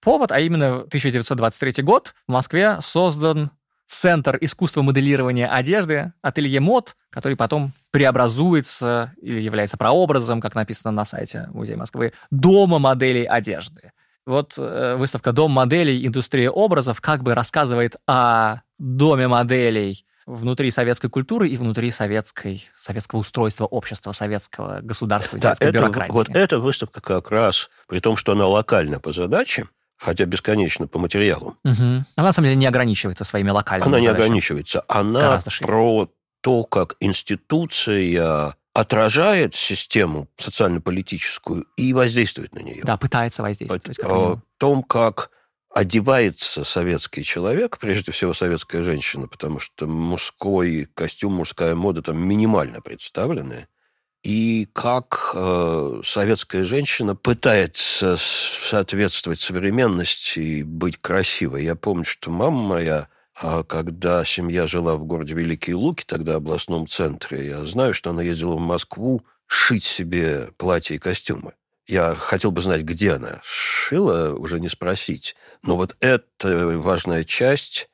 повод, 0.00 0.32
а 0.32 0.40
именно 0.40 0.78
1923 0.78 1.84
год 1.84 2.14
в 2.26 2.32
Москве 2.32 2.78
создан 2.80 3.50
Центр 3.90 4.38
искусства 4.40 4.82
моделирования 4.82 5.48
одежды, 5.48 6.12
ателье 6.22 6.60
мод, 6.60 6.94
который 7.10 7.36
потом 7.36 7.72
преобразуется 7.90 9.12
или 9.20 9.40
является 9.40 9.76
прообразом, 9.76 10.40
как 10.40 10.54
написано 10.54 10.92
на 10.92 11.04
сайте 11.04 11.48
Музея 11.52 11.76
Москвы, 11.76 12.12
дома 12.30 12.78
моделей 12.78 13.24
одежды. 13.24 13.90
Вот 14.26 14.54
э, 14.56 14.94
выставка 14.94 15.32
«Дом 15.32 15.50
моделей. 15.50 16.06
Индустрия 16.06 16.50
образов» 16.50 17.00
как 17.00 17.24
бы 17.24 17.34
рассказывает 17.34 17.96
о 18.06 18.58
доме 18.78 19.26
моделей 19.26 20.04
внутри 20.24 20.70
советской 20.70 21.08
культуры 21.08 21.48
и 21.48 21.56
внутри 21.56 21.90
советской, 21.90 22.68
советского 22.76 23.18
устройства 23.18 23.64
общества, 23.64 24.12
советского 24.12 24.78
государства, 24.82 25.36
да, 25.36 25.56
советской 25.56 25.64
это, 25.64 25.78
бюрократии. 25.78 26.12
Вот 26.12 26.28
эта 26.28 26.60
выставка 26.60 27.00
как 27.00 27.32
раз, 27.32 27.70
при 27.88 27.98
том, 27.98 28.16
что 28.16 28.32
она 28.32 28.46
локальна 28.46 29.00
по 29.00 29.12
задаче, 29.12 29.66
хотя 30.00 30.24
бесконечно 30.24 30.86
по 30.86 30.98
материалу. 30.98 31.56
Угу. 31.64 31.74
Она 31.74 32.04
на 32.16 32.32
самом 32.32 32.46
деле 32.46 32.56
не 32.56 32.66
ограничивается 32.66 33.24
своими 33.24 33.50
локальными 33.50 33.86
Она 33.86 33.98
задачами. 33.98 34.16
не 34.16 34.24
ограничивается. 34.24 34.84
Она 34.88 35.40
про 35.60 36.10
то, 36.40 36.64
как 36.64 36.96
институция 37.00 38.56
отражает 38.72 39.54
систему 39.54 40.28
социально-политическую 40.38 41.66
и 41.76 41.92
воздействует 41.92 42.54
на 42.54 42.60
нее. 42.60 42.82
Да, 42.82 42.96
пытается 42.96 43.42
воздействовать. 43.42 43.98
О 44.02 44.40
том, 44.58 44.82
как 44.82 45.30
одевается 45.74 46.64
советский 46.64 47.22
человек, 47.22 47.78
прежде 47.78 48.10
всего 48.10 48.32
советская 48.32 48.82
женщина, 48.82 49.28
потому 49.28 49.58
что 49.58 49.86
мужской 49.86 50.88
костюм, 50.94 51.34
мужская 51.34 51.74
мода 51.74 52.00
там 52.02 52.18
минимально 52.18 52.80
представлены 52.80 53.68
и 54.22 54.68
как 54.72 55.32
э, 55.34 56.00
советская 56.04 56.64
женщина 56.64 57.16
пытается 57.16 58.16
соответствовать 58.18 59.40
современности 59.40 60.38
и 60.38 60.62
быть 60.62 60.98
красивой. 60.98 61.64
Я 61.64 61.74
помню, 61.74 62.04
что 62.04 62.30
мама 62.30 62.60
моя, 62.60 63.08
э, 63.42 63.64
когда 63.66 64.24
семья 64.24 64.66
жила 64.66 64.96
в 64.96 65.04
городе 65.04 65.34
Великие 65.34 65.76
Луки, 65.76 66.04
тогда 66.06 66.34
областном 66.34 66.86
центре, 66.86 67.46
я 67.46 67.64
знаю, 67.64 67.94
что 67.94 68.10
она 68.10 68.22
ездила 68.22 68.56
в 68.56 68.60
Москву 68.60 69.22
шить 69.46 69.84
себе 69.84 70.50
платья 70.58 70.94
и 70.94 70.98
костюмы. 70.98 71.54
Я 71.86 72.14
хотел 72.14 72.50
бы 72.50 72.60
знать, 72.60 72.82
где 72.82 73.14
она 73.14 73.40
шила, 73.42 74.34
уже 74.34 74.60
не 74.60 74.68
спросить. 74.68 75.34
Но 75.62 75.76
вот 75.76 75.96
это 76.00 76.78
важная 76.78 77.24
часть 77.24 77.88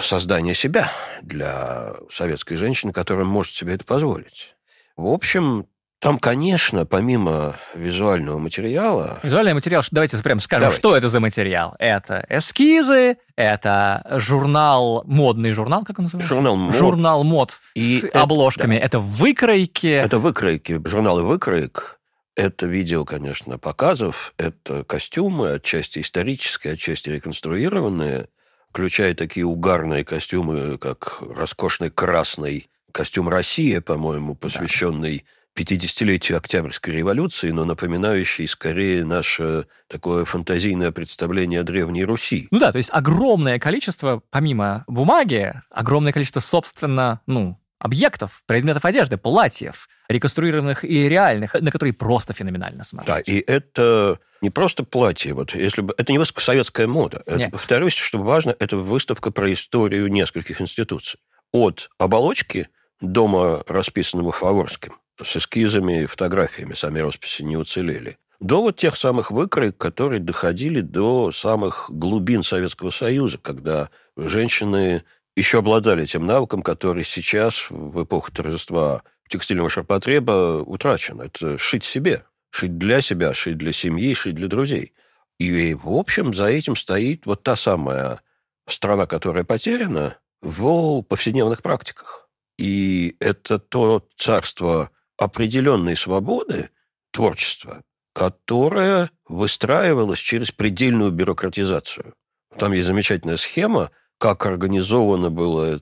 создания 0.00 0.54
себя 0.54 0.90
для 1.20 1.94
советской 2.08 2.54
женщины, 2.54 2.92
которая 2.92 3.26
может 3.26 3.52
себе 3.52 3.74
это 3.74 3.84
позволить. 3.84 4.56
В 4.96 5.06
общем, 5.06 5.66
там, 6.02 6.18
конечно, 6.18 6.84
помимо 6.84 7.54
визуального 7.76 8.36
материала... 8.36 9.20
Визуальный 9.22 9.54
материал, 9.54 9.84
давайте 9.92 10.18
прямо 10.18 10.40
скажем, 10.40 10.62
давайте. 10.62 10.80
что 10.80 10.96
это 10.96 11.08
за 11.08 11.20
материал. 11.20 11.76
Это 11.78 12.26
эскизы, 12.28 13.18
это 13.36 14.04
журнал, 14.16 15.04
модный 15.06 15.52
журнал, 15.52 15.84
как 15.84 16.00
он 16.00 16.06
называется? 16.06 16.34
Журнал 16.34 16.56
мод. 16.56 16.74
Журнал 16.74 17.22
мод 17.22 17.60
и 17.76 18.00
с 18.00 18.04
это, 18.04 18.20
обложками. 18.20 18.76
Да. 18.76 18.84
Это 18.84 18.98
выкройки. 18.98 19.86
Это 19.86 20.18
выкройки, 20.18 20.80
журналы 20.84 21.22
выкроек. 21.22 22.00
Это 22.34 22.66
видео, 22.66 23.04
конечно, 23.04 23.58
показов, 23.58 24.34
это 24.38 24.82
костюмы, 24.82 25.52
отчасти 25.52 26.00
исторические, 26.00 26.72
отчасти 26.72 27.10
реконструированные, 27.10 28.26
включая 28.70 29.14
такие 29.14 29.46
угарные 29.46 30.04
костюмы, 30.04 30.78
как 30.78 31.18
роскошный 31.20 31.90
красный 31.90 32.66
костюм 32.90 33.28
«Россия», 33.28 33.80
по-моему, 33.80 34.34
посвященный... 34.34 35.18
Да 35.18 35.41
50-летию 35.56 36.38
Октябрьской 36.38 36.94
революции, 36.94 37.50
но 37.50 37.64
напоминающий 37.64 38.46
скорее 38.48 39.04
наше 39.04 39.66
такое 39.86 40.24
фантазийное 40.24 40.92
представление 40.92 41.60
о 41.60 41.64
Древней 41.64 42.04
Руси. 42.04 42.48
Ну 42.50 42.58
да, 42.58 42.72
то 42.72 42.78
есть 42.78 42.90
огромное 42.92 43.58
количество, 43.58 44.22
помимо 44.30 44.84
бумаги, 44.86 45.52
огромное 45.70 46.12
количество, 46.12 46.40
собственно, 46.40 47.20
ну, 47.26 47.58
объектов, 47.78 48.42
предметов 48.46 48.84
одежды, 48.84 49.16
платьев, 49.16 49.88
реконструированных 50.08 50.84
и 50.84 51.08
реальных, 51.08 51.54
на 51.54 51.70
которые 51.70 51.92
просто 51.92 52.32
феноменально 52.32 52.84
смотреть. 52.84 53.14
Да, 53.14 53.20
и 53.20 53.38
это 53.40 54.18
не 54.40 54.50
просто 54.50 54.84
платье. 54.84 55.34
Вот 55.34 55.54
если 55.54 55.82
бы 55.82 55.94
это 55.98 56.12
не 56.12 56.24
советская 56.24 56.86
мода. 56.86 57.22
Это, 57.26 57.50
повторюсь, 57.50 57.94
что 57.94 58.18
важно, 58.18 58.54
это 58.58 58.76
выставка 58.76 59.30
про 59.30 59.52
историю 59.52 60.10
нескольких 60.10 60.60
институций. 60.60 61.20
От 61.52 61.90
оболочки 61.98 62.68
дома, 63.00 63.64
расписанного 63.66 64.32
Фаворским, 64.32 64.94
с 65.24 65.36
эскизами 65.36 66.02
и 66.02 66.06
фотографиями, 66.06 66.74
сами 66.74 67.00
росписи 67.00 67.42
не 67.42 67.56
уцелели, 67.56 68.18
до 68.42 68.60
вот 68.60 68.76
тех 68.76 68.96
самых 68.96 69.30
выкроек, 69.30 69.76
которые 69.76 70.18
доходили 70.18 70.80
до 70.80 71.30
самых 71.30 71.86
глубин 71.90 72.42
Советского 72.42 72.90
Союза, 72.90 73.38
когда 73.38 73.88
женщины 74.16 75.04
еще 75.36 75.58
обладали 75.58 76.06
тем 76.06 76.26
навыком, 76.26 76.62
который 76.62 77.04
сейчас, 77.04 77.70
в 77.70 78.02
эпоху 78.02 78.32
торжества 78.32 79.02
текстильного 79.28 79.70
ширпотреба, 79.70 80.62
утрачен. 80.66 81.20
Это 81.20 81.56
шить 81.56 81.84
себе. 81.84 82.24
Шить 82.50 82.76
для 82.76 83.00
себя, 83.00 83.32
шить 83.32 83.56
для 83.56 83.72
семьи, 83.72 84.12
шить 84.12 84.34
для 84.34 84.48
друзей. 84.48 84.92
И, 85.38 85.74
в 85.74 85.90
общем, 85.90 86.34
за 86.34 86.46
этим 86.46 86.76
стоит 86.76 87.24
вот 87.24 87.42
та 87.42 87.56
самая 87.56 88.20
страна, 88.68 89.06
которая 89.06 89.44
потеряна 89.44 90.18
в 90.42 91.02
повседневных 91.02 91.62
практиках. 91.62 92.28
И 92.58 93.16
это 93.20 93.58
то 93.58 94.06
царство 94.16 94.90
определенной 95.16 95.96
свободы 95.96 96.70
творчества, 97.10 97.82
которое 98.14 99.10
выстраивалось 99.28 100.18
через 100.18 100.50
предельную 100.52 101.10
бюрократизацию. 101.10 102.14
Там 102.58 102.72
есть 102.72 102.86
замечательная 102.86 103.36
схема, 103.36 103.90
как 104.18 104.46
организовано 104.46 105.30
было 105.30 105.80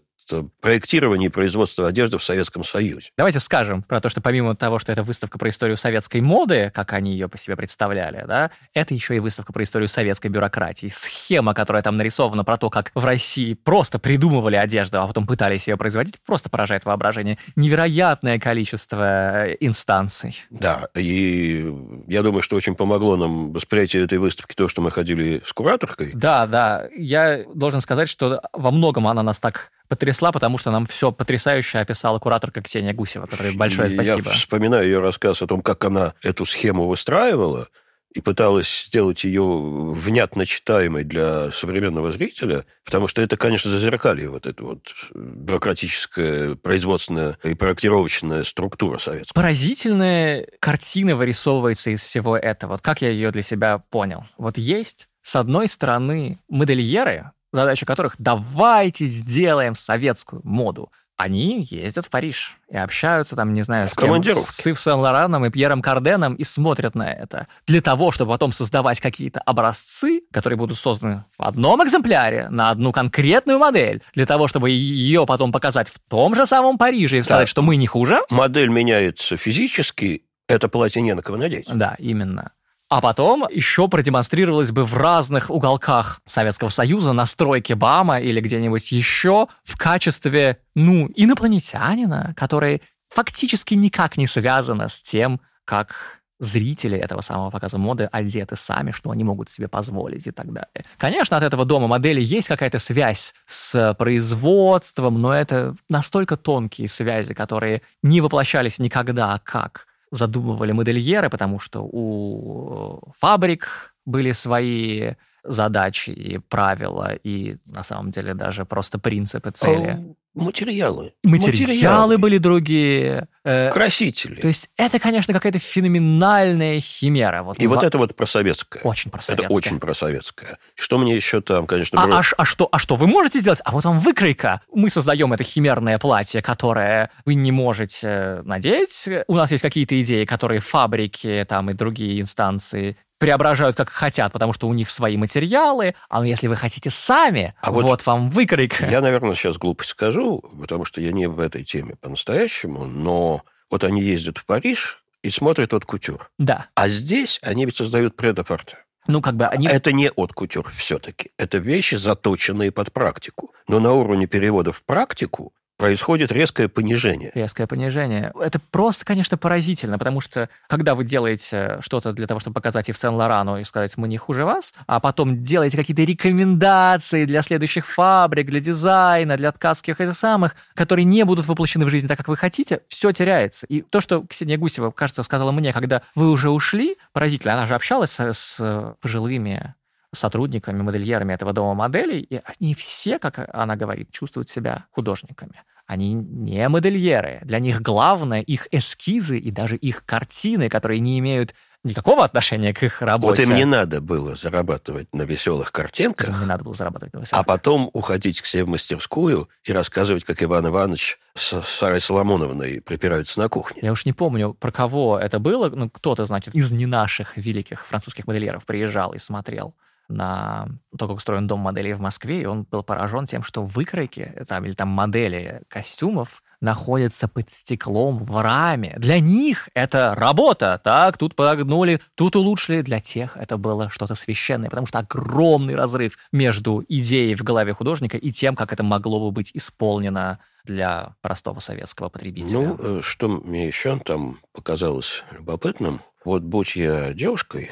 проектирование 0.61 1.29
и 1.29 1.33
производство 1.33 1.87
одежды 1.87 2.19
в 2.19 2.25
Советском 2.25 2.65
Союзе. 2.65 3.11
Давайте 3.17 3.41
скажем 3.41 3.83
про 3.83 4.01
то, 4.01 4.09
что 4.09 4.21
помимо 4.21 4.55
того, 4.57 4.79
что 4.79 4.93
это 4.93 5.03
выставка 5.03 5.39
про 5.39 5.49
историю 5.49 5.77
советской 5.77 6.21
моды, 6.21 6.71
как 6.75 6.93
они 6.93 7.13
ее 7.13 7.29
по 7.29 7.39
себе 7.39 7.57
представляли, 7.57 8.25
да, 8.27 8.51
это 8.75 8.95
еще 8.95 9.17
и 9.17 9.19
выставка 9.19 9.53
про 9.53 9.63
историю 9.63 9.89
советской 9.89 10.29
бюрократии. 10.29 10.89
Схема, 10.89 11.55
которая 11.55 11.83
там 11.83 11.97
нарисована 11.97 12.45
про 12.45 12.57
то, 12.57 12.71
как 12.71 12.91
в 12.95 13.05
России 13.05 13.55
просто 13.55 13.99
придумывали 13.99 14.57
одежду, 14.57 15.01
а 15.01 15.07
потом 15.07 15.27
пытались 15.27 15.69
ее 15.69 15.77
производить, 15.77 16.17
просто 16.25 16.49
поражает 16.49 16.85
воображение. 16.85 17.39
Невероятное 17.57 18.39
количество 18.39 19.47
э, 19.47 19.57
инстанций. 19.61 20.45
Да, 20.51 20.89
и 20.95 21.73
я 22.07 22.23
думаю, 22.23 22.43
что 22.43 22.57
очень 22.57 22.75
помогло 22.75 23.17
нам 23.17 23.53
восприятие 23.53 24.05
этой 24.05 24.19
выставки 24.19 24.55
то, 24.55 24.69
что 24.69 24.83
мы 24.83 24.91
ходили 24.91 25.43
с 25.45 25.53
кураторкой. 25.53 26.11
Да, 26.15 26.47
да. 26.47 26.89
Я 26.97 27.45
должен 27.55 27.81
сказать, 27.81 28.09
что 28.09 28.43
во 28.53 28.71
многом 28.71 29.07
она 29.07 29.23
нас 29.23 29.39
так 29.39 29.71
потрясла, 29.91 30.31
потому 30.31 30.57
что 30.57 30.71
нам 30.71 30.87
все 30.87 31.11
потрясающе 31.11 31.79
описала 31.79 32.21
кураторка 32.21 32.63
Ксения 32.63 32.95
Гусева, 32.95 33.27
которой 33.27 33.55
большое 33.57 33.91
спасибо. 33.91 34.31
Я 34.31 34.35
вспоминаю 34.37 34.85
ее 34.85 35.01
рассказ 35.01 35.43
о 35.43 35.47
том, 35.49 35.61
как 35.63 35.85
она 35.85 36.15
эту 36.23 36.45
схему 36.47 36.87
выстраивала 36.87 37.69
и 38.13 38.21
пыталась 38.21 38.87
сделать 38.87 39.25
ее 39.25 39.43
внятно 39.43 40.47
читаемой 40.47 41.05
для 41.05 41.51
современного 41.51 42.13
зрителя, 42.13 42.67
потому 42.85 43.09
что 43.09 43.21
это, 43.21 43.37
конечно, 43.37 43.71
зазеркали 43.71 44.27
вот 44.27 44.47
эту 44.47 44.67
вот 44.67 44.95
бюрократическая, 45.15 46.55
производственная 46.55 47.37
и 47.43 47.55
проектировочная 47.55 48.45
структура 48.45 48.99
советская. 48.99 49.41
Поразительная 49.41 50.47
картина 50.61 51.17
вырисовывается 51.17 51.91
из 51.91 52.01
всего 52.01 52.37
этого. 52.37 52.73
Вот 52.73 52.81
как 52.81 53.03
я 53.03 53.11
ее 53.11 53.33
для 53.33 53.43
себя 53.43 53.79
понял. 53.79 54.25
Вот 54.39 54.57
есть, 54.57 55.09
с 55.23 55.35
одной 55.37 55.69
стороны, 55.69 56.39
модельеры, 56.49 57.33
задача 57.53 57.87
которых 57.87 58.15
давайте 58.19 59.07
сделаем 59.07 59.75
советскую 59.75 60.43
моду. 60.45 60.91
Они 61.17 61.67
ездят 61.69 62.07
в 62.07 62.09
Париж 62.09 62.57
и 62.71 62.79
общаются 62.79 63.37
там, 63.37 63.53
не 63.53 63.61
знаю, 63.61 63.89
с 63.89 63.95
кем, 63.95 64.25
с 64.25 64.67
Ив 64.67 64.81
Сен-Лораном 64.81 65.45
и 65.45 65.51
Пьером 65.51 65.83
Карденом 65.83 66.35
и 66.35 66.45
смотрят 66.45 66.95
на 66.95 67.13
это. 67.13 67.47
Для 67.67 67.83
того, 67.83 68.11
чтобы 68.11 68.31
потом 68.31 68.53
создавать 68.53 69.01
какие-то 69.01 69.41
образцы, 69.41 70.23
которые 70.33 70.57
будут 70.57 70.79
созданы 70.79 71.27
в 71.37 71.43
одном 71.43 71.85
экземпляре 71.85 72.49
на 72.49 72.71
одну 72.71 72.91
конкретную 72.91 73.59
модель, 73.59 74.03
для 74.15 74.25
того, 74.25 74.49
чтобы 74.49 74.71
ее 74.71 75.27
потом 75.27 75.53
показать 75.53 75.91
в 75.91 75.99
том 76.09 76.35
же 76.35 76.47
самом 76.47 76.79
Париже 76.79 77.19
и 77.19 77.23
сказать, 77.23 77.43
да. 77.43 77.51
что 77.51 77.61
мы 77.61 77.77
не 77.77 77.87
хуже. 77.87 78.23
Модель 78.31 78.71
меняется 78.71 79.37
физически, 79.37 80.23
это 80.49 80.71
платье 80.71 81.03
не 81.03 81.15
на 81.15 81.21
кого 81.21 81.37
надеть. 81.37 81.69
Да, 81.71 81.97
именно 81.99 82.53
а 82.91 83.01
потом 83.01 83.47
еще 83.49 83.89
продемонстрировалось 83.89 84.73
бы 84.73 84.85
в 84.85 84.97
разных 84.97 85.49
уголках 85.49 86.21
Советского 86.27 86.71
Союза 86.71 87.13
на 87.13 87.25
стройке 87.25 87.77
БАМа 87.77 88.21
или 88.21 88.41
где-нибудь 88.41 88.91
еще 88.91 89.47
в 89.63 89.79
качестве, 89.79 90.59
ну, 90.75 91.09
инопланетянина, 91.15 92.35
который 92.37 92.83
фактически 93.09 93.75
никак 93.75 94.17
не 94.17 94.27
связано 94.27 94.89
с 94.89 95.01
тем, 95.01 95.41
как 95.65 96.21
зрители 96.41 96.99
этого 96.99 97.21
самого 97.21 97.51
показа 97.51 97.79
моды 97.79 98.09
одеты 98.11 98.57
сами, 98.57 98.91
что 98.91 99.13
они 99.13 99.23
могут 99.23 99.51
себе 99.51 99.69
позволить 99.69 100.27
и 100.27 100.33
так 100.33 100.53
далее. 100.53 100.85
Конечно, 100.97 101.37
от 101.37 101.45
этого 101.45 101.65
дома 101.65 101.87
модели 101.87 102.21
есть 102.21 102.49
какая-то 102.49 102.81
связь 102.81 103.35
с 103.47 103.95
производством, 103.99 105.21
но 105.21 105.33
это 105.33 105.75
настолько 105.89 106.37
тонкие 106.37 106.89
связи, 106.89 107.35
которые 107.35 107.83
не 108.03 108.21
воплощались 108.21 108.81
никогда 108.81 109.41
как 109.45 109.87
задумывали 110.11 110.73
модельеры, 110.73 111.31
потому 111.31 111.59
что 111.59 111.83
у 111.83 113.01
фабрик 113.17 113.95
были 114.05 114.33
свои 114.33 115.15
задачи 115.45 116.11
и 116.11 116.39
правила, 116.39 117.15
и 117.15 117.57
на 117.67 117.85
самом 117.85 118.11
деле 118.11 118.35
даже 118.35 118.65
просто 118.65 118.99
принципы 118.99 119.51
цели. 119.53 120.17
Материалы. 120.41 121.13
Материалы, 121.23 121.73
Материалы 121.73 122.19
были 122.19 122.39
другие. 122.39 123.29
Э, 123.45 123.71
Красители. 123.71 124.41
То 124.41 124.49
есть 124.49 124.69
это, 124.77 124.99
конечно, 124.99 125.33
какая-то 125.33 125.59
феноменальная 125.59 126.81
химера. 126.81 127.43
Вот 127.43 127.59
и 127.59 127.67
вот 127.67 127.83
это 127.83 127.99
вот 127.99 128.15
просоветское. 128.15 128.83
Очень 128.83 129.11
просоветское. 129.11 129.47
Это 129.47 129.55
очень 129.55 129.81
просоветское. 129.81 130.59
Что 130.75 130.99
мне 130.99 131.15
еще 131.15 131.41
там, 131.41 131.67
конечно... 131.67 132.03
А, 132.03 132.07
было... 132.07 132.19
а, 132.19 132.23
а, 132.37 132.45
что, 132.45 132.69
а 132.71 132.79
что 132.79 132.97
вы 132.97 133.07
можете 133.07 133.41
сделать? 133.41 133.61
А 133.65 133.73
вот 133.73 133.85
вам 133.85 134.01
выкройка. 134.01 134.61
Мы 134.73 134.91
создаем 134.91 135.33
это 135.33 135.45
химерное 135.45 135.99
платье, 135.99 136.43
которое 136.43 137.11
вы 137.25 137.35
не 137.35 137.53
можете 137.53 138.43
надеть. 138.45 139.09
У 139.27 139.35
нас 139.35 139.51
есть 139.51 139.63
какие-то 139.63 140.01
идеи, 140.03 140.25
которые 140.25 140.61
фабрики 140.61 141.45
там 141.49 141.71
и 141.71 141.75
другие 141.75 142.21
инстанции 142.21 142.97
преображают 143.21 143.77
как 143.77 143.91
хотят, 143.91 144.33
потому 144.33 144.53
что 144.53 144.67
у 144.67 144.75
них 144.75 144.91
свои 144.91 145.17
материалы, 145.17 145.95
а 146.09 146.27
если 146.27 146.49
вы 146.49 146.57
хотите 146.57 146.91
сами, 146.91 147.55
а 147.61 147.71
вот, 147.71 147.85
вот 147.85 148.07
вам 148.07 148.31
выкройка. 148.31 148.87
Я, 148.91 149.03
наверное, 149.03 149.35
сейчас 149.35 149.59
глупость 149.59 149.91
скажу, 149.91 150.41
потому 150.59 150.85
что 150.85 151.01
я 151.01 151.13
не 151.13 151.29
в 151.29 151.39
этой 151.39 151.63
теме 151.63 151.95
по-настоящему, 152.01 152.87
но 152.87 153.43
вот 153.71 153.85
они 153.85 154.01
ездят 154.03 154.39
в 154.39 154.47
Париж 154.47 155.05
и 155.23 155.29
смотрят 155.29 155.75
от 155.75 155.85
кутюр. 155.85 156.31
Да. 156.39 156.67
А 156.75 156.89
здесь 156.89 157.39
они 157.43 157.67
ведь 157.67 157.77
создают 157.77 158.17
предапорте. 158.17 158.79
Ну, 159.07 159.21
как 159.21 159.37
бы 159.37 159.47
они... 159.47 159.67
Это 159.67 159.93
не 159.93 160.11
от 160.11 160.33
кутюр 160.33 160.71
все-таки. 160.75 161.31
Это 161.37 161.59
вещи, 161.59 161.97
заточенные 161.97 162.73
под 162.73 162.93
практику. 162.93 163.53
Но 163.69 163.81
на 163.81 163.93
уровне 163.93 164.27
перевода 164.27 164.73
в 164.73 164.83
практику 164.83 165.53
происходит 165.81 166.31
резкое 166.31 166.69
понижение. 166.69 167.33
Резкое 167.35 167.67
понижение. 167.67 168.33
Это 168.39 168.61
просто, 168.71 169.07
конечно, 169.07 169.39
поразительно, 169.39 169.99
потому 169.99 170.21
что 170.21 170.51
когда 170.69 170.95
вы 170.95 171.05
делаете 171.05 171.79
что-то 171.81 172.13
для 172.13 172.27
того, 172.27 172.39
чтобы 172.39 172.55
показать 172.55 172.91
и 172.91 172.93
в 172.93 172.99
Сен-Лорану 172.99 173.57
и 173.57 173.65
сказать, 173.65 173.97
мы 173.97 174.07
не 174.07 174.19
хуже 174.19 174.45
вас, 174.45 174.75
а 174.87 175.01
потом 175.01 175.43
делаете 175.43 175.79
какие-то 175.79 176.03
рекомендации 176.03 177.25
для 177.25 177.41
следующих 177.41 177.87
фабрик, 177.87 178.47
для 178.47 178.61
дизайна, 178.61 179.39
для 179.39 179.53
ткацких 179.53 180.03
и 180.03 180.13
самых, 180.13 180.55
которые 180.75 181.07
не 181.07 181.25
будут 181.25 181.47
воплощены 181.47 181.87
в 181.87 181.89
жизнь 181.89 182.07
так, 182.07 182.19
как 182.19 182.29
вы 182.29 182.37
хотите, 182.37 182.83
все 182.87 183.11
теряется. 183.13 183.65
И 183.67 183.81
то, 183.81 184.03
что 184.03 184.23
Ксения 184.27 184.59
Гусева, 184.59 184.91
кажется, 184.91 185.23
сказала 185.23 185.51
мне, 185.51 185.73
когда 185.73 186.03
вы 186.15 186.31
уже 186.31 186.51
ушли, 186.51 186.99
поразительно, 187.15 187.55
она 187.55 187.67
же 187.67 187.75
общалась 187.75 188.21
с 188.21 188.95
пожилыми 189.01 189.75
сотрудниками, 190.13 190.83
модельерами 190.83 191.33
этого 191.33 191.53
дома 191.53 191.75
моделей, 191.75 192.21
и 192.21 192.41
они 192.45 192.75
все, 192.75 193.19
как 193.19 193.49
она 193.53 193.77
говорит, 193.77 194.11
чувствуют 194.11 194.51
себя 194.51 194.87
художниками. 194.91 195.63
Они 195.91 196.15
не 196.15 196.69
модельеры. 196.69 197.41
Для 197.43 197.59
них 197.59 197.83
главное 197.83 198.43
их 198.43 198.69
эскизы 198.71 199.39
и 199.39 199.51
даже 199.51 199.75
их 199.75 200.05
картины, 200.05 200.69
которые 200.69 201.01
не 201.01 201.19
имеют 201.19 201.53
никакого 201.83 202.23
отношения 202.23 202.73
к 202.73 202.81
их 202.85 203.03
работе. 203.03 203.43
Вот 203.43 203.51
им 203.51 203.57
не 203.57 203.65
надо 203.65 204.01
было 204.01 204.37
зарабатывать 204.37 205.13
на 205.13 205.23
веселых 205.23 205.73
картинках. 205.73 206.29
Им 206.29 206.43
не 206.43 206.47
надо 206.47 206.63
было 206.63 206.75
зарабатывать 206.75 207.13
на 207.15 207.19
веселых 207.19 207.41
А 207.41 207.43
потом 207.43 207.91
уходить 207.93 208.41
к 208.41 208.47
себе 208.47 208.67
в 208.67 208.69
мастерскую 208.69 209.49
и 209.65 209.73
рассказывать, 209.73 210.23
как 210.23 210.41
Иван 210.41 210.69
Иванович 210.69 211.19
с 211.35 211.61
Сарой 211.63 212.01
Соломоновной 212.01 212.81
припираются 212.81 213.41
на 213.41 213.49
кухне. 213.49 213.81
Я 213.83 213.91
уж 213.91 214.07
не 214.07 214.13
помню, 214.13 214.55
про 214.55 214.71
кого 214.71 215.19
это 215.19 215.41
было. 215.41 215.71
Ну, 215.71 215.91
кто-то, 215.91 216.25
значит, 216.25 216.55
из 216.55 216.71
не 216.71 216.87
наших 216.87 217.37
великих 217.37 217.85
французских 217.85 218.29
модельеров 218.29 218.65
приезжал 218.65 219.13
и 219.13 219.19
смотрел 219.19 219.75
на 220.11 220.69
то, 220.97 221.07
как 221.07 221.17
устроен 221.17 221.47
дом 221.47 221.61
моделей 221.61 221.93
в 221.93 222.01
Москве, 222.01 222.43
и 222.43 222.47
он 222.47 222.67
был 222.71 222.83
поражен 222.83 223.27
тем, 223.27 223.43
что 223.43 223.63
выкройки 223.63 224.33
там, 224.47 224.65
или 224.65 224.73
там 224.73 224.89
модели 224.89 225.63
костюмов 225.69 226.43
находятся 226.61 227.27
под 227.27 227.51
стеклом 227.51 228.23
в 228.23 228.43
раме. 228.43 228.95
Для 228.99 229.19
них 229.19 229.69
это 229.75 230.15
работа. 230.15 230.81
Так, 230.83 231.17
тут 231.17 231.35
подогнули, 231.35 232.01
тут 232.15 232.37
улучшили. 232.37 232.83
Для 232.83 233.01
тех 233.01 233.37
это 233.37 233.57
было 233.57 233.89
что-то 233.91 234.15
священное, 234.15 234.69
потому 234.69 234.87
что 234.87 234.99
огромный 234.99 235.75
разрыв 235.75 236.19
между 236.33 236.85
идеей 236.89 237.35
в 237.35 237.43
голове 237.43 237.73
художника 237.73 238.19
и 238.19 238.31
тем, 238.33 238.57
как 238.57 238.73
это 238.73 238.83
могло 238.83 239.21
бы 239.21 239.31
быть 239.31 239.53
исполнено 239.55 240.39
для 240.65 241.15
простого 241.23 241.61
советского 241.61 242.11
потребителя. 242.11 242.59
Ну, 242.59 242.77
э, 242.79 243.01
что 243.03 243.29
мне 243.29 243.67
еще 243.67 243.99
там 243.99 244.39
показалось 244.53 245.25
любопытным, 245.33 246.01
вот 246.25 246.43
будь 246.43 246.77
я 246.77 247.15
девушкой, 247.15 247.71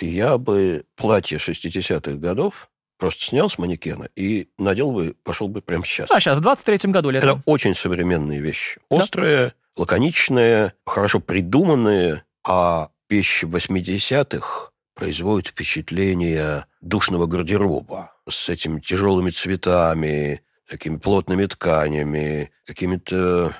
я 0.00 0.38
бы 0.38 0.84
платье 0.96 1.38
60-х 1.38 2.12
годов 2.18 2.70
просто 2.98 3.24
снял 3.24 3.50
с 3.50 3.58
манекена 3.58 4.08
и 4.16 4.48
надел 4.58 4.92
бы, 4.92 5.14
пошел 5.22 5.48
бы 5.48 5.60
прямо 5.60 5.84
сейчас. 5.84 6.10
А 6.10 6.20
сейчас, 6.20 6.38
в 6.38 6.46
23-м 6.46 6.92
году 6.92 7.10
летом. 7.10 7.30
Это 7.30 7.42
очень 7.44 7.74
современные 7.74 8.40
вещи. 8.40 8.80
Острые, 8.88 9.48
да? 9.48 9.54
лаконичные, 9.76 10.74
хорошо 10.84 11.20
придуманные, 11.20 12.24
а 12.46 12.90
вещи 13.08 13.44
80-х 13.44 14.70
производят 14.94 15.48
впечатление 15.48 16.66
душного 16.80 17.26
гардероба 17.26 18.12
с 18.28 18.48
этими 18.48 18.80
тяжелыми 18.80 19.30
цветами, 19.30 20.42
такими 20.68 20.96
плотными 20.96 21.46
тканями, 21.46 22.50
какими-то 22.64 23.54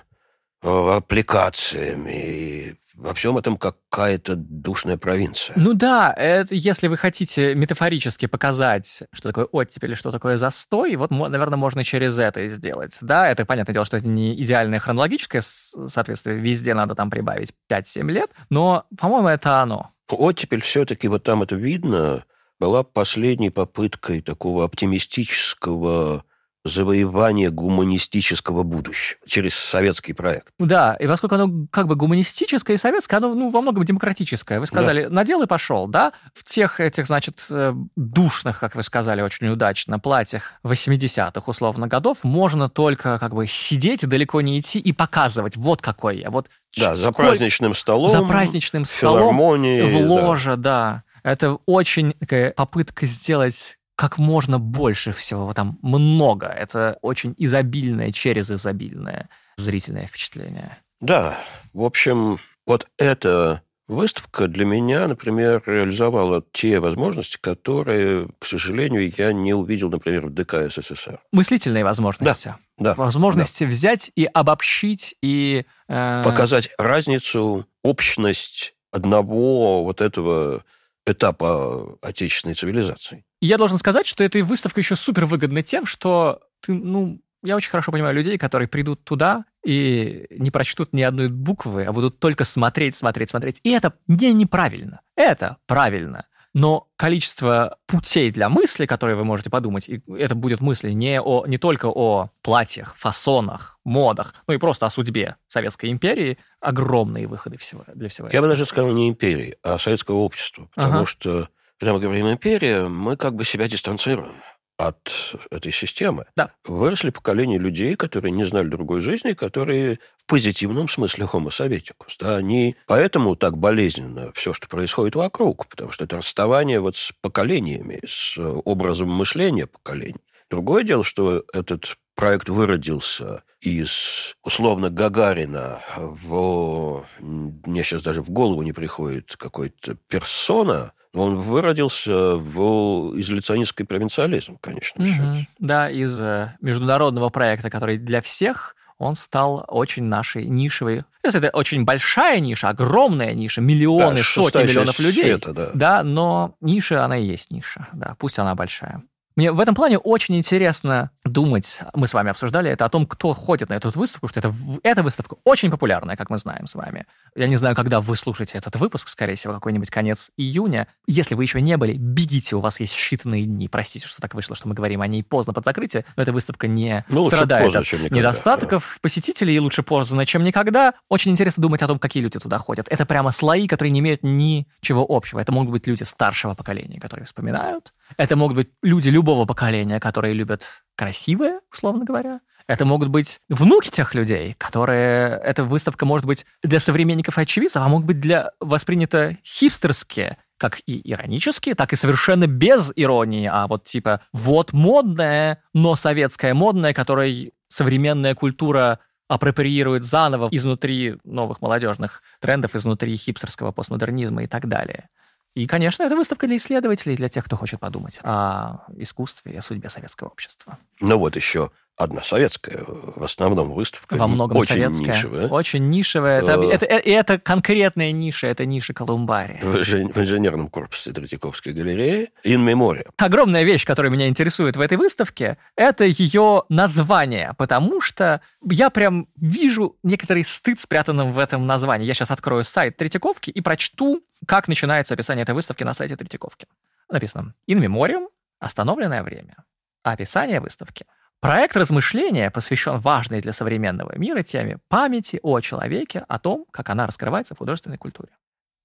э, 0.62 0.96
аппликациями, 0.96 2.76
во 2.96 3.12
всем 3.12 3.36
этом 3.36 3.58
какая-то 3.58 4.36
душная 4.36 4.96
провинция. 4.96 5.54
Ну 5.58 5.74
да, 5.74 6.12
это, 6.16 6.54
если 6.54 6.88
вы 6.88 6.96
хотите 6.96 7.54
метафорически 7.54 8.26
показать, 8.26 9.02
что 9.12 9.28
такое 9.28 9.44
оттепель, 9.44 9.94
что 9.94 10.10
такое 10.10 10.38
застой, 10.38 10.96
вот, 10.96 11.10
наверное, 11.10 11.58
можно 11.58 11.84
через 11.84 12.18
это 12.18 12.46
сделать. 12.48 12.96
Да, 13.02 13.28
это 13.30 13.44
понятное 13.44 13.74
дело, 13.74 13.84
что 13.84 13.98
это 13.98 14.06
не 14.06 14.34
идеальное 14.34 14.80
хронологическое 14.80 15.42
соответствие, 15.42 16.38
везде 16.38 16.72
надо 16.74 16.94
там 16.94 17.10
прибавить 17.10 17.52
5-7 17.70 18.10
лет, 18.10 18.30
но, 18.48 18.86
по-моему, 18.98 19.28
это 19.28 19.60
оно. 19.60 19.90
Оттепель 20.08 20.62
все-таки, 20.62 21.08
вот 21.08 21.22
там 21.22 21.42
это 21.42 21.54
видно, 21.54 22.24
была 22.58 22.82
последней 22.82 23.50
попыткой 23.50 24.22
такого 24.22 24.64
оптимистического 24.64 26.24
завоевание 26.66 27.50
гуманистического 27.50 28.62
будущего 28.62 29.18
через 29.26 29.54
советский 29.54 30.12
проект. 30.12 30.48
Да, 30.58 30.94
и 30.94 31.06
поскольку 31.06 31.34
оно 31.34 31.66
как 31.70 31.86
бы 31.86 31.96
гуманистическое 31.96 32.76
и 32.76 32.78
советское, 32.78 33.16
оно 33.16 33.34
ну, 33.34 33.50
во 33.50 33.62
многом 33.62 33.84
демократическое. 33.84 34.60
Вы 34.60 34.66
сказали, 34.66 35.04
да. 35.04 35.10
надел 35.10 35.42
и 35.42 35.46
пошел, 35.46 35.86
да? 35.86 36.12
В 36.34 36.44
тех 36.44 36.80
этих, 36.80 37.06
значит, 37.06 37.46
э, 37.50 37.74
душных, 37.96 38.60
как 38.60 38.74
вы 38.74 38.82
сказали, 38.82 39.22
очень 39.22 39.48
удачно, 39.48 39.98
платьях 39.98 40.52
80-х, 40.64 41.42
условно, 41.46 41.86
годов 41.86 42.24
можно 42.24 42.68
только 42.68 43.18
как 43.18 43.34
бы 43.34 43.46
сидеть, 43.46 44.06
далеко 44.06 44.40
не 44.40 44.60
идти 44.60 44.78
и 44.78 44.92
показывать, 44.92 45.56
вот 45.56 45.82
какой 45.82 46.18
я, 46.18 46.30
вот 46.30 46.48
да, 46.76 46.94
за 46.94 47.10
праздничным 47.10 47.74
столом. 47.74 48.10
За 48.10 48.22
праздничным 48.22 48.84
столом. 48.84 49.36
В 49.36 49.96
ложе, 50.06 50.56
да. 50.56 51.02
да. 51.24 51.30
Это 51.30 51.58
очень 51.66 52.12
такая 52.12 52.52
попытка 52.52 53.06
сделать 53.06 53.78
как 53.96 54.18
можно 54.18 54.58
больше 54.58 55.12
всего, 55.12 55.52
там 55.54 55.78
много. 55.82 56.46
Это 56.46 56.98
очень 57.02 57.34
изобильное 57.38 58.12
через 58.12 58.50
изобильное 58.50 59.28
зрительное 59.56 60.06
впечатление. 60.06 60.78
Да, 61.00 61.38
в 61.72 61.82
общем, 61.82 62.38
вот 62.66 62.86
эта 62.98 63.62
выставка 63.88 64.48
для 64.48 64.64
меня, 64.64 65.06
например, 65.06 65.62
реализовала 65.66 66.42
те 66.52 66.80
возможности, 66.80 67.38
которые, 67.40 68.28
к 68.38 68.46
сожалению, 68.46 69.12
я 69.16 69.32
не 69.32 69.54
увидел, 69.54 69.90
например, 69.90 70.26
в 70.26 70.30
ДК 70.30 70.70
СССР. 70.70 71.20
Мыслительные 71.32 71.84
возможности. 71.84 72.56
Да, 72.78 72.94
да. 72.94 72.94
Возможности 72.94 73.64
да. 73.64 73.70
взять 73.70 74.10
и 74.14 74.24
обобщить 74.24 75.14
и... 75.22 75.64
Э... 75.88 76.22
Показать 76.24 76.70
разницу, 76.78 77.66
общность 77.82 78.74
одного 78.90 79.84
вот 79.84 80.00
этого 80.00 80.64
этапа 81.06 81.96
отечественной 82.02 82.54
цивилизации. 82.54 83.24
Я 83.40 83.58
должен 83.58 83.78
сказать, 83.78 84.06
что 84.06 84.24
эта 84.24 84.42
выставка 84.44 84.80
еще 84.80 84.96
супер 84.96 85.26
выгодна 85.26 85.62
тем, 85.62 85.86
что 85.86 86.40
ты, 86.60 86.72
ну, 86.72 87.20
я 87.42 87.56
очень 87.56 87.70
хорошо 87.70 87.92
понимаю 87.92 88.14
людей, 88.14 88.38
которые 88.38 88.68
придут 88.68 89.04
туда 89.04 89.44
и 89.64 90.26
не 90.30 90.50
прочтут 90.50 90.92
ни 90.92 91.02
одной 91.02 91.28
буквы, 91.28 91.84
а 91.84 91.92
будут 91.92 92.18
только 92.18 92.44
смотреть, 92.44 92.96
смотреть, 92.96 93.30
смотреть. 93.30 93.60
И 93.62 93.70
это 93.70 93.94
не 94.08 94.32
неправильно. 94.32 95.00
Это 95.16 95.58
правильно. 95.66 96.26
Но 96.56 96.88
количество 96.96 97.76
путей 97.84 98.30
для 98.30 98.48
мысли, 98.48 98.86
которые 98.86 99.14
вы 99.14 99.24
можете 99.24 99.50
подумать, 99.50 99.90
и 99.90 100.00
это 100.18 100.34
будет 100.34 100.62
мысли 100.62 100.92
не, 100.92 101.20
о, 101.20 101.44
не 101.44 101.58
только 101.58 101.84
о 101.84 102.30
платьях, 102.40 102.94
фасонах, 102.96 103.78
модах, 103.84 104.32
ну 104.48 104.54
и 104.54 104.56
просто 104.56 104.86
о 104.86 104.90
судьбе 104.90 105.36
Советской 105.48 105.90
империи, 105.90 106.38
огромные 106.60 107.26
выходы 107.26 107.58
всего, 107.58 107.84
для 107.94 108.08
всего 108.08 108.30
Я 108.32 108.40
бы 108.40 108.48
даже 108.48 108.64
сказал 108.64 108.90
не 108.92 109.10
империи, 109.10 109.58
а 109.62 109.78
советского 109.78 110.16
общества. 110.16 110.70
Потому 110.74 111.00
ага. 111.00 111.06
что, 111.06 111.50
когда 111.78 111.92
мы 111.92 112.00
говорим 112.00 112.26
империя, 112.30 112.88
мы 112.88 113.18
как 113.18 113.34
бы 113.34 113.44
себя 113.44 113.68
дистанцируем 113.68 114.32
от 114.78 115.34
этой 115.50 115.72
системы. 115.72 116.26
Да. 116.36 116.52
Выросли 116.64 117.10
поколения 117.10 117.58
людей, 117.58 117.96
которые 117.96 118.32
не 118.32 118.44
знали 118.44 118.68
другой 118.68 119.00
жизни, 119.00 119.32
которые 119.32 119.98
в 120.18 120.26
позитивном 120.26 120.88
смысле 120.88 121.26
homo 121.26 121.50
советикус. 121.50 122.16
Да, 122.18 122.36
они 122.36 122.76
поэтому 122.86 123.36
так 123.36 123.56
болезненно 123.56 124.32
все, 124.34 124.52
что 124.52 124.68
происходит 124.68 125.14
вокруг, 125.14 125.66
потому 125.68 125.92
что 125.92 126.04
это 126.04 126.16
расставание 126.16 126.80
вот 126.80 126.96
с 126.96 127.12
поколениями, 127.20 128.00
с 128.06 128.38
образом 128.38 129.08
мышления 129.10 129.66
поколений. 129.66 130.20
Другое 130.50 130.84
дело, 130.84 131.02
что 131.02 131.44
этот 131.52 131.96
проект 132.14 132.48
выродился 132.48 133.42
из, 133.60 134.36
условно, 134.42 134.90
Гагарина 134.90 135.80
в... 135.96 137.04
Мне 137.18 137.82
сейчас 137.82 138.02
даже 138.02 138.22
в 138.22 138.30
голову 138.30 138.62
не 138.62 138.72
приходит 138.72 139.36
какой-то 139.36 139.96
персона, 140.08 140.92
он 141.22 141.36
выродился 141.36 142.36
в 142.36 143.18
изоляционистский 143.18 143.84
провинциализм, 143.84 144.58
конечно, 144.60 145.04
угу. 145.04 145.46
Да, 145.58 145.90
из 145.90 146.18
э, 146.20 146.54
международного 146.60 147.30
проекта, 147.30 147.70
который 147.70 147.98
для 147.98 148.20
всех, 148.20 148.76
он 148.98 149.14
стал 149.14 149.64
очень 149.68 150.04
нашей 150.04 150.46
нишевой. 150.46 151.04
Если 151.22 151.40
это 151.40 151.50
очень 151.50 151.84
большая 151.84 152.40
ниша, 152.40 152.68
огромная 152.68 153.34
ниша, 153.34 153.60
миллионы, 153.60 154.16
да, 154.16 154.22
сотни 154.22 154.62
миллионов 154.62 154.98
людей. 154.98 155.24
Света, 155.24 155.52
да. 155.52 155.70
да, 155.74 156.02
но 156.02 156.54
ниша, 156.60 157.04
она 157.04 157.18
и 157.18 157.24
есть 157.24 157.50
ниша. 157.50 157.88
Да, 157.92 158.16
пусть 158.18 158.38
она 158.38 158.54
большая. 158.54 159.02
Мне 159.36 159.52
в 159.52 159.60
этом 159.60 159.74
плане 159.74 159.98
очень 159.98 160.34
интересно 160.36 161.10
думать, 161.24 161.80
мы 161.92 162.08
с 162.08 162.14
вами 162.14 162.30
обсуждали 162.30 162.70
это, 162.70 162.86
о 162.86 162.88
том, 162.88 163.06
кто 163.06 163.34
ходит 163.34 163.68
на 163.68 163.74
эту 163.74 163.90
выставку, 163.90 164.28
что 164.28 164.40
это, 164.40 164.54
эта 164.82 165.02
выставка 165.02 165.36
очень 165.44 165.70
популярная, 165.70 166.16
как 166.16 166.30
мы 166.30 166.38
знаем 166.38 166.66
с 166.66 166.74
вами. 166.74 167.04
Я 167.34 167.46
не 167.46 167.56
знаю, 167.56 167.76
когда 167.76 168.00
вы 168.00 168.16
слушаете 168.16 168.56
этот 168.56 168.76
выпуск, 168.76 169.08
скорее 169.08 169.34
всего, 169.34 169.52
какой-нибудь 169.52 169.90
конец 169.90 170.30
июня. 170.38 170.88
Если 171.06 171.34
вы 171.34 171.44
еще 171.44 171.60
не 171.60 171.76
были, 171.76 171.92
бегите, 171.98 172.56
у 172.56 172.60
вас 172.60 172.80
есть 172.80 172.94
считанные 172.94 173.42
дни. 173.42 173.68
Простите, 173.68 174.06
что 174.06 174.22
так 174.22 174.32
вышло, 174.32 174.56
что 174.56 174.68
мы 174.68 174.74
говорим 174.74 175.02
о 175.02 175.06
ней 175.06 175.22
поздно 175.22 175.52
под 175.52 175.66
закрытие, 175.66 176.06
но 176.16 176.22
эта 176.22 176.32
выставка 176.32 176.66
не 176.66 177.04
ну, 177.10 177.26
страдает 177.26 177.64
поздно, 177.64 177.80
от 177.80 177.92
никогда, 177.92 178.16
недостатков 178.16 178.92
да. 178.94 179.00
посетителей, 179.02 179.54
и 179.54 179.58
лучше 179.58 179.82
поздно, 179.82 180.24
чем 180.24 180.44
никогда. 180.44 180.94
Очень 181.10 181.32
интересно 181.32 181.60
думать 181.60 181.82
о 181.82 181.86
том, 181.86 181.98
какие 181.98 182.22
люди 182.22 182.38
туда 182.38 182.56
ходят. 182.56 182.86
Это 182.88 183.04
прямо 183.04 183.32
слои, 183.32 183.68
которые 183.68 183.90
не 183.90 184.00
имеют 184.00 184.22
ничего 184.22 185.04
общего. 185.06 185.40
Это 185.40 185.52
могут 185.52 185.72
быть 185.72 185.86
люди 185.86 186.04
старшего 186.04 186.54
поколения, 186.54 186.98
которые 186.98 187.26
вспоминают. 187.26 187.92
Это 188.16 188.36
могут 188.36 188.56
быть 188.56 188.68
люди 188.82 189.08
любого 189.08 189.25
поколения, 189.46 189.98
которые 190.00 190.34
любят 190.34 190.84
красивое, 190.96 191.60
условно 191.72 192.04
говоря. 192.04 192.40
Это 192.68 192.84
могут 192.84 193.08
быть 193.08 193.40
внуки 193.48 193.90
тех 193.90 194.14
людей, 194.14 194.54
которые... 194.58 195.40
Эта 195.44 195.64
выставка 195.64 196.04
может 196.04 196.26
быть 196.26 196.46
для 196.62 196.80
современников 196.80 197.38
и 197.38 197.42
очевидцев, 197.42 197.82
а 197.82 197.88
могут 197.88 198.06
быть 198.06 198.20
для 198.20 198.50
воспринято 198.60 199.36
хипстерски, 199.44 200.36
как 200.58 200.80
и 200.86 201.00
иронически, 201.10 201.74
так 201.74 201.92
и 201.92 201.96
совершенно 201.96 202.46
без 202.46 202.92
иронии, 202.96 203.48
а 203.50 203.66
вот 203.68 203.84
типа 203.84 204.20
вот 204.32 204.72
модное, 204.72 205.62
но 205.74 205.94
советское 205.94 206.54
модное, 206.54 206.92
которое 206.92 207.52
современная 207.68 208.34
культура 208.34 208.98
апроприирует 209.28 210.04
заново 210.04 210.48
изнутри 210.50 211.16
новых 211.24 211.60
молодежных 211.60 212.22
трендов, 212.40 212.74
изнутри 212.74 213.16
хипстерского 213.16 213.72
постмодернизма 213.72 214.44
и 214.44 214.46
так 214.46 214.68
далее. 214.68 215.08
И, 215.56 215.66
конечно, 215.66 216.02
это 216.02 216.14
выставка 216.14 216.46
для 216.46 216.56
исследователей, 216.56 217.16
для 217.16 217.30
тех, 217.30 217.46
кто 217.46 217.56
хочет 217.56 217.80
подумать 217.80 218.20
о 218.22 218.84
искусстве 218.94 219.52
и 219.52 219.56
о 219.56 219.62
судьбе 219.62 219.88
советского 219.88 220.28
общества. 220.28 220.76
Ну 221.00 221.18
вот 221.18 221.34
еще 221.34 221.70
одна 221.96 222.22
советская, 222.22 222.84
в 222.86 223.22
основном 223.22 223.72
выставка. 223.72 224.16
Во 224.16 224.28
многом 224.28 224.58
очень 224.58 224.74
советская. 224.74 225.14
Нишевая. 225.14 225.48
Очень 225.48 225.88
нишевая. 225.88 226.42
Это, 226.42 226.52
э, 226.52 226.70
это, 226.70 226.86
это, 226.86 227.08
это 227.08 227.38
конкретная 227.38 228.12
ниша, 228.12 228.46
это 228.46 228.66
ниша 228.66 228.92
Колумбария. 228.92 229.60
В, 229.62 229.82
в 229.82 230.18
инженерном 230.18 230.68
корпусе 230.68 231.12
Третьяковской 231.12 231.72
галереи 231.72 232.30
In 232.44 232.64
Memoriam. 232.64 233.08
Огромная 233.16 233.62
вещь, 233.62 233.84
которая 233.86 234.12
меня 234.12 234.28
интересует 234.28 234.76
в 234.76 234.80
этой 234.80 234.98
выставке, 234.98 235.56
это 235.74 236.04
ее 236.04 236.64
название, 236.68 237.54
потому 237.56 238.00
что 238.00 238.42
я 238.68 238.90
прям 238.90 239.28
вижу 239.36 239.96
некоторый 240.02 240.44
стыд 240.44 240.78
спрятанным 240.78 241.32
в 241.32 241.38
этом 241.38 241.66
названии. 241.66 242.06
Я 242.06 242.14
сейчас 242.14 242.30
открою 242.30 242.64
сайт 242.64 242.96
Третьяковки 242.98 243.50
и 243.50 243.60
прочту, 243.62 244.22
как 244.46 244.68
начинается 244.68 245.14
описание 245.14 245.44
этой 245.44 245.54
выставки 245.54 245.82
на 245.82 245.94
сайте 245.94 246.16
Третьяковки. 246.16 246.66
Написано 247.08 247.54
«In 247.68 247.78
Memoriam»— 247.78 248.26
остановленное 248.58 249.22
время. 249.22 249.56
Описание 250.02 250.60
выставки— 250.60 251.06
Проект 251.40 251.76
размышления 251.76 252.50
посвящен 252.50 252.98
важной 252.98 253.40
для 253.40 253.52
современного 253.52 254.16
мира 254.18 254.42
теме 254.42 254.78
памяти 254.88 255.38
о 255.42 255.60
человеке, 255.60 256.24
о 256.28 256.38
том, 256.38 256.64
как 256.70 256.88
она 256.90 257.06
раскрывается 257.06 257.54
в 257.54 257.58
художественной 257.58 257.98
культуре. 257.98 258.30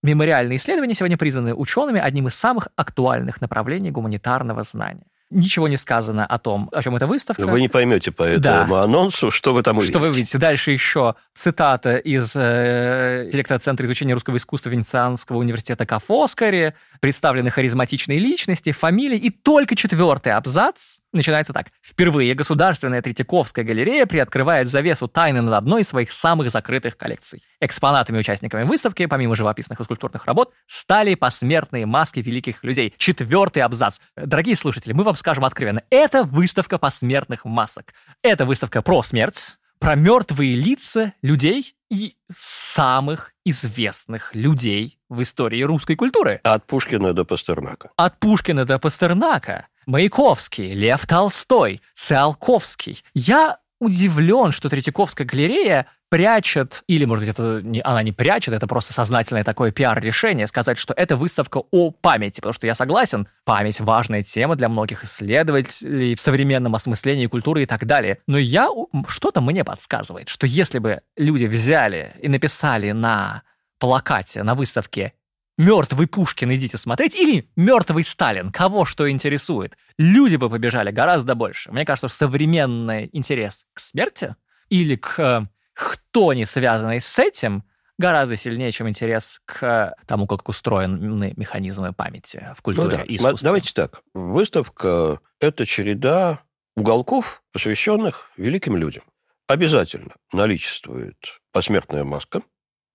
Мемориальные 0.04 0.58
исследования 0.58 0.96
сегодня 0.96 1.18
признаны 1.18 1.54
учеными 1.54 2.00
одним 2.00 2.28
из 2.28 2.36
самых 2.36 2.70
актуальных 2.76 3.40
направлений 3.40 3.92
гуманитарного 3.92 4.64
знания. 4.64 5.06
ничего 5.30 5.70
не 5.70 5.78
сказано 5.78 6.26
о 6.26 6.40
том, 6.40 6.70
о 6.74 6.82
чем 6.84 6.96
эта 6.98 7.08
выставка. 7.08 7.46
Вы 7.46 7.62
не 7.62 7.70
поймете 7.70 8.12
по 8.12 8.24
этому 8.24 8.76
да. 8.76 8.84
анонсу, 8.84 9.32
что 9.32 9.54
вы 9.54 9.64
там 9.64 9.78
увидите. 9.78 9.94
Что 9.94 10.00
вы 10.00 10.10
увидите. 10.10 10.38
Дальше 10.38 10.72
еще 10.72 11.16
цитата 11.34 11.96
из 11.98 12.34
э, 12.36 13.30
директора 13.32 13.60
Центра 13.60 13.86
изучения 13.86 14.14
русского 14.14 14.36
искусства 14.36 14.70
Венецианского 14.70 15.38
университета 15.38 15.86
Кафоскари, 15.86 16.74
представлены 17.00 17.50
харизматичные 17.50 18.20
личности, 18.20 18.72
фамилии, 18.72 19.18
и 19.18 19.30
только 19.30 19.76
четвертый 19.76 20.34
абзац 20.34 20.98
начинается 21.14 21.54
так. 21.54 21.68
Впервые 21.82 22.34
Государственная 22.34 23.02
Третьяковская 23.02 23.66
галерея 23.66 24.06
приоткрывает 24.06 24.70
завесу 24.70 25.08
тайны 25.08 25.42
над 25.42 25.54
одной 25.54 25.82
из 25.82 25.90
своих 25.90 26.12
самых 26.12 26.52
закрытых 26.52 26.98
коллекций. 26.98 27.44
Экспонатами 27.60 28.20
участниками 28.20 28.64
выставки, 28.64 29.06
помимо 29.06 29.36
живописных 29.36 29.80
и 29.80 29.84
скульптурных 29.84 30.26
работ, 30.26 30.54
стали 30.68 31.16
посмертные 31.16 31.86
маски 31.86 32.20
великих 32.20 32.64
людей. 32.64 32.94
Четвертый 32.98 33.64
абзац. 33.64 34.00
Дорогие 34.16 34.56
слушатели, 34.56 34.94
мы 34.94 35.04
вам 35.04 35.16
скажем 35.16 35.46
откровенно. 35.46 35.84
Это 35.90 36.24
выставка 36.24 36.78
посмертных 36.78 37.46
масок. 37.46 37.94
Это 38.24 38.46
выставка 38.46 38.82
про 38.82 39.04
смерть, 39.04 39.58
про 39.80 39.96
мертвые 39.96 40.56
лица 40.56 41.14
людей 41.22 41.76
и 41.90 42.16
самых 42.34 43.34
известных 43.46 44.34
людей 44.34 45.00
в 45.10 45.22
истории 45.22 45.62
русской 45.64 45.96
культуры. 45.96 46.40
От 46.44 46.66
Пушкина 46.66 47.14
до 47.14 47.26
Пастернака. 47.26 47.90
От 47.98 48.18
Пушкина 48.20 48.66
до 48.66 48.80
Пастернака. 48.80 49.68
Маяковский, 49.86 50.74
Лев 50.74 51.06
Толстой, 51.08 51.82
Циолковский. 51.96 53.04
Я 53.14 53.60
удивлен, 53.80 54.52
что 54.52 54.70
Третьяковская 54.70 55.26
галерея 55.26 55.88
прячет, 56.12 56.84
или, 56.88 57.06
может 57.06 57.26
быть, 57.26 57.34
это 57.34 57.62
не, 57.64 57.80
она 57.82 58.04
не 58.04 58.12
прячет, 58.12 58.54
это 58.54 58.68
просто 58.68 58.92
сознательное 58.92 59.46
такое 59.46 59.72
пиар-решение, 59.72 60.46
сказать, 60.46 60.78
что 60.78 60.94
это 60.94 61.16
выставка 61.16 61.64
о 61.72 61.92
памяти, 61.92 62.42
потому 62.42 62.52
что 62.52 62.68
я 62.68 62.76
согласен, 62.76 63.30
память– 63.46 63.80
важная 63.82 64.22
тема 64.22 64.58
для 64.58 64.68
многих 64.68 65.06
исследователей 65.06 66.16
в 66.16 66.20
современном 66.20 66.76
осмыслении 66.76 67.28
культуры 67.28 67.64
и 67.64 67.66
так 67.66 67.86
далее. 67.86 68.18
Но 68.28 68.38
я, 68.38 68.70
что-то 69.08 69.40
мне 69.40 69.64
подсказывает, 69.64 70.28
что 70.28 70.46
если 70.46 70.80
бы 70.80 71.02
люди 71.16 71.46
взяли 71.46 72.12
и 72.22 72.28
написали 72.28 72.92
на 72.92 73.44
плакате, 73.80 74.44
на 74.44 74.54
выставке 74.54 75.14
«Мертвый 75.62 76.08
Пушкин, 76.08 76.52
идите 76.56 76.76
смотреть» 76.80 77.16
или 77.16 77.48
«Мертвый 77.56 78.04
Сталин», 78.04 78.52
кого 78.52 78.84
что 78.84 79.08
интересует, 79.12 79.78
люди 80.00 80.36
бы 80.36 80.50
побежали 80.50 80.90
гораздо 80.90 81.36
больше. 81.36 81.72
Мне 81.72 81.86
кажется, 81.86 82.08
что 82.08 82.18
современный 82.18 83.12
интерес 83.14 83.68
к 83.76 83.80
смерти 83.80 84.36
или 84.70 84.96
к 84.96 85.20
э, 85.20 85.46
кто 85.76 86.34
не 86.34 86.46
связанный 86.46 87.00
с 87.00 87.20
этим, 87.20 87.64
гораздо 88.00 88.38
сильнее, 88.38 88.72
чем 88.72 88.90
интерес 88.90 89.40
к 89.46 89.94
тому, 90.08 90.26
как 90.26 90.50
устроены 90.50 91.36
механизмы 91.38 91.94
памяти 91.94 92.44
в 92.58 92.62
культуре 92.64 92.98
ну, 92.98 92.98
да. 92.98 93.04
и 93.04 93.18
искусстве. 93.18 93.46
Давайте 93.46 93.72
так. 93.74 94.02
Выставка– 94.16 95.20
это 95.40 95.68
череда 95.68 96.40
уголков, 96.76 97.44
посвященных 97.52 98.32
великим 98.36 98.78
людям. 98.78 99.04
Обязательно 99.48 100.16
наличествует 100.34 101.40
посмертная 101.52 102.04
маска, 102.04 102.42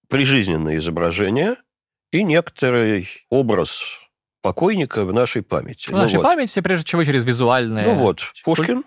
прижизненное 0.09 0.79
изображение 0.79 1.55
и 2.13 2.23
некоторый 2.23 3.09
образ 3.31 4.01
покойника 4.43 5.05
в 5.05 5.13
нашей 5.13 5.43
памяти. 5.43 5.89
В 5.89 5.93
ну, 5.93 5.99
нашей 5.99 6.17
вот. 6.17 6.23
памяти, 6.23 6.61
прежде 6.61 6.85
всего, 6.85 7.05
через 7.05 7.25
визуальные... 7.25 7.87
Ну 7.87 7.95
вот, 7.97 8.33
Пушкин, 8.45 8.85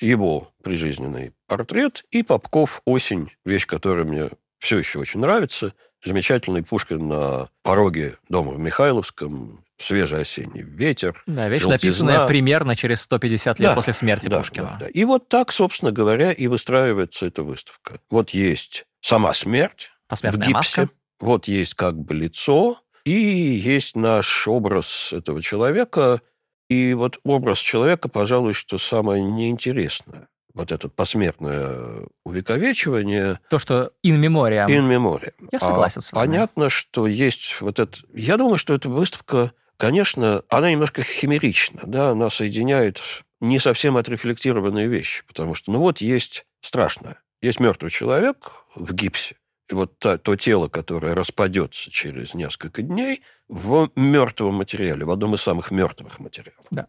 его 0.00 0.52
прижизненный 0.62 1.32
портрет, 1.46 2.04
и 2.10 2.22
Попков 2.22 2.80
«Осень», 2.84 3.30
вещь, 3.44 3.66
которая 3.66 4.04
мне 4.04 4.30
все 4.58 4.78
еще 4.78 4.98
очень 4.98 5.20
нравится. 5.20 5.74
Замечательный 6.04 6.62
Пушкин 6.62 7.08
на 7.08 7.48
пороге 7.62 8.16
дома 8.28 8.52
в 8.52 8.58
Михайловском, 8.58 9.64
свежий 9.78 10.20
осенний 10.20 10.62
ветер. 10.62 11.22
Да, 11.26 11.48
вещь, 11.48 11.62
желтизна. 11.62 11.72
написанная 11.72 12.26
примерно 12.26 12.76
через 12.76 13.02
150 13.02 13.58
лет 13.58 13.70
да, 13.70 13.74
после 13.74 13.92
смерти 13.92 14.28
да, 14.28 14.38
Пушкина. 14.38 14.76
Да, 14.78 14.86
да. 14.86 14.88
И 14.88 15.04
вот 15.04 15.28
так, 15.28 15.52
собственно 15.52 15.92
говоря, 15.92 16.32
и 16.32 16.46
выстраивается 16.46 17.26
эта 17.26 17.42
выставка. 17.42 18.00
Вот 18.10 18.30
есть 18.30 18.86
сама 19.00 19.34
смерть 19.34 19.90
в 20.08 20.38
гипсе, 20.38 20.52
маска. 20.52 20.88
Вот 21.20 21.48
есть 21.48 21.74
как 21.74 21.98
бы 21.98 22.14
лицо, 22.14 22.80
и 23.04 23.12
есть 23.12 23.96
наш 23.96 24.48
образ 24.48 25.12
этого 25.12 25.40
человека, 25.40 26.20
и 26.68 26.94
вот 26.94 27.18
образ 27.24 27.58
человека, 27.58 28.08
пожалуй, 28.08 28.52
что 28.52 28.78
самое 28.78 29.22
неинтересное. 29.22 30.28
Вот 30.52 30.72
это 30.72 30.88
посмертное 30.88 32.06
увековечивание. 32.24 33.40
То, 33.50 33.58
что 33.58 33.92
in 34.04 34.20
memoriam. 34.20 34.66
In 34.66 34.88
memoriam. 34.88 35.32
Я 35.52 35.60
согласен 35.60 35.98
а 35.98 36.02
с 36.02 36.12
вами. 36.12 36.26
Понятно, 36.26 36.70
что 36.70 37.06
есть 37.06 37.60
вот 37.60 37.78
это... 37.78 37.98
Я 38.12 38.36
думаю, 38.36 38.58
что 38.58 38.74
эта 38.74 38.88
выставка, 38.88 39.52
конечно, 39.76 40.42
она 40.48 40.70
немножко 40.70 41.02
химерична, 41.02 41.82
да, 41.84 42.10
она 42.10 42.30
соединяет 42.30 43.00
не 43.40 43.58
совсем 43.58 43.96
отрефлектированные 43.96 44.88
вещи, 44.88 45.24
потому 45.26 45.54
что, 45.54 45.72
ну 45.72 45.78
вот, 45.78 46.00
есть 46.00 46.44
страшное. 46.60 47.22
Есть 47.40 47.58
мертвый 47.58 47.90
человек 47.90 48.50
в 48.74 48.92
гипсе, 48.92 49.36
и 49.70 49.74
вот 49.74 49.98
то, 49.98 50.18
то 50.18 50.36
тело, 50.36 50.68
которое 50.68 51.14
распадется 51.14 51.90
через 51.90 52.34
несколько 52.34 52.82
дней 52.82 53.22
в 53.48 53.90
мертвом 53.94 54.54
материале, 54.56 55.04
в 55.04 55.10
одном 55.10 55.34
из 55.34 55.42
самых 55.42 55.70
мертвых 55.70 56.18
материалов. 56.18 56.66
Да. 56.70 56.88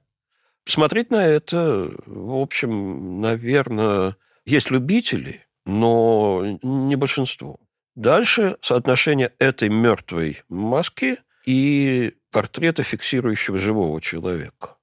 Смотреть 0.66 1.12
на 1.12 1.26
это, 1.26 1.92
в 2.06 2.42
общем, 2.42 3.22
наверное, 3.22 4.16
есть 4.46 4.72
любители, 4.72 5.46
но 5.66 6.60
не 6.62 6.96
большинство. 6.96 7.60
Дальше 7.96 8.58
соотношение 8.62 9.34
этой 9.38 9.70
мертвой 9.70 10.42
маски 10.50 11.18
и 11.46 12.16
портрета, 12.32 12.84
фиксирующего 12.84 13.58
живого 13.58 14.02
человека. 14.02 14.78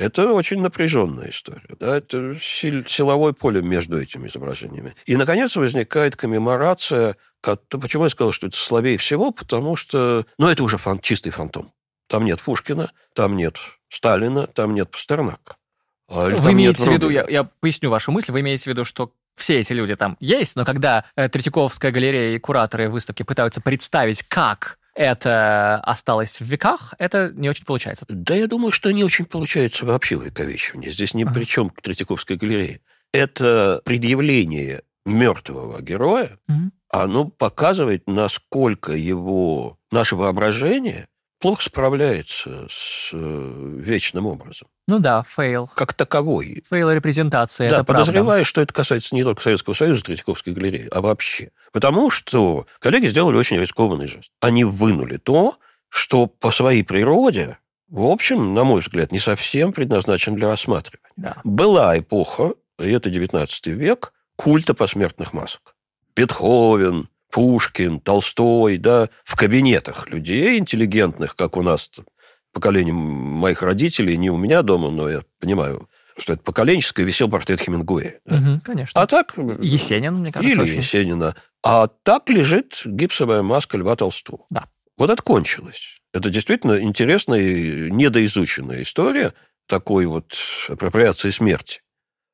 Это 0.00 0.32
очень 0.32 0.62
напряженная 0.62 1.28
история. 1.28 1.76
Да? 1.78 1.98
Это 1.98 2.34
силовое 2.40 3.34
поле 3.34 3.60
между 3.60 4.00
этими 4.00 4.28
изображениями. 4.28 4.94
И, 5.04 5.16
наконец, 5.16 5.56
возникает 5.56 6.16
коммеморация. 6.16 7.16
Почему 7.68 8.04
я 8.04 8.10
сказал, 8.10 8.32
что 8.32 8.46
это 8.46 8.56
слабее 8.56 8.96
всего? 8.96 9.30
Потому 9.30 9.76
что 9.76 10.24
ну, 10.38 10.48
это 10.48 10.62
уже 10.62 10.78
фан, 10.78 11.00
чистый 11.00 11.30
фантом. 11.30 11.72
Там 12.08 12.24
нет 12.24 12.40
Пушкина, 12.40 12.90
там 13.14 13.36
нет 13.36 13.58
Сталина, 13.90 14.46
там 14.46 14.74
нет 14.74 14.90
Пастернака. 14.90 15.56
А, 16.08 16.28
вы 16.28 16.52
имеете 16.52 16.90
в 16.90 16.92
виду, 16.92 17.10
я, 17.10 17.24
я 17.28 17.44
поясню 17.44 17.90
вашу 17.90 18.10
мысль, 18.10 18.32
вы 18.32 18.40
имеете 18.40 18.64
в 18.64 18.66
виду, 18.68 18.84
что 18.84 19.12
все 19.36 19.60
эти 19.60 19.72
люди 19.72 19.94
там 19.94 20.16
есть, 20.18 20.56
но 20.56 20.64
когда 20.64 21.04
э, 21.14 21.28
Третьяковская 21.28 21.92
галерея 21.92 22.34
и 22.34 22.38
кураторы 22.40 22.88
выставки 22.88 23.22
пытаются 23.22 23.60
представить, 23.60 24.24
как 24.24 24.79
это 25.00 25.80
осталось 25.82 26.40
в 26.40 26.44
веках, 26.44 26.92
это 26.98 27.32
не 27.34 27.48
очень 27.48 27.64
получается. 27.64 28.04
Да, 28.08 28.34
я 28.34 28.46
думаю, 28.46 28.70
что 28.70 28.90
не 28.90 29.02
очень 29.02 29.24
получается 29.24 29.86
вообще 29.86 30.18
увековечивание. 30.18 30.90
Здесь 30.90 31.14
ни 31.14 31.24
uh-huh. 31.24 31.32
при 31.32 31.44
чем 31.44 31.70
Третьяковская 31.70 32.36
галерея. 32.36 32.80
Это 33.10 33.80
предъявление 33.86 34.82
мертвого 35.06 35.80
героя, 35.80 36.38
uh-huh. 36.50 36.70
оно 36.90 37.24
показывает, 37.24 38.02
насколько 38.06 38.92
его, 38.92 39.78
наше 39.90 40.16
воображение 40.16 41.08
плохо 41.40 41.62
справляется 41.62 42.66
с 42.68 43.08
э, 43.14 43.76
вечным 43.78 44.26
образом. 44.26 44.68
Ну 44.90 44.98
да, 44.98 45.22
fail. 45.22 45.70
Как 45.76 45.94
таковой. 45.94 46.64
Fail 46.68 46.90
репрезентации, 46.90 47.68
да, 47.68 47.76
это 47.76 47.84
подозреваю, 47.84 48.24
правда. 48.24 48.44
что 48.44 48.60
это 48.60 48.74
касается 48.74 49.14
не 49.14 49.22
только 49.22 49.40
Советского 49.40 49.74
Союза, 49.74 50.02
Третьяковской 50.02 50.52
галереи, 50.52 50.88
а 50.90 51.00
вообще. 51.00 51.52
Потому 51.70 52.10
что 52.10 52.66
коллеги 52.80 53.06
сделали 53.06 53.36
очень 53.36 53.56
рискованный 53.56 54.08
жест. 54.08 54.32
Они 54.40 54.64
вынули 54.64 55.16
то, 55.16 55.58
что 55.88 56.26
по 56.26 56.50
своей 56.50 56.82
природе, 56.82 57.58
в 57.88 58.02
общем, 58.02 58.52
на 58.52 58.64
мой 58.64 58.80
взгляд, 58.80 59.12
не 59.12 59.20
совсем 59.20 59.72
предназначен 59.72 60.34
для 60.34 60.48
рассматривания. 60.48 61.12
Да. 61.16 61.36
Была 61.44 61.96
эпоха, 61.96 62.54
и 62.80 62.90
это 62.90 63.10
19 63.10 63.68
век, 63.68 64.12
культа 64.34 64.74
посмертных 64.74 65.32
масок. 65.32 65.76
Бетховен, 66.16 67.08
Пушкин, 67.30 68.00
Толстой, 68.00 68.76
да, 68.76 69.08
в 69.24 69.36
кабинетах 69.36 70.08
людей 70.08 70.58
интеллигентных, 70.58 71.36
как 71.36 71.56
у 71.56 71.62
нас 71.62 71.88
поколение 72.52 72.92
моих 72.92 73.62
родителей, 73.62 74.16
не 74.16 74.30
у 74.30 74.36
меня 74.36 74.62
дома, 74.62 74.90
но 74.90 75.08
я 75.08 75.22
понимаю, 75.38 75.88
что 76.16 76.34
это 76.34 76.42
поколенческое, 76.42 77.06
висел 77.06 77.28
портрет 77.28 77.60
Хемингуэя. 77.60 78.20
Угу, 78.26 78.60
конечно. 78.64 79.00
А 79.00 79.06
так... 79.06 79.34
Есенин, 79.36 80.14
мне 80.16 80.32
кажется, 80.32 80.52
Или 80.52 80.62
очень. 80.62 80.76
Есенина. 80.76 81.36
А 81.62 81.88
так 81.88 82.28
лежит 82.28 82.82
гипсовая 82.84 83.42
маска 83.42 83.76
Льва 83.78 83.96
Толстого. 83.96 84.46
Да. 84.50 84.68
Вот 84.96 85.10
это 85.10 85.22
кончилось. 85.22 86.00
Это 86.12 86.30
действительно 86.30 86.80
интересная 86.80 87.40
и 87.40 87.90
недоизученная 87.90 88.82
история 88.82 89.34
такой 89.66 90.06
вот 90.06 90.34
апроприации 90.68 91.30
смерти. 91.30 91.80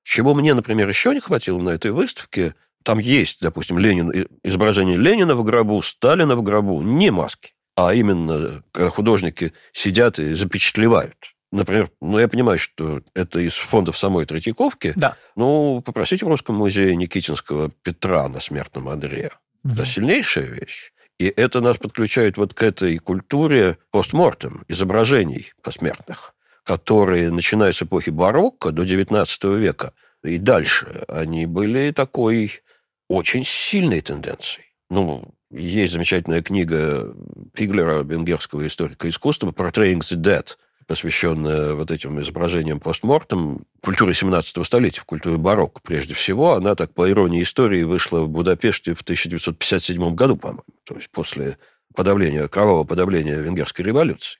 Чего 0.02 0.34
мне, 0.34 0.54
например, 0.54 0.88
еще 0.88 1.12
не 1.12 1.20
хватило 1.20 1.60
на 1.60 1.70
этой 1.70 1.90
выставке, 1.90 2.54
там 2.82 2.98
есть, 2.98 3.40
допустим, 3.40 3.78
Ленин, 3.78 4.28
изображение 4.42 4.96
Ленина 4.96 5.34
в 5.34 5.44
гробу, 5.44 5.82
Сталина 5.82 6.36
в 6.36 6.42
гробу, 6.42 6.80
не 6.82 7.10
маски 7.10 7.55
а 7.76 7.94
именно 7.94 8.62
когда 8.72 8.90
художники 8.90 9.52
сидят 9.72 10.18
и 10.18 10.34
запечатлевают. 10.34 11.36
Например, 11.52 11.90
ну, 12.00 12.18
я 12.18 12.28
понимаю, 12.28 12.58
что 12.58 13.02
это 13.14 13.38
из 13.38 13.54
фондов 13.54 13.96
самой 13.96 14.26
Третьяковки. 14.26 14.92
Да. 14.96 15.16
Ну, 15.36 15.80
попросите 15.84 16.24
в 16.24 16.28
Русском 16.28 16.56
музее 16.56 16.96
Никитинского 16.96 17.70
Петра 17.82 18.28
на 18.28 18.40
смертном 18.40 18.88
одре. 18.88 19.30
Угу. 19.64 19.74
Это 19.74 19.86
сильнейшая 19.86 20.46
вещь. 20.46 20.92
И 21.18 21.26
это 21.26 21.60
нас 21.60 21.78
подключает 21.78 22.36
вот 22.36 22.52
к 22.52 22.62
этой 22.62 22.98
культуре 22.98 23.78
постмортем, 23.90 24.64
изображений 24.68 25.52
посмертных, 25.62 26.34
которые, 26.64 27.30
начиная 27.30 27.72
с 27.72 27.80
эпохи 27.82 28.10
барокко 28.10 28.70
до 28.70 28.82
XIX 28.82 29.56
века 29.56 29.92
и 30.22 30.38
дальше, 30.38 31.04
они 31.08 31.46
были 31.46 31.90
такой 31.92 32.60
очень 33.08 33.44
сильной 33.44 34.00
тенденцией. 34.00 34.66
Ну, 34.90 35.35
есть 35.50 35.92
замечательная 35.92 36.42
книга 36.42 37.14
Пиглера, 37.54 38.02
венгерского 38.02 38.66
историка 38.66 39.08
искусства, 39.08 39.50
«Portraying 39.50 40.00
the 40.00 40.16
Dead», 40.16 40.56
посвященная 40.86 41.74
вот 41.74 41.90
этим 41.90 42.20
изображениям 42.20 42.80
постмортом, 42.80 43.64
культуре 43.82 44.14
17 44.14 44.64
столетия, 44.64 45.00
в 45.00 45.04
культуре 45.04 45.36
барокко 45.36 45.80
прежде 45.82 46.14
всего. 46.14 46.54
Она, 46.54 46.74
так 46.74 46.92
по 46.94 47.10
иронии 47.10 47.42
истории, 47.42 47.82
вышла 47.82 48.20
в 48.20 48.28
Будапеште 48.28 48.94
в 48.94 49.02
1957 49.02 50.14
году, 50.14 50.36
по-моему, 50.36 50.62
то 50.84 50.94
есть 50.94 51.10
после 51.10 51.58
подавления, 51.94 52.46
кровавого 52.46 52.84
подавления 52.84 53.36
венгерской 53.36 53.84
революции. 53.84 54.38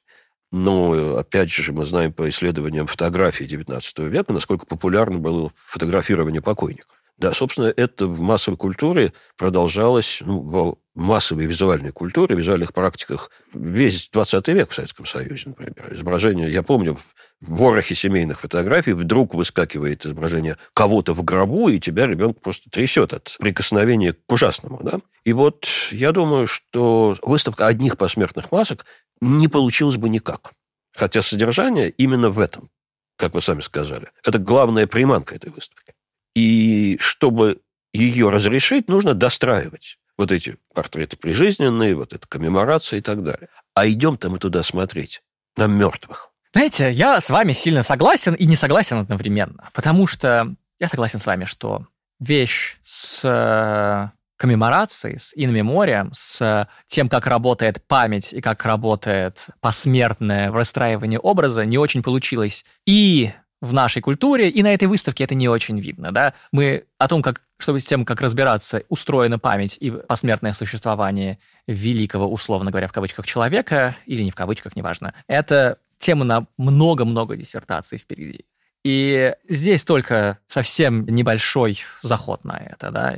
Но, 0.53 1.17
опять 1.17 1.51
же, 1.51 1.73
мы 1.73 1.85
знаем 1.85 2.13
по 2.13 2.29
исследованиям 2.29 2.87
фотографий 2.87 3.47
XIX 3.47 4.09
века, 4.09 4.33
насколько 4.33 4.67
популярно 4.67 5.19
было 5.19 5.51
фотографирование 5.57 6.41
покойников. 6.41 7.03
Да, 7.19 7.33
собственно, 7.33 7.73
это 7.75 8.07
в 8.07 8.21
массовой 8.21 8.57
культуре 8.57 9.13
продолжалось, 9.37 10.23
ну, 10.25 10.79
массовой 10.97 11.47
визуальной 11.47 11.93
культуре, 11.93 12.35
визуальных 12.35 12.73
практиках 12.73 13.31
весь 13.53 14.09
20 14.11 14.49
век 14.49 14.71
в 14.71 14.75
Советском 14.75 15.07
Союзе, 15.07 15.51
например. 15.51 15.93
Изображение, 15.93 16.51
я 16.51 16.63
помню, 16.63 16.99
в 17.41 17.57
ворохе 17.57 17.95
семейных 17.95 18.41
фотографий 18.41 18.95
вдруг 18.95 19.35
выскакивает 19.35 20.07
изображение 20.07 20.57
кого-то 20.73 21.13
в 21.13 21.23
гробу, 21.23 21.69
и 21.69 21.79
тебя 21.79 22.07
ребенок 22.07 22.41
просто 22.41 22.71
трясет 22.71 23.13
от 23.13 23.37
прикосновения 23.39 24.15
к 24.15 24.33
ужасному. 24.33 24.81
Да? 24.83 25.01
И 25.25 25.35
вот 25.35 25.67
я 25.91 26.13
думаю, 26.13 26.47
что 26.47 27.17
выставка 27.23 27.67
одних 27.67 27.99
посмертных 27.99 28.51
масок 28.51 28.87
не 29.21 29.49
получилась 29.49 29.99
бы 29.99 30.09
никак. 30.09 30.53
Хотя 30.95 31.21
содержание 31.21 31.91
именно 31.91 32.31
в 32.31 32.41
этом, 32.41 32.71
как 33.17 33.35
вы 33.35 33.43
сами 33.43 33.61
сказали. 33.61 34.09
Это 34.25 34.39
главная 34.39 34.87
приманка 34.87 35.35
этой 35.35 35.51
выставки. 35.51 35.93
И 36.35 36.97
чтобы 37.01 37.61
ее 37.93 38.31
разрешить, 38.31 38.89
нужно 38.89 39.13
достраивать 39.13 39.99
вот 40.19 40.33
эти 40.33 40.57
портреты 40.75 41.17
прижизненные, 41.17 41.95
вот 41.95 42.13
эта 42.13 42.27
коммеморация 42.27 42.99
и 42.99 43.03
так 43.03 43.23
далее. 43.23 43.49
А 43.75 43.87
идем-то 43.87 44.31
мы 44.31 44.39
туда 44.39 44.63
смотреть 44.63 45.23
на 45.57 45.67
мертвых. 45.67 46.31
Знаете, 46.53 46.91
я 46.91 47.21
с 47.21 47.29
вами 47.29 47.53
сильно 47.53 47.83
согласен 47.83 48.35
и 48.35 48.47
не 48.47 48.57
согласен 48.57 48.99
одновременно, 48.99 49.69
потому 49.75 50.07
что 50.07 50.55
я 50.81 50.89
согласен 50.89 51.19
с 51.19 51.27
вами, 51.27 51.45
что 51.45 51.87
вещь 52.19 52.79
с 52.83 53.21
э, 53.25 54.09
коммеморацией, 54.39 55.19
с 55.19 55.33
инмеморием, 55.35 56.11
с 56.15 56.69
тем, 56.87 57.09
как 57.09 57.27
работает 57.27 57.83
память 57.87 58.33
и 58.33 58.41
как 58.41 58.65
работает 58.65 59.47
посмертное 59.61 60.51
расстраивание 60.51 61.19
образа, 61.19 61.65
не 61.65 61.79
очень 61.79 62.03
получилось. 62.03 62.65
И 62.87 63.33
в 63.61 63.73
нашей 63.73 64.03
культуре, 64.03 64.51
и 64.51 64.63
на 64.63 64.73
этой 64.73 64.87
выставке 64.87 65.25
это 65.25 65.35
не 65.35 65.49
очень 65.49 65.81
видно, 65.81 66.13
да. 66.13 66.35
Мы 66.53 66.85
о 66.99 67.09
том, 67.09 67.23
как, 67.23 67.43
чтобы 67.59 67.81
с 67.81 67.85
тем, 67.85 68.05
как 68.05 68.21
разбираться, 68.21 68.83
устроена 68.89 69.39
память 69.39 69.77
и 69.81 69.91
посмертное 69.91 70.53
существование 70.53 71.39
великого, 71.67 72.31
условно 72.31 72.71
говоря, 72.71 72.89
в 72.89 72.93
кавычках, 72.93 73.27
человека, 73.27 73.97
или 74.07 74.23
не 74.23 74.31
в 74.31 74.35
кавычках, 74.35 74.77
неважно, 74.77 75.15
это 75.27 75.79
тема 75.99 76.25
на 76.25 76.47
много-много 76.57 77.37
диссертаций 77.37 77.99
впереди. 77.99 78.45
И 78.85 79.35
здесь 79.49 79.83
только 79.83 80.39
совсем 80.47 81.05
небольшой 81.07 81.81
заход 82.03 82.45
на 82.45 82.57
это, 82.57 82.93
да, 82.93 83.17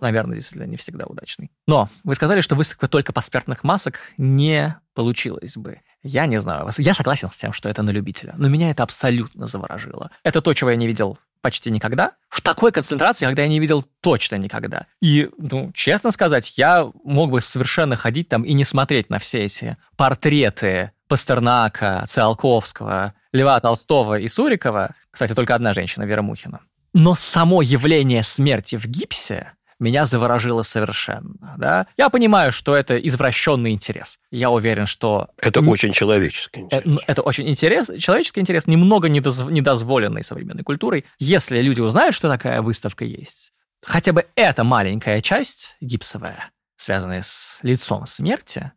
наверное, 0.00 0.36
действительно 0.36 0.66
не 0.66 0.78
всегда 0.78 1.04
удачный. 1.04 1.50
Но 1.66 1.90
вы 2.02 2.14
сказали, 2.14 2.40
что 2.40 2.54
выставка 2.54 2.88
только 2.88 3.12
посмертных 3.12 3.62
масок 3.62 4.12
не 4.16 4.74
получилось 4.94 5.58
бы. 5.58 5.82
Я 6.02 6.24
не 6.24 6.40
знаю. 6.40 6.66
Я 6.78 6.94
согласен 6.94 7.30
с 7.30 7.36
тем, 7.36 7.52
что 7.52 7.68
это 7.68 7.82
на 7.82 7.90
любителя, 7.90 8.32
но 8.38 8.48
меня 8.48 8.70
это 8.70 8.84
абсолютно 8.84 9.46
заворожило. 9.46 10.10
Это 10.24 10.40
то, 10.40 10.54
чего 10.54 10.70
я 10.70 10.76
не 10.76 10.86
видел 10.86 11.18
почти 11.42 11.70
никогда. 11.70 12.12
В 12.28 12.40
такой 12.40 12.72
концентрации, 12.72 13.26
когда 13.26 13.42
я 13.42 13.48
не 13.48 13.60
видел 13.60 13.84
точно 14.00 14.36
никогда. 14.36 14.86
И, 15.02 15.28
ну, 15.36 15.70
честно 15.74 16.10
сказать, 16.10 16.56
я 16.56 16.90
мог 17.04 17.30
бы 17.30 17.40
совершенно 17.40 17.96
ходить 17.96 18.28
там 18.28 18.42
и 18.42 18.54
не 18.54 18.64
смотреть 18.64 19.10
на 19.10 19.18
все 19.18 19.44
эти 19.44 19.76
портреты 19.96 20.92
Пастернака, 21.08 22.04
Циолковского, 22.08 23.14
Льва 23.32 23.60
Толстого 23.60 24.18
и 24.18 24.28
Сурикова. 24.28 24.94
Кстати, 25.10 25.34
только 25.34 25.54
одна 25.54 25.74
женщина, 25.74 26.04
Вера 26.04 26.22
Мухина. 26.22 26.60
Но 26.94 27.14
само 27.14 27.62
явление 27.62 28.22
смерти 28.22 28.76
в 28.76 28.86
гипсе 28.86 29.52
меня 29.82 30.06
заворожило 30.06 30.62
совершенно. 30.62 31.54
Да? 31.58 31.86
Я 31.96 32.08
понимаю, 32.08 32.52
что 32.52 32.74
это 32.74 32.96
извращенный 32.96 33.72
интерес. 33.72 34.18
Я 34.30 34.50
уверен, 34.50 34.86
что... 34.86 35.28
Это 35.36 35.60
очень 35.60 35.92
человеческий 35.92 36.60
э, 36.60 36.64
интерес. 36.64 36.82
Это, 36.84 37.04
это 37.06 37.22
очень 37.22 37.48
интерес, 37.48 37.90
человеческий 37.98 38.40
интерес, 38.40 38.66
немного 38.66 39.08
недоз, 39.08 39.40
недозволенный 39.40 40.24
современной 40.24 40.62
культурой. 40.62 41.04
Если 41.18 41.60
люди 41.60 41.80
узнают, 41.80 42.14
что 42.14 42.28
такая 42.28 42.62
выставка 42.62 43.04
есть, 43.04 43.52
хотя 43.82 44.12
бы 44.12 44.26
эта 44.36 44.64
маленькая 44.64 45.20
часть 45.20 45.76
гипсовая, 45.80 46.50
связанная 46.76 47.22
с 47.22 47.58
лицом 47.62 48.06
смерти, 48.06 48.72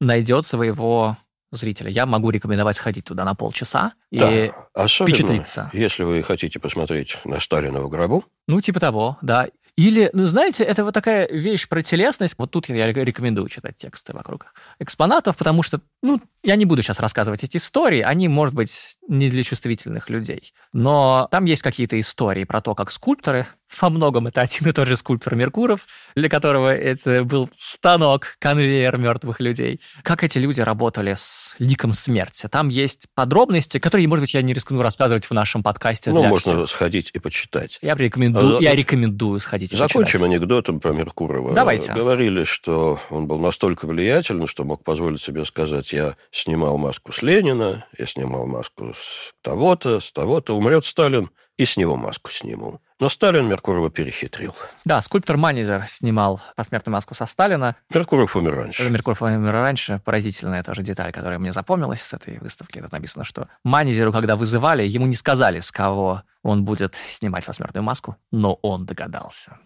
найдет 0.00 0.46
своего 0.46 1.16
зрителя. 1.52 1.90
Я 1.90 2.06
могу 2.06 2.30
рекомендовать 2.30 2.76
сходить 2.76 3.04
туда 3.04 3.24
на 3.24 3.34
полчаса 3.34 3.94
да, 4.10 4.30
и 4.30 4.52
особенно, 4.72 5.14
впечатлиться. 5.14 5.70
Если 5.72 6.04
вы 6.04 6.22
хотите 6.22 6.60
посмотреть 6.60 7.18
на 7.24 7.40
Сталина 7.40 7.80
в 7.80 7.88
гробу. 7.88 8.24
Ну, 8.46 8.60
типа 8.60 8.80
того, 8.80 9.18
да. 9.22 9.48
Или, 9.76 10.10
ну, 10.12 10.26
знаете, 10.26 10.64
это 10.64 10.84
вот 10.84 10.94
такая 10.94 11.28
вещь 11.28 11.68
про 11.68 11.82
телесность. 11.82 12.34
Вот 12.38 12.50
тут 12.50 12.68
я 12.68 12.92
рекомендую 12.92 13.48
читать 13.48 13.76
тексты 13.76 14.12
вокруг 14.12 14.46
экспонатов, 14.78 15.36
потому 15.36 15.62
что, 15.62 15.80
ну, 16.02 16.20
я 16.42 16.56
не 16.56 16.64
буду 16.64 16.82
сейчас 16.82 17.00
рассказывать 17.00 17.44
эти 17.44 17.56
истории, 17.56 18.00
они, 18.00 18.28
может 18.28 18.54
быть, 18.54 18.96
не 19.08 19.30
для 19.30 19.42
чувствительных 19.42 20.10
людей. 20.10 20.52
Но 20.72 21.28
там 21.30 21.44
есть 21.44 21.62
какие-то 21.62 21.98
истории 21.98 22.44
про 22.44 22.60
то, 22.60 22.74
как 22.74 22.90
скульпторы 22.90 23.46
во 23.80 23.90
многом 23.90 24.26
это 24.26 24.40
один 24.40 24.68
и 24.68 24.72
тот 24.72 24.88
же 24.88 24.96
скульптор 24.96 25.34
Меркуров, 25.34 25.86
для 26.14 26.28
которого 26.28 26.74
это 26.74 27.24
был 27.24 27.48
станок, 27.58 28.36
конвейер 28.38 28.96
мертвых 28.96 29.40
людей. 29.40 29.80
Как 30.02 30.24
эти 30.24 30.38
люди 30.38 30.60
работали 30.60 31.14
с 31.14 31.54
ликом 31.58 31.92
смерти. 31.92 32.48
Там 32.48 32.68
есть 32.68 33.06
подробности, 33.14 33.78
которые, 33.78 34.08
может 34.08 34.22
быть, 34.22 34.34
я 34.34 34.42
не 34.42 34.52
рискну 34.52 34.82
рассказывать 34.82 35.26
в 35.26 35.32
нашем 35.32 35.62
подкасте. 35.62 36.10
Ну, 36.10 36.24
можно 36.24 36.56
всех. 36.56 36.68
сходить 36.68 37.10
и 37.12 37.18
почитать. 37.18 37.78
Я 37.82 37.94
рекомендую, 37.94 38.58
а, 38.58 38.62
я 38.62 38.74
рекомендую 38.74 39.40
сходить 39.40 39.72
и 39.72 39.76
Закончим 39.76 40.20
почитать. 40.20 40.22
анекдотом 40.22 40.80
про 40.80 40.92
Меркурова. 40.92 41.54
Давайте. 41.54 41.92
Говорили, 41.92 42.44
что 42.44 42.98
он 43.10 43.26
был 43.26 43.38
настолько 43.38 43.86
влиятельный, 43.86 44.46
что 44.46 44.64
мог 44.64 44.84
позволить 44.84 45.20
себе 45.20 45.44
сказать, 45.44 45.92
я 45.92 46.16
снимал 46.30 46.78
маску 46.78 47.12
с 47.12 47.22
Ленина, 47.22 47.86
я 47.98 48.06
снимал 48.06 48.46
маску 48.46 48.92
с 48.96 49.32
того-то, 49.42 50.00
с 50.00 50.12
того-то, 50.12 50.56
умрет 50.56 50.84
Сталин, 50.84 51.30
и 51.56 51.66
с 51.66 51.76
него 51.76 51.96
маску 51.96 52.30
сниму. 52.30 52.80
Но 53.00 53.08
Сталин 53.08 53.48
Меркурова 53.48 53.90
перехитрил. 53.90 54.54
Да, 54.84 55.00
скульптор 55.00 55.38
Манизер 55.38 55.86
снимал 55.88 56.40
посмертную 56.54 56.92
маску 56.92 57.14
со 57.14 57.24
Сталина. 57.24 57.74
Меркуров 57.88 58.36
умер 58.36 58.54
раньше. 58.54 58.90
Меркуров 58.90 59.22
умер 59.22 59.52
раньше. 59.52 60.02
Поразительная 60.04 60.62
тоже 60.62 60.82
деталь, 60.82 61.10
которая 61.10 61.38
мне 61.38 61.54
запомнилась 61.54 62.02
с 62.02 62.12
этой 62.12 62.38
выставки. 62.40 62.78
Это 62.78 62.88
написано, 62.92 63.24
что 63.24 63.48
Манизеру, 63.64 64.12
когда 64.12 64.36
вызывали, 64.36 64.86
ему 64.86 65.06
не 65.06 65.16
сказали, 65.16 65.60
с 65.60 65.72
кого 65.72 66.22
он 66.42 66.64
будет 66.64 66.94
снимать 66.94 67.46
посмертную 67.46 67.82
маску, 67.82 68.16
но 68.30 68.58
он 68.60 68.84
догадался. 68.84 69.56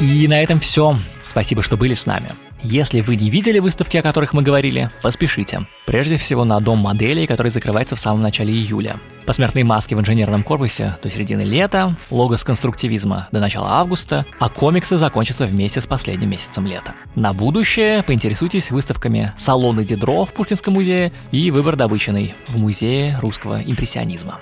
И 0.00 0.28
на 0.28 0.42
этом 0.42 0.60
все. 0.60 0.98
Спасибо, 1.24 1.62
что 1.62 1.78
были 1.78 1.94
с 1.94 2.04
нами. 2.04 2.28
Если 2.62 3.00
вы 3.00 3.16
не 3.16 3.30
видели 3.30 3.58
выставки, 3.58 3.96
о 3.96 4.02
которых 4.02 4.34
мы 4.34 4.42
говорили, 4.42 4.90
поспешите. 5.00 5.66
Прежде 5.86 6.16
всего 6.16 6.44
на 6.44 6.60
Дом 6.60 6.78
моделей, 6.78 7.26
который 7.26 7.50
закрывается 7.50 7.96
в 7.96 8.00
самом 8.00 8.20
начале 8.20 8.52
июля. 8.52 9.00
Посмертные 9.26 9.64
маски 9.64 9.94
в 9.94 10.00
инженерном 10.00 10.42
корпусе 10.42 10.98
до 11.02 11.08
середины 11.08 11.42
лета, 11.42 11.96
логос 12.10 12.42
конструктивизма 12.42 13.28
до 13.30 13.38
начала 13.40 13.68
августа, 13.74 14.26
а 14.40 14.48
комиксы 14.48 14.96
закончатся 14.96 15.46
вместе 15.46 15.80
с 15.80 15.86
последним 15.86 16.30
месяцем 16.30 16.66
лета. 16.66 16.94
На 17.14 17.32
будущее 17.32 18.02
поинтересуйтесь 18.02 18.70
выставками 18.70 19.32
«Салоны 19.36 19.84
Дидро» 19.84 20.24
в 20.24 20.32
Пушкинском 20.32 20.74
музее 20.74 21.12
и 21.30 21.50
«Выбор 21.50 21.76
добыченный» 21.76 22.34
в 22.48 22.60
Музее 22.60 23.16
русского 23.20 23.62
импрессионизма. 23.62 24.40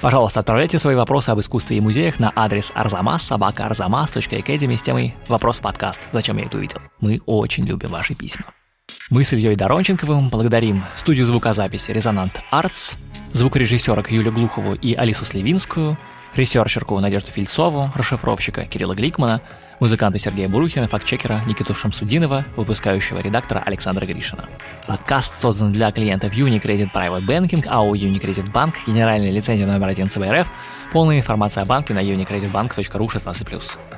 Пожалуйста, 0.00 0.40
отправляйте 0.40 0.78
свои 0.78 0.94
вопросы 0.94 1.30
об 1.30 1.40
искусстве 1.40 1.76
и 1.76 1.80
музеях 1.80 2.20
на 2.20 2.32
адрес 2.34 2.72
arzamas 2.74 3.28
arzamas.academy 3.30 4.76
с 4.76 4.82
темой 4.82 5.14
«Вопрос 5.28 5.60
подкаст. 5.60 6.00
Зачем 6.12 6.38
я 6.38 6.46
это 6.46 6.58
увидел?» 6.58 6.80
Мы 7.00 7.20
очень 7.26 7.64
любим 7.64 7.90
ваши 7.90 8.14
письма. 8.14 8.46
Мы 9.10 9.24
с 9.24 9.32
Ильей 9.32 9.56
Доронченковым 9.56 10.28
благодарим 10.28 10.84
студию 10.94 11.24
звукозаписи 11.24 11.92
«Резонант 11.92 12.42
Артс», 12.50 12.94
звукорежиссерок 13.32 14.10
Юлю 14.10 14.30
Глухову 14.30 14.74
и 14.74 14.92
Алису 14.92 15.24
Сливинскую, 15.24 15.96
ресерчерку 16.36 17.00
Надежду 17.00 17.30
Фильцову, 17.30 17.90
расшифровщика 17.94 18.66
Кирилла 18.66 18.94
Гликмана, 18.94 19.40
музыканта 19.80 20.18
Сергея 20.18 20.50
Бурухина, 20.50 20.88
фактчекера 20.88 21.40
Никиту 21.46 21.74
Шамсудинова, 21.74 22.44
выпускающего 22.56 23.20
редактора 23.20 23.62
Александра 23.64 24.04
Гришина. 24.04 24.44
Подкаст 24.86 25.40
создан 25.40 25.72
для 25.72 25.90
клиентов 25.90 26.34
Unicredit 26.34 26.92
Private 26.92 27.26
Banking, 27.26 27.66
АО 27.66 27.94
Unicredit 27.94 28.52
Bank, 28.52 28.74
генеральная 28.86 29.30
лицензия 29.30 29.66
номер 29.66 29.88
1 29.88 30.10
ЦБРФ, 30.10 30.52
полная 30.92 31.16
информация 31.16 31.62
о 31.62 31.66
банке 31.66 31.94
на 31.94 32.04
unicreditbank.ru 32.04 33.06
16+. 33.06 33.97